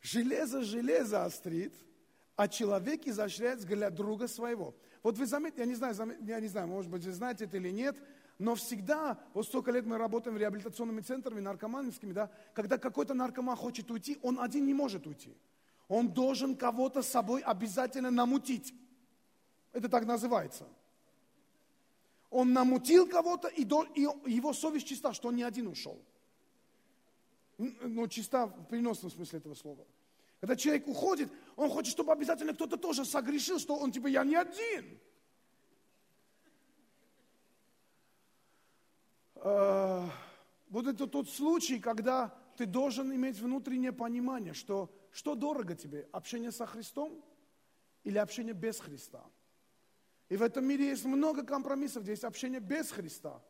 железо 0.00 0.62
железо 0.62 1.24
острит, 1.24 1.74
а 2.36 2.48
человек 2.48 3.06
изощряет 3.06 3.58
взгляд 3.58 3.94
друга 3.94 4.26
своего. 4.26 4.74
Вот 5.02 5.18
вы 5.18 5.26
заметите, 5.26 5.60
я 5.60 5.66
не 5.66 5.74
знаю, 5.74 5.94
я 6.22 6.40
не 6.40 6.48
знаю, 6.48 6.68
может 6.68 6.90
быть, 6.90 7.04
вы 7.04 7.12
знаете 7.12 7.44
это 7.44 7.58
или 7.58 7.70
нет, 7.70 7.96
Но 8.38 8.54
всегда, 8.54 9.18
вот 9.34 9.46
столько 9.46 9.70
лет 9.70 9.84
мы 9.84 9.98
работаем 9.98 10.36
в 10.36 10.40
реабилитационными 10.40 11.00
центрами, 11.00 11.40
наркоманскими, 11.40 12.12
да, 12.12 12.30
когда 12.54 12.78
какой-то 12.78 13.14
наркоман 13.14 13.56
хочет 13.56 13.90
уйти, 13.90 14.18
он 14.22 14.40
один 14.40 14.66
не 14.66 14.74
может 14.74 15.06
уйти. 15.06 15.36
Он 15.88 16.08
должен 16.08 16.56
кого-то 16.56 17.02
с 17.02 17.08
собой 17.08 17.42
обязательно 17.42 18.10
намутить. 18.10 18.74
Это 19.72 19.88
так 19.88 20.06
называется. 20.06 20.66
Он 22.30 22.52
намутил 22.52 23.06
кого-то, 23.06 23.48
и 23.48 23.62
его 23.62 24.52
совесть 24.54 24.86
чиста, 24.88 25.12
что 25.12 25.28
он 25.28 25.36
не 25.36 25.42
один 25.42 25.66
ушел. 25.66 26.02
Ну, 27.82 28.08
чиста 28.08 28.46
в 28.46 28.66
переносном 28.66 29.10
смысле 29.10 29.38
этого 29.38 29.54
слова. 29.54 29.86
Когда 30.40 30.56
человек 30.56 30.88
уходит, 30.88 31.30
он 31.56 31.70
хочет, 31.70 31.92
чтобы 31.92 32.12
обязательно 32.12 32.52
кто-то 32.54 32.76
тоже 32.76 33.04
согрешил, 33.04 33.58
что 33.58 33.76
он 33.76 33.92
типа, 33.92 34.08
я 34.08 34.24
не 34.24 34.34
один. 34.34 34.98
А, 39.36 40.10
вот 40.68 40.86
это 40.86 41.06
тот 41.06 41.28
случай, 41.28 41.78
когда 41.78 42.36
ты 42.56 42.66
должен 42.66 43.14
иметь 43.14 43.38
внутреннее 43.38 43.92
понимание, 43.92 44.54
что 44.54 44.90
что 45.12 45.34
дорого 45.34 45.74
тебе, 45.74 46.08
общение 46.10 46.50
со 46.50 46.66
Христом 46.66 47.22
или 48.02 48.18
общение 48.18 48.54
без 48.54 48.80
Христа. 48.80 49.22
И 50.28 50.36
в 50.36 50.42
этом 50.42 50.64
мире 50.64 50.88
есть 50.88 51.04
много 51.04 51.44
компромиссов, 51.44 52.02
где 52.02 52.12
есть 52.12 52.24
общение 52.24 52.60
без 52.60 52.90
Христа. 52.90 53.40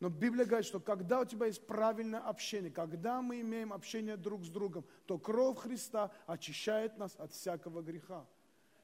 Но 0.00 0.10
Библия 0.10 0.44
говорит, 0.44 0.66
что 0.66 0.78
когда 0.78 1.20
у 1.20 1.24
тебя 1.24 1.46
есть 1.46 1.66
правильное 1.66 2.20
общение, 2.20 2.70
когда 2.70 3.20
мы 3.20 3.40
имеем 3.40 3.72
общение 3.72 4.16
друг 4.16 4.44
с 4.44 4.48
другом, 4.48 4.84
то 5.06 5.18
кровь 5.18 5.58
Христа 5.58 6.12
очищает 6.26 6.98
нас 6.98 7.16
от 7.18 7.32
всякого 7.32 7.82
греха. 7.82 8.24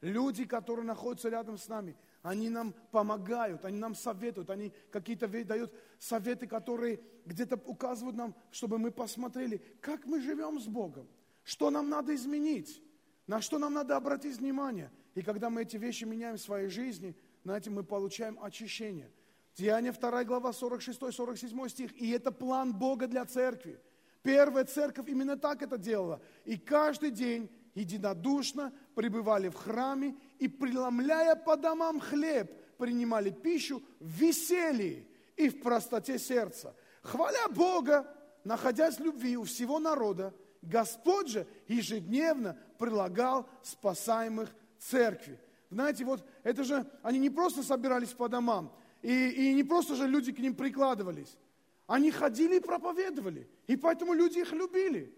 Люди, 0.01 0.43
которые 0.43 0.85
находятся 0.85 1.29
рядом 1.29 1.57
с 1.57 1.69
нами, 1.69 1.95
они 2.21 2.49
нам 2.49 2.73
помогают, 2.91 3.63
они 3.63 3.77
нам 3.77 3.95
советуют, 3.95 4.49
они 4.49 4.73
какие-то 4.91 5.27
дают 5.27 5.73
советы, 5.99 6.47
которые 6.47 6.99
где-то 7.25 7.55
указывают 7.65 8.17
нам, 8.17 8.35
чтобы 8.51 8.77
мы 8.77 8.91
посмотрели, 8.91 9.61
как 9.79 10.05
мы 10.05 10.19
живем 10.19 10.59
с 10.59 10.67
Богом, 10.67 11.07
что 11.43 11.69
нам 11.69 11.87
надо 11.87 12.13
изменить, 12.13 12.83
на 13.25 13.39
что 13.39 13.57
нам 13.57 13.73
надо 13.73 13.95
обратить 13.95 14.37
внимание. 14.37 14.91
И 15.13 15.21
когда 15.21 15.49
мы 15.49 15.61
эти 15.61 15.77
вещи 15.77 16.03
меняем 16.03 16.35
в 16.35 16.41
своей 16.41 16.67
жизни, 16.67 17.15
на 17.45 17.55
этом 17.55 17.75
мы 17.75 17.85
получаем 17.85 18.37
очищение– 18.43 19.09
Деяние 19.55 19.93
2 19.93 20.23
глава 20.25 20.51
46-47 20.51 21.69
стих. 21.69 22.01
И 22.01 22.11
это 22.11 22.31
план 22.31 22.73
Бога 22.73 23.07
для 23.07 23.25
церкви. 23.25 23.79
Первая 24.21 24.65
церковь 24.65 25.07
именно 25.07 25.37
так 25.37 25.61
это 25.61 25.77
делала. 25.77 26.19
И 26.43 26.57
каждый 26.57 27.11
день 27.11 27.49
единодушно 27.73 28.73
пребывали 28.95 29.47
в 29.49 29.55
храме 29.55 30.15
и, 30.39 30.47
преломляя 30.47 31.35
по 31.35 31.55
домам 31.55 32.01
хлеб, 32.01 32.51
принимали 32.77 33.29
пищу 33.29 33.81
в 33.99 34.09
веселье 34.09 35.07
и 35.37 35.47
в 35.47 35.61
простоте 35.61 36.19
сердца. 36.19 36.75
Хваля 37.01 37.47
Бога, 37.49 38.13
находясь 38.43 38.97
в 38.99 39.03
любви 39.03 39.37
у 39.37 39.43
всего 39.43 39.79
народа, 39.79 40.33
Господь 40.61 41.29
же 41.29 41.47
ежедневно 41.67 42.57
прилагал 42.77 43.47
спасаемых 43.61 44.53
церкви. 44.79 45.39
Знаете, 45.69 46.03
вот 46.03 46.25
это 46.43 46.63
же, 46.63 46.85
они 47.03 47.19
не 47.19 47.29
просто 47.29 47.63
собирались 47.63 48.13
по 48.13 48.27
домам, 48.27 48.75
и, 49.05 49.29
и 49.29 49.53
не 49.53 49.63
просто 49.63 49.93
же 49.93 50.07
люди 50.07 50.31
к 50.31 50.39
ним 50.39 50.55
прикладывались. 50.55 51.37
Они 51.85 52.09
ходили 52.09 52.55
и 52.55 52.59
проповедовали. 52.59 53.47
И 53.67 53.75
поэтому 53.75 54.13
люди 54.13 54.39
их 54.39 54.51
любили. 54.51 55.13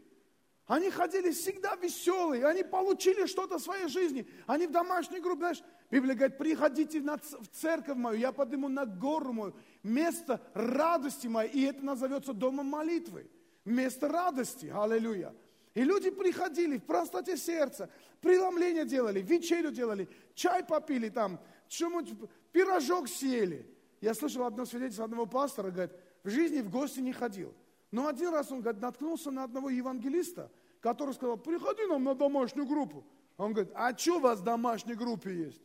Они 0.66 0.90
ходили 0.90 1.32
всегда 1.32 1.76
веселые, 1.78 2.46
они 2.46 2.64
получили 2.64 3.26
что-то 3.26 3.58
в 3.58 3.62
своей 3.62 3.88
жизни. 3.88 4.28
Они 4.46 4.68
в 4.68 4.72
домашней 4.72 5.22
группе, 5.22 5.40
знаешь, 5.40 5.64
Библия 5.90 6.16
говорит, 6.16 6.38
приходите 6.38 7.00
в 7.00 7.48
церковь 7.54 7.96
мою, 7.96 8.20
я 8.20 8.34
подниму 8.34 8.68
на 8.68 8.86
гору 8.86 9.32
мою, 9.32 9.56
место 9.84 10.42
радости 10.54 11.28
моей, 11.28 11.50
и 11.52 11.62
это 11.64 11.86
назовется 11.86 12.34
домом 12.34 12.66
молитвы. 12.66 13.32
Место 13.64 14.10
радости, 14.10 14.66
аллилуйя. 14.66 15.34
И 15.74 15.84
люди 15.86 16.10
приходили 16.10 16.78
в 16.78 16.84
простоте 16.84 17.38
сердца, 17.38 17.90
преломление 18.20 18.84
делали, 18.84 19.22
вечерю 19.22 19.72
делали, 19.72 20.10
чай 20.36 20.62
попили 20.66 21.08
там, 21.08 21.40
чему-нибудь, 21.70 22.30
пирожок 22.52 23.08
съели. 23.08 23.77
Я 24.08 24.14
слышал 24.14 24.46
одно 24.46 24.64
свидетельство 24.64 25.04
одного 25.04 25.26
пастора, 25.26 25.70
говорит, 25.70 25.92
в 26.24 26.30
жизни 26.30 26.62
в 26.62 26.70
гости 26.70 27.02
не 27.02 27.12
ходил. 27.12 27.54
Но 27.92 28.08
один 28.08 28.30
раз 28.30 28.50
он, 28.54 28.62
говорит, 28.62 28.82
наткнулся 28.82 29.32
на 29.32 29.44
одного 29.44 29.70
евангелиста, 29.70 30.50
который 30.80 31.14
сказал, 31.14 31.36
приходи 31.36 31.86
нам 31.88 32.06
на 32.06 32.16
домашнюю 32.16 32.66
группу. 32.66 33.04
Он 33.36 33.52
говорит, 33.52 33.74
а 33.76 33.94
что 33.98 34.16
у 34.16 34.20
вас 34.22 34.40
в 34.40 34.46
домашней 34.46 34.94
группе 34.94 35.36
есть? 35.36 35.62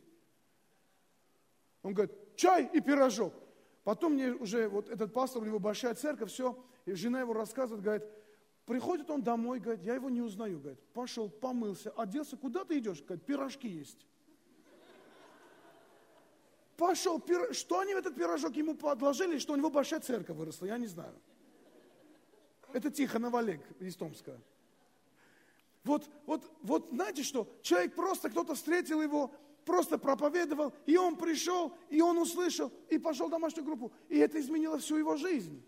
Он 1.83 1.93
говорит, 1.93 2.11
чай 2.35 2.69
и 2.73 2.81
пирожок. 2.81 3.33
Потом 3.85 4.15
мне 4.15 4.33
уже, 4.33 4.67
вот 4.67 4.89
этот 4.89 5.13
пастор, 5.13 5.43
у 5.43 5.45
него 5.45 5.59
большая 5.59 5.95
церковь, 5.95 6.29
все, 6.29 6.61
и 6.83 6.91
жена 6.95 7.21
его 7.21 7.31
рассказывает, 7.31 7.81
говорит, 7.81 8.03
приходит 8.65 9.09
он 9.09 9.21
домой, 9.21 9.61
говорит, 9.61 9.85
я 9.85 9.95
его 9.95 10.09
не 10.09 10.21
узнаю, 10.21 10.59
говорит, 10.59 10.81
пошел, 10.91 11.29
помылся, 11.29 11.91
оделся, 11.91 12.35
куда 12.35 12.65
ты 12.65 12.79
идешь? 12.79 13.01
Говорит, 13.03 13.25
пирожки 13.25 13.69
есть. 13.69 14.05
Пошел, 16.77 17.21
что 17.51 17.79
они 17.79 17.93
в 17.93 17.97
этот 17.97 18.15
пирожок 18.15 18.55
ему 18.55 18.75
подложили, 18.75 19.37
что 19.37 19.53
у 19.53 19.55
него 19.55 19.69
большая 19.69 19.99
церковь 19.99 20.35
выросла, 20.35 20.65
я 20.65 20.77
не 20.77 20.87
знаю. 20.87 21.13
Это 22.71 22.89
Тихонов 22.89 23.35
Олег 23.35 23.61
из 23.79 23.95
Томска. 23.95 24.39
Вот, 25.83 26.09
вот, 26.25 26.49
вот 26.61 26.87
знаете 26.91 27.23
что, 27.23 27.47
человек 27.61 27.93
просто, 27.93 28.29
кто-то 28.29 28.55
встретил 28.55 29.01
его, 29.01 29.31
просто 29.65 29.97
проповедовал, 29.97 30.73
и 30.85 30.97
он 30.97 31.15
пришел, 31.15 31.73
и 31.89 32.01
он 32.01 32.17
услышал, 32.17 32.71
и 32.89 32.97
пошел 32.97 33.27
в 33.27 33.31
домашнюю 33.31 33.65
группу. 33.65 33.91
И 34.09 34.17
это 34.17 34.39
изменило 34.39 34.79
всю 34.79 34.97
его 34.97 35.15
жизнь. 35.17 35.63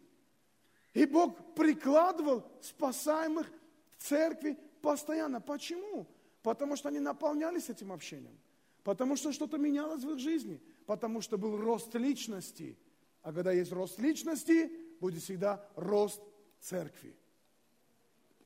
И 0.93 1.05
Бог 1.05 1.53
прикладывал 1.53 2.43
спасаемых 2.61 3.51
в 3.97 4.03
церкви 4.03 4.57
постоянно. 4.81 5.41
Почему? 5.41 6.07
Потому 6.41 6.75
что 6.75 6.89
они 6.89 6.99
наполнялись 6.99 7.69
этим 7.69 7.91
общением. 7.91 8.37
Потому 8.83 9.15
что 9.17 9.31
что-то 9.31 9.57
менялось 9.57 10.03
в 10.03 10.11
их 10.11 10.19
жизни 10.19 10.61
потому 10.85 11.21
что 11.21 11.37
был 11.37 11.57
рост 11.57 11.93
личности. 11.95 12.77
А 13.21 13.33
когда 13.33 13.51
есть 13.51 13.71
рост 13.71 13.99
личности, 13.99 14.71
будет 14.99 15.21
всегда 15.21 15.65
рост 15.75 16.21
церкви. 16.59 17.15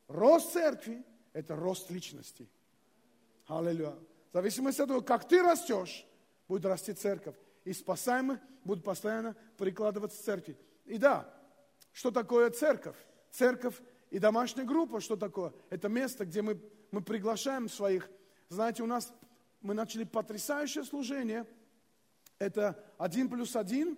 Рост 0.07 0.53
церкви– 0.53 1.03
это 1.33 1.55
рост 1.55 1.89
личности. 1.91 2.47
Аллилуйя. 3.47 3.95
В 4.31 4.33
зависимости 4.33 4.81
от 4.81 4.87
того, 4.87 5.01
как 5.01 5.27
ты 5.27 5.41
растешь, 5.41 6.05
будет 6.47 6.65
расти 6.65 6.93
церковь. 6.93 7.35
И 7.65 7.73
спасаемых 7.73 8.39
будут 8.63 8.83
постоянно 8.83 9.35
прикладываться 9.57 10.17
к 10.17 10.23
церкви. 10.23 10.57
И 10.85 10.97
да, 10.97 11.31
что 11.91 12.11
такое 12.11 12.49
церковь? 12.49 12.95
Церковь 13.31 13.79
и 14.09 14.17
домашняя 14.17 14.65
группа, 14.65 15.01
что 15.01 15.15
такое? 15.15 15.53
Это 15.69 15.89
место, 15.89 16.25
где 16.25 16.41
мы, 16.41 16.59
мы 16.91 17.01
приглашаем 17.01 17.69
своих. 17.69 18.09
Знаете, 18.47 18.81
у 18.81 18.87
нас 18.87 19.13
мы 19.61 19.73
начали 19.73 20.05
потрясающее 20.05 20.83
служение– 20.83 21.45
это 22.39 22.81
один 22.97 23.29
плюс 23.29 23.55
один. 23.55 23.97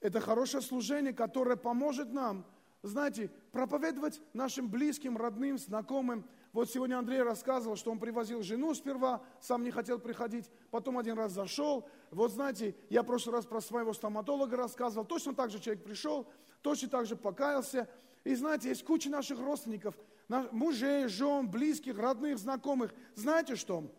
Это 0.00 0.20
хорошее 0.20 0.62
служение, 0.62 1.12
которое 1.12 1.56
поможет 1.56 2.12
нам, 2.12 2.46
знаете, 2.82 3.30
проповедовать 3.52 4.20
нашим 4.32 4.68
близким, 4.68 5.16
родным, 5.16 5.58
знакомым. 5.58 6.28
Вот 6.52 6.70
сегодня 6.70 6.98
Андрей 6.98 7.22
рассказывал, 7.22 7.76
что 7.76 7.90
он 7.90 7.98
привозил 7.98 8.42
жену 8.42 8.74
сперва, 8.74 9.22
сам 9.40 9.64
не 9.64 9.70
хотел 9.70 9.98
приходить, 9.98 10.50
потом 10.70 10.98
один 10.98 11.16
раз 11.16 11.32
зашел. 11.32 11.88
Вот 12.10 12.32
знаете, 12.32 12.76
я 12.90 13.02
в 13.02 13.06
прошлый 13.06 13.34
раз 13.34 13.46
про 13.46 13.60
своего 13.60 13.92
стоматолога 13.92 14.56
рассказывал, 14.56 15.04
точно 15.04 15.34
так 15.34 15.50
же 15.50 15.58
человек 15.58 15.82
пришел, 15.82 16.28
точно 16.62 16.88
так 16.88 17.06
же 17.06 17.16
покаялся. 17.16 17.88
И 18.22 18.34
знаете, 18.34 18.68
есть 18.68 18.84
куча 18.84 19.10
наших 19.10 19.40
родственников, 19.40 19.96
мужей, 20.28 21.08
жен, 21.08 21.50
близких, 21.50 21.98
родных, 21.98 22.38
знакомых. 22.38 22.94
Знаете 23.14 23.56
что? 23.56 23.90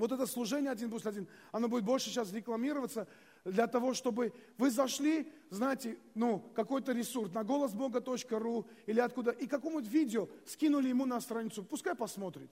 Вот 0.00 0.12
это 0.12 0.24
служение 0.24 0.70
один 0.70 0.88
плюс 0.88 1.04
один, 1.04 1.28
оно 1.52 1.68
будет 1.68 1.84
больше 1.84 2.08
сейчас 2.08 2.32
рекламироваться 2.32 3.06
для 3.44 3.66
того, 3.66 3.92
чтобы 3.92 4.32
вы 4.56 4.70
зашли, 4.70 5.30
знаете, 5.50 5.98
ну, 6.14 6.40
какой-то 6.54 6.92
ресурс 6.92 7.30
на 7.34 7.44
голосбога.ру 7.44 8.66
или 8.86 8.98
откуда, 8.98 9.30
и 9.30 9.46
какому-нибудь 9.46 9.92
видео 9.92 10.30
скинули 10.46 10.88
ему 10.88 11.04
на 11.04 11.20
страницу, 11.20 11.62
пускай 11.62 11.94
посмотрит. 11.94 12.50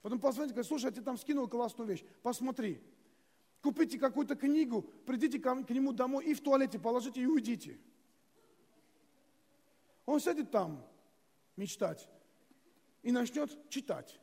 Потом 0.00 0.18
позвоните, 0.18 0.54
говорит, 0.54 0.66
слушай, 0.66 0.86
я 0.86 0.90
тебе 0.90 1.02
там 1.02 1.18
скинул 1.18 1.46
классную 1.46 1.90
вещь, 1.90 2.02
посмотри. 2.22 2.80
Купите 3.60 3.98
какую-то 3.98 4.34
книгу, 4.34 4.80
придите 5.04 5.38
к 5.38 5.68
нему 5.68 5.92
домой 5.92 6.24
и 6.24 6.32
в 6.32 6.40
туалете 6.40 6.78
положите 6.78 7.20
и 7.20 7.26
уйдите. 7.26 7.78
Он 10.06 10.20
сядет 10.20 10.50
там 10.50 10.82
мечтать 11.54 12.08
и 13.02 13.12
начнет 13.12 13.68
читать 13.68 14.18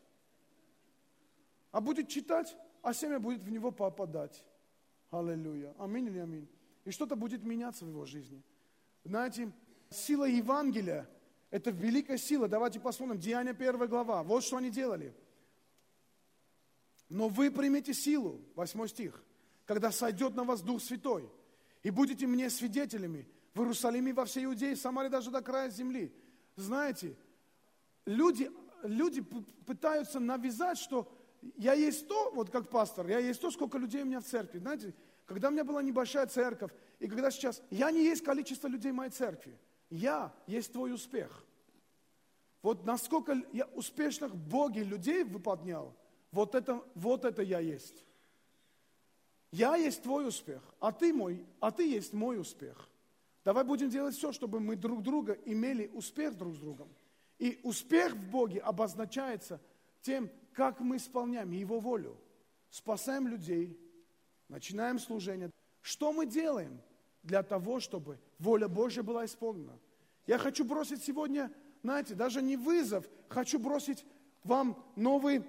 а 1.76 1.82
будет 1.82 2.08
читать, 2.08 2.56
а 2.82 2.94
семя 2.94 3.20
будет 3.20 3.42
в 3.42 3.50
него 3.50 3.70
попадать. 3.70 4.46
Аллилуйя. 5.12 5.76
Аминь 5.78 6.06
или 6.06 6.20
аминь. 6.20 6.48
И 6.86 6.92
что-то 6.92 7.18
будет 7.18 7.44
меняться 7.44 7.84
в 7.84 7.90
его 7.90 8.06
жизни. 8.06 8.42
Знаете, 9.04 9.52
сила 9.90 10.24
Евангелия– 10.24 11.06
это 11.52 11.72
великая 11.72 12.18
сила. 12.18 12.48
Давайте 12.48 12.80
посмотрим. 12.80 13.20
Деяния 13.20 13.52
1 13.52 13.88
глава. 13.90 14.24
Вот 14.24 14.46
что 14.46 14.56
они 14.56 14.70
делали. 14.70 15.14
Но 17.10 17.28
вы 17.28 17.52
примете 17.52 17.94
силу, 17.94 18.40
8 18.56 18.88
стих, 18.88 19.22
когда 19.66 19.92
сойдет 19.92 20.34
на 20.34 20.46
вас 20.46 20.62
Дух 20.62 20.82
Святой, 20.82 21.30
и 21.84 21.90
будете 21.90 22.26
мне 22.26 22.50
свидетелями 22.50 23.28
в 23.54 23.60
Иерусалиме, 23.60 24.14
во 24.14 24.24
всей 24.24 24.46
Иудее, 24.46 24.76
в 24.76 24.80
Самаре, 24.80 25.10
даже 25.10 25.30
до 25.30 25.42
края 25.42 25.70
земли. 25.70 26.16
Знаете, 26.56 27.18
люди, 28.06 28.50
люди 28.84 29.22
пытаются 29.66 30.22
навязать, 30.22 30.78
что 30.78 31.12
я 31.58 31.74
есть 31.74 32.08
то, 32.08 32.32
вот 32.32 32.50
как 32.50 32.70
пастор, 32.70 33.08
я 33.08 33.20
есть 33.20 33.41
то, 33.41 33.52
сколько 33.52 33.78
людей 33.78 34.02
у 34.02 34.06
меня 34.06 34.22
в 34.22 34.26
церкви. 34.26 34.60
Знаете, 34.60 34.93
когда 35.26 35.50
у 35.50 35.52
меня 35.52 35.64
была 35.64 35.82
небольшая 35.82 36.28
церковь, 36.28 36.72
и 37.00 37.08
когда 37.08 37.32
сейчас, 37.32 37.62
я 37.70 37.91
не 37.91 38.04
есть 38.04 38.24
количество 38.24 38.68
людей 38.68 38.91
в 38.91 38.96
моей 38.96 39.12
церкви. 39.12 39.58
Я 39.89 40.34
есть 40.48 40.72
твой 40.72 40.93
успех. 40.93 41.46
Вот 42.62 42.86
насколько 42.86 43.39
я 43.54 43.66
успешных 43.76 44.32
в 44.32 44.50
Боге 44.50 44.84
людей 44.84 45.24
выполнял, 45.24 45.96
вот 46.32 46.56
это, 46.56 46.84
вот 46.96 47.24
это 47.24 47.41
я 47.41 47.60
есть. 47.60 48.06
Я 49.52 49.76
есть 49.76 50.02
твой 50.02 50.28
успех, 50.28 50.62
а 50.80 50.91
ты 50.91 51.14
мой, 51.14 51.46
а 51.60 51.72
ты 51.72 51.88
есть 51.88 52.12
мой 52.14 52.39
успех. 52.39 52.89
Давай 53.43 53.64
будем 53.64 53.89
делать 53.89 54.16
все, 54.16 54.32
чтобы 54.32 54.60
мы 54.60 54.76
друг 54.76 55.04
друга 55.04 55.38
имели 55.46 55.88
успех 55.93 56.36
друг 56.36 56.56
с 56.56 56.58
другом. 56.58 56.89
И 57.38 57.60
успех 57.64 58.14
в 58.14 58.30
Боге 58.30 58.60
обозначается 58.60 59.62
тем, 60.02 60.30
как 60.56 60.80
мы 60.80 60.95
исполняем 60.95 61.51
Его 61.51 61.80
волю. 61.80 62.18
Спасаем 62.70 63.28
людей, 63.28 63.78
начинаем 64.47 64.99
служение. 64.99 65.51
Что 65.82 66.12
мы 66.12 66.26
делаем 66.26 66.82
для 67.24 67.43
того, 67.43 67.80
чтобы 67.80 68.18
воля 68.39 68.68
Божья 68.68 69.03
была 69.03 69.26
исполнена? 69.26 69.78
Я 70.26 70.38
хочу 70.38 70.64
бросить 70.64 71.03
сегодня, 71.03 71.51
знаете, 71.84 72.16
даже 72.16 72.41
не 72.41 72.58
вызов, 72.58 73.06
хочу 73.28 73.60
бросить 73.60 74.06
вам 74.43 74.82
новый, 74.95 75.43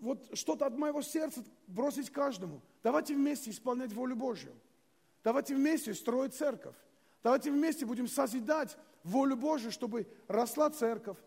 вот 0.00 0.36
что-то 0.36 0.66
от 0.66 0.76
моего 0.76 1.00
сердца 1.00 1.44
бросить 1.66 2.10
каждому. 2.10 2.60
Давайте 2.82 3.14
вместе 3.14 3.50
исполнять 3.50 3.92
волю 3.92 4.16
Божью. 4.16 4.52
Давайте 5.22 5.54
вместе 5.54 5.94
строить 5.94 6.34
церковь. 6.34 6.76
Давайте 7.22 7.50
вместе 7.50 7.86
будем 7.86 8.08
созидать 8.08 8.76
волю 9.04 9.36
Божью, 9.36 9.70
чтобы 9.70 10.06
росла 10.26 10.70
церковь, 10.70 11.18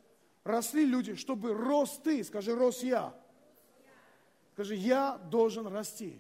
росли 0.44 0.86
люди, 0.86 1.16
чтобы 1.16 1.54
рос 1.54 2.00
ты, 2.04 2.24
скажи, 2.24 2.56
рос 2.56 2.84
я. 2.84 3.14
Скажи, 4.54 4.76
я 4.76 5.18
должен 5.30 5.68
расти. 5.68 6.20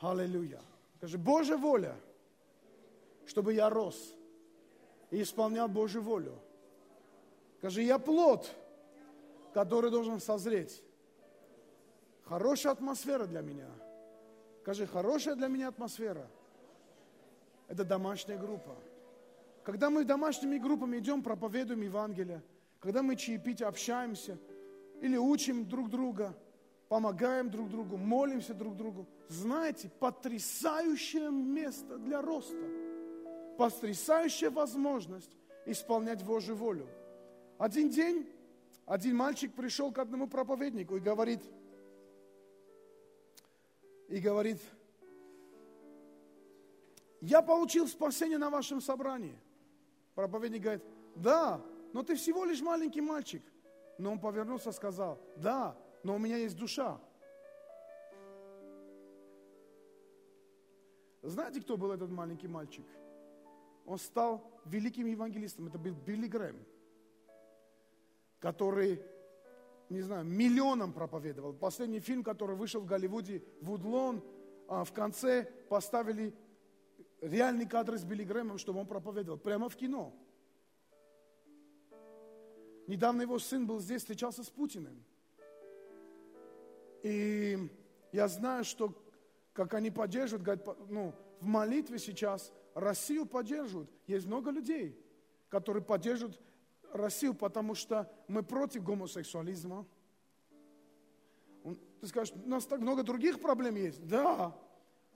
Аллилуйя. 0.00 0.60
Скажи, 0.96 1.18
Божья 1.18 1.56
воля, 1.56 1.96
чтобы 3.26 3.54
я 3.54 3.68
рос 3.70 4.14
и 5.10 5.22
исполнял 5.22 5.68
Божью 5.68 6.02
волю. 6.02 6.38
Скажи, 7.58 7.82
я 7.82 7.98
плод, 7.98 8.50
который 9.52 9.90
должен 9.90 10.20
созреть. 10.20 10.82
Хорошая 12.24 12.72
атмосфера 12.72 13.26
для 13.26 13.40
меня. 13.40 13.68
Скажи, 14.62 14.86
хорошая 14.86 15.34
для 15.34 15.48
меня 15.48 15.68
атмосфера. 15.68 16.26
Это 17.68 17.84
домашняя 17.84 18.38
группа. 18.38 18.74
Когда 19.64 19.88
мы 19.88 20.04
домашними 20.04 20.58
группами 20.58 20.98
идем, 20.98 21.22
проповедуем 21.22 21.80
Евангелие, 21.80 22.42
когда 22.80 23.02
мы 23.02 23.16
чаепить, 23.16 23.62
общаемся 23.62 24.38
или 25.00 25.16
учим 25.16 25.66
друг 25.66 25.88
друга, 25.88 26.36
помогаем 26.88 27.50
друг 27.50 27.70
другу, 27.70 27.96
молимся 27.96 28.52
друг 28.52 28.76
другу, 28.76 29.08
знаете, 29.28 29.90
потрясающее 29.98 31.30
место 31.30 31.96
для 31.96 32.20
роста, 32.20 32.62
потрясающая 33.56 34.50
возможность 34.50 35.34
исполнять 35.64 36.22
Божью 36.22 36.56
волю. 36.56 36.86
Один 37.56 37.88
день 37.88 38.28
один 38.84 39.16
мальчик 39.16 39.54
пришел 39.54 39.90
к 39.92 39.98
одному 39.98 40.28
проповеднику 40.28 40.96
и 40.96 41.00
говорит, 41.00 41.40
и 44.08 44.18
говорит, 44.18 44.60
я 47.22 47.40
получил 47.40 47.88
спасение 47.88 48.36
на 48.36 48.50
вашем 48.50 48.82
собрании. 48.82 49.38
Проповедник 50.14 50.62
говорит, 50.62 50.84
да, 51.16 51.60
но 51.92 52.02
ты 52.02 52.14
всего 52.14 52.44
лишь 52.44 52.60
маленький 52.60 53.00
мальчик. 53.00 53.42
Но 53.98 54.12
он 54.12 54.18
повернулся 54.18 54.70
и 54.70 54.72
сказал, 54.72 55.20
да, 55.36 55.76
но 56.02 56.16
у 56.16 56.18
меня 56.18 56.36
есть 56.36 56.56
душа. 56.56 57.00
Знаете, 61.22 61.60
кто 61.60 61.76
был 61.76 61.90
этот 61.90 62.10
маленький 62.10 62.48
мальчик? 62.48 62.84
Он 63.86 63.98
стал 63.98 64.42
великим 64.66 65.06
евангелистом. 65.06 65.68
Это 65.68 65.78
был 65.78 65.94
Билли 65.94 66.26
Грэм, 66.26 66.56
который, 68.40 69.00
не 69.88 70.02
знаю, 70.02 70.24
миллионам 70.24 70.92
проповедовал. 70.92 71.54
Последний 71.54 72.00
фильм, 72.00 72.22
который 72.22 72.56
вышел 72.56 72.80
в 72.80 72.86
Голливуде, 72.86 73.42
Вудлон, 73.62 74.22
а 74.68 74.84
в 74.84 74.92
конце 74.92 75.44
поставили 75.68 76.34
реальный 77.24 77.66
кадр 77.66 77.96
с 77.96 78.04
Билли 78.04 78.24
Грэмом, 78.24 78.58
чтобы 78.58 78.80
он 78.80 78.86
проповедовал, 78.86 79.38
прямо 79.38 79.68
в 79.68 79.76
кино. 79.76 80.14
Недавно 82.86 83.22
его 83.22 83.38
сын 83.38 83.66
был 83.66 83.80
здесь, 83.80 84.02
встречался 84.02 84.44
с 84.44 84.50
Путиным. 84.50 85.02
И 87.02 87.58
я 88.12 88.28
знаю, 88.28 88.64
что 88.64 88.94
как 89.52 89.74
они 89.74 89.90
поддерживают, 89.90 90.44
говорят, 90.44 90.90
ну, 90.90 91.14
в 91.40 91.46
молитве 91.46 91.98
сейчас 91.98 92.52
Россию 92.74 93.24
поддерживают. 93.26 93.90
Есть 94.06 94.26
много 94.26 94.50
людей, 94.50 94.98
которые 95.48 95.82
поддерживают 95.82 96.38
Россию, 96.92 97.34
потому 97.34 97.74
что 97.74 98.10
мы 98.28 98.42
против 98.42 98.84
гомосексуализма. 98.84 99.86
Ты 102.00 102.06
скажешь, 102.06 102.34
у 102.34 102.48
нас 102.48 102.66
так 102.66 102.80
много 102.80 103.02
других 103.02 103.40
проблем 103.40 103.76
есть. 103.76 104.06
Да, 104.06 104.54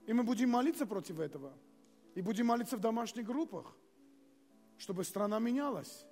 и 0.07 0.13
мы 0.13 0.23
будем 0.23 0.49
молиться 0.51 0.87
против 0.87 1.21
этого. 1.21 1.53
И 2.15 2.21
будем 2.21 2.47
молиться 2.47 2.77
в 2.77 2.81
домашних 2.81 3.27
группах, 3.27 3.77
чтобы 4.77 5.05
страна 5.05 5.39
менялась. 5.39 6.07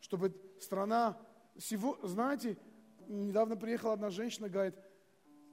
Чтобы 0.00 0.34
страна... 0.60 1.18
Знаете, 2.02 2.56
недавно 3.08 3.56
приехала 3.56 3.94
одна 3.94 4.10
женщина, 4.10 4.48
говорит, 4.48 4.74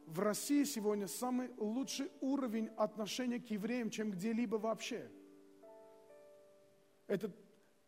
в 0.05 0.19
России 0.19 0.63
сегодня 0.63 1.07
самый 1.07 1.51
лучший 1.57 2.11
уровень 2.21 2.67
отношения 2.77 3.39
к 3.39 3.47
евреям, 3.47 3.89
чем 3.89 4.11
где-либо 4.11 4.55
вообще. 4.55 5.11
Это, 7.07 7.31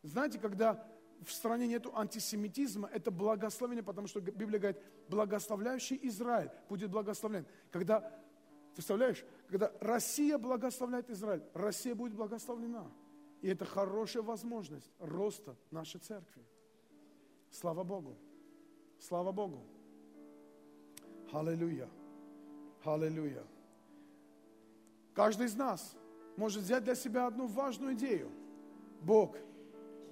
знаете, 0.03 0.37
когда 0.37 0.85
в 1.21 1.31
стране 1.31 1.67
нет 1.67 1.85
антисемитизма, 1.93 2.89
это 2.91 3.09
благословение, 3.11 3.83
потому 3.83 4.07
что 4.07 4.19
Библия 4.19 4.59
говорит, 4.59 4.81
благословляющий 5.07 5.99
Израиль 6.03 6.51
будет 6.67 6.89
благословлен. 6.89 7.45
Когда 7.71 8.19
Представляешь, 8.79 9.25
когда 9.49 9.71
Россия 9.79 10.37
благословляет 10.37 11.09
Израиль, 11.09 11.43
Россия 11.53 11.95
будет 11.95 12.13
благословлена. 12.13 12.85
И 13.41 13.47
это 13.47 13.65
хорошая 13.65 14.21
возможность 14.21 14.91
роста 14.99 15.55
нашей 15.71 15.99
церкви. 15.99 16.45
Слава 17.49 17.83
Богу. 17.83 18.15
Слава 18.99 19.31
Богу. 19.31 19.63
Аллилуйя. 21.31 21.89
Аллилуйя. 22.83 23.43
Каждый 25.15 25.47
из 25.47 25.55
нас 25.55 25.95
может 26.37 26.61
взять 26.61 26.83
для 26.83 26.93
себя 26.93 27.25
одну 27.25 27.47
важную 27.47 27.95
идею. 27.95 28.29
Бог, 29.01 29.35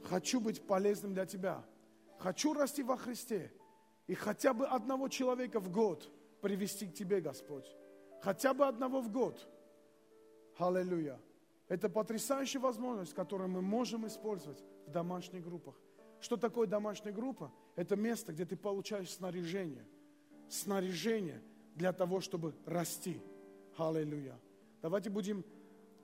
хочу 0.03 0.39
быть 0.39 0.65
полезным 0.65 1.13
для 1.13 1.27
Тебя. 1.27 1.63
Хочу 2.17 2.53
расти 2.53 2.81
во 2.81 2.97
Христе. 2.97 3.51
И 4.07 4.15
хотя 4.15 4.53
бы 4.53 4.65
одного 4.65 5.09
человека 5.09 5.59
в 5.59 5.71
год 5.71 6.09
привести 6.41 6.88
к 6.88 6.93
Тебе, 6.95 7.21
Господь. 7.21 7.67
Хотя 8.22 8.53
бы 8.53 8.65
одного 8.65 9.01
в 9.01 9.11
год. 9.11 9.47
Аллилуйя. 10.57 11.20
Это 11.68 11.89
потрясающая 11.89 12.61
возможность, 12.61 13.13
которую 13.13 13.49
мы 13.49 13.61
можем 13.61 14.07
использовать 14.07 14.63
в 14.86 14.91
домашних 14.91 15.43
группах. 15.43 15.76
Что 16.20 16.38
такое 16.38 16.68
домашняя 16.68 17.13
группа? 17.13 17.51
Это 17.76 17.95
место, 17.95 18.32
где 18.32 18.45
ты 18.45 18.55
получаешь 18.55 19.11
снаряжение. 19.11 19.86
Снаряжение 20.49 21.41
для 21.76 21.93
того, 21.93 22.22
чтобы 22.22 22.55
расти. 22.65 23.22
Аллилуйя. 23.78 24.39
Давайте 24.82 25.09
будем 25.09 25.43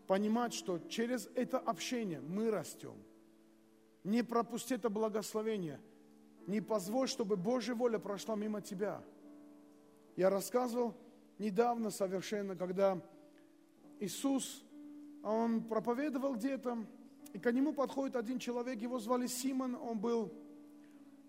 понимать, 0.05 0.53
что 0.53 0.79
через 0.89 1.29
это 1.33 1.57
общение 1.57 2.19
мы 2.19 2.51
растем. 2.51 2.95
Не 4.03 4.21
пропусти 4.21 4.75
это 4.75 4.89
благословение. 4.89 5.79
Не 6.45 6.59
позволь, 6.59 7.07
чтобы 7.07 7.37
Божья 7.37 7.73
воля 7.73 7.99
прошла 7.99 8.35
мимо 8.35 8.61
тебя. 8.61 9.01
Я 10.15 10.29
рассказывал 10.29 10.93
недавно 11.39 11.89
совершенно, 11.89 12.55
когда 12.55 13.01
Иисус, 13.99 14.63
он 15.23 15.63
проповедовал 15.63 16.35
где-то, 16.35 16.85
и 17.33 17.39
к 17.39 17.51
нему 17.51 17.73
подходит 17.73 18.15
один 18.15 18.39
человек, 18.39 18.81
его 18.81 18.99
звали 18.99 19.27
Симон, 19.27 19.75
он 19.75 19.99
был 19.99 20.33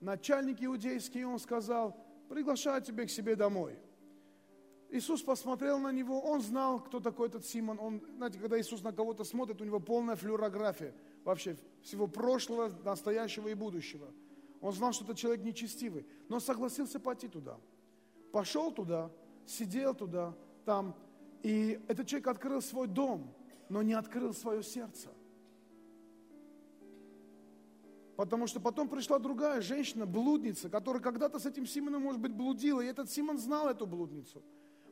начальник 0.00 0.62
иудейский, 0.62 1.22
и 1.22 1.24
он 1.24 1.38
сказал, 1.38 1.96
приглашаю 2.28 2.82
тебя 2.82 3.06
к 3.06 3.10
себе 3.10 3.36
домой. 3.36 3.78
Иисус 4.90 5.22
посмотрел 5.22 5.78
на 5.78 5.90
него, 5.90 6.20
он 6.20 6.40
знал, 6.40 6.78
кто 6.78 7.00
такой 7.00 7.28
этот 7.28 7.44
Симон. 7.44 7.80
Он, 7.80 8.00
знаете, 8.16 8.38
когда 8.38 8.60
Иисус 8.60 8.82
на 8.82 8.92
кого-то 8.92 9.24
смотрит, 9.24 9.60
у 9.60 9.64
него 9.64 9.80
полная 9.80 10.14
флюорография 10.14 10.94
вообще 11.24 11.56
всего 11.82 12.06
прошлого, 12.06 12.70
настоящего 12.84 13.48
и 13.48 13.54
будущего. 13.54 14.06
Он 14.60 14.72
знал, 14.72 14.92
что 14.92 15.04
это 15.04 15.16
человек 15.16 15.44
нечестивый, 15.44 16.06
но 16.28 16.38
согласился 16.38 17.00
пойти 17.00 17.26
туда. 17.26 17.58
Пошел 18.30 18.70
туда, 18.70 19.10
сидел 19.46 19.94
туда, 19.94 20.34
там, 20.64 20.94
и 21.42 21.80
этот 21.88 22.06
человек 22.06 22.28
открыл 22.28 22.62
свой 22.62 22.88
дом. 22.88 23.34
но 23.68 23.82
не 23.82 23.94
открыл 23.94 24.34
свое 24.34 24.62
сердце. 24.62 25.08
Потому 28.16 28.46
что 28.46 28.60
потом 28.60 28.88
пришла 28.88 29.18
другая 29.18 29.60
женщина, 29.60 30.06
блудница, 30.06 30.68
которая 30.68 31.02
когда-то 31.02 31.38
с 31.38 31.46
этим 31.46 31.66
Симоном, 31.66 32.02
может 32.02 32.20
быть, 32.20 32.32
блудила. 32.32 32.80
И 32.80 32.86
этот 32.86 33.10
Симон 33.10 33.38
знал 33.38 33.68
эту 33.68 33.86
блудницу. 33.86 34.42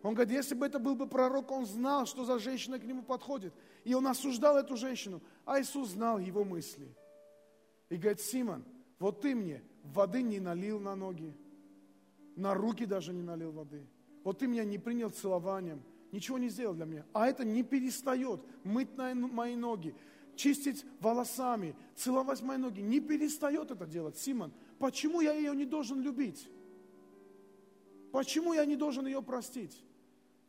Он 0.02 0.14
говорит, 0.14 0.32
если 0.32 0.56
бы 0.56 0.66
это 0.66 0.80
был 0.80 0.96
бы 0.96 1.06
пророк, 1.06 1.52
он 1.52 1.64
знал, 1.64 2.06
что 2.06 2.24
за 2.24 2.38
женщина 2.40 2.80
к 2.80 2.84
нему 2.84 3.02
подходит. 3.02 3.54
И 3.84 3.94
он 3.94 4.06
осуждал 4.08 4.56
эту 4.56 4.76
женщину. 4.76 5.22
А 5.44 5.60
Иисус 5.60 5.90
знал 5.90 6.18
его 6.18 6.44
мысли. 6.44 6.88
И 7.88 7.96
говорит, 7.96 8.20
Симон, 8.20 8.64
вот 8.98 9.20
ты 9.20 9.34
мне 9.34 9.62
воды 9.84 10.22
не 10.22 10.40
налил 10.40 10.80
на 10.80 10.96
ноги, 10.96 11.36
на 12.34 12.54
руки 12.54 12.86
даже 12.86 13.12
не 13.12 13.22
налил 13.22 13.52
воды. 13.52 13.86
Вот 14.24 14.38
ты 14.38 14.46
меня 14.46 14.64
не 14.64 14.78
принял 14.78 15.10
целованием, 15.10 15.82
ничего 16.12 16.38
не 16.38 16.48
сделал 16.48 16.74
для 16.74 16.84
меня. 16.84 17.04
А 17.12 17.26
это 17.26 17.44
не 17.44 17.62
перестает 17.62 18.40
мыть 18.64 18.88
мои 18.96 19.56
ноги, 19.56 19.94
чистить 20.36 20.84
волосами, 21.00 21.74
целовать 21.94 22.42
мои 22.42 22.58
ноги. 22.58 22.80
Не 22.80 23.00
перестает 23.00 23.70
это 23.70 23.86
делать. 23.86 24.16
Симон, 24.16 24.52
почему 24.78 25.20
я 25.20 25.32
ее 25.32 25.54
не 25.56 25.64
должен 25.64 26.00
любить? 26.00 26.48
Почему 28.12 28.52
я 28.52 28.64
не 28.64 28.76
должен 28.76 29.06
ее 29.06 29.22
простить? 29.22 29.82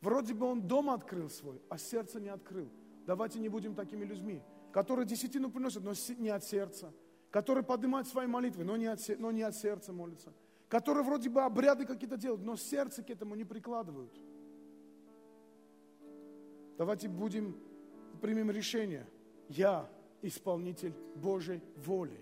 Вроде 0.00 0.34
бы 0.34 0.46
он 0.46 0.68
дом 0.68 0.90
открыл 0.90 1.30
свой, 1.30 1.62
а 1.70 1.78
сердце 1.78 2.20
не 2.20 2.28
открыл. 2.28 2.68
Давайте 3.06 3.38
не 3.38 3.48
будем 3.48 3.74
такими 3.74 4.04
людьми, 4.04 4.42
которые 4.70 5.06
десятину 5.06 5.50
приносят, 5.50 5.82
но 5.82 5.94
не 6.18 6.28
от 6.28 6.44
сердца, 6.44 6.92
которые 7.30 7.64
поднимают 7.64 8.06
свои 8.06 8.26
молитвы, 8.26 8.64
но 8.64 8.76
не 8.76 8.86
от, 8.86 9.00
но 9.18 9.30
не 9.30 9.42
от 9.42 9.56
сердца 9.56 9.92
молятся, 9.92 10.32
которые 10.74 11.04
вроде 11.04 11.30
бы 11.30 11.40
обряды 11.40 11.86
какие-то 11.86 12.16
делают, 12.16 12.42
но 12.42 12.56
сердце 12.56 13.04
к 13.04 13.08
этому 13.08 13.36
не 13.36 13.44
прикладывают. 13.44 14.12
Давайте 16.76 17.08
будем, 17.08 17.56
примем 18.20 18.50
решение. 18.50 19.06
Я 19.48 19.88
исполнитель 20.20 20.92
Божьей 21.14 21.60
воли. 21.76 22.18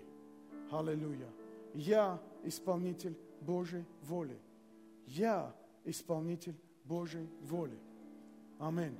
Аллилуйя. 0.69 1.31
Я 1.73 2.21
исполнитель 2.43 3.17
Божьей 3.41 3.85
воли. 4.03 4.37
Я 5.07 5.51
исполнитель 5.83 6.55
Божьей 6.83 7.27
воли. 7.41 7.79
Аминь. 8.59 8.95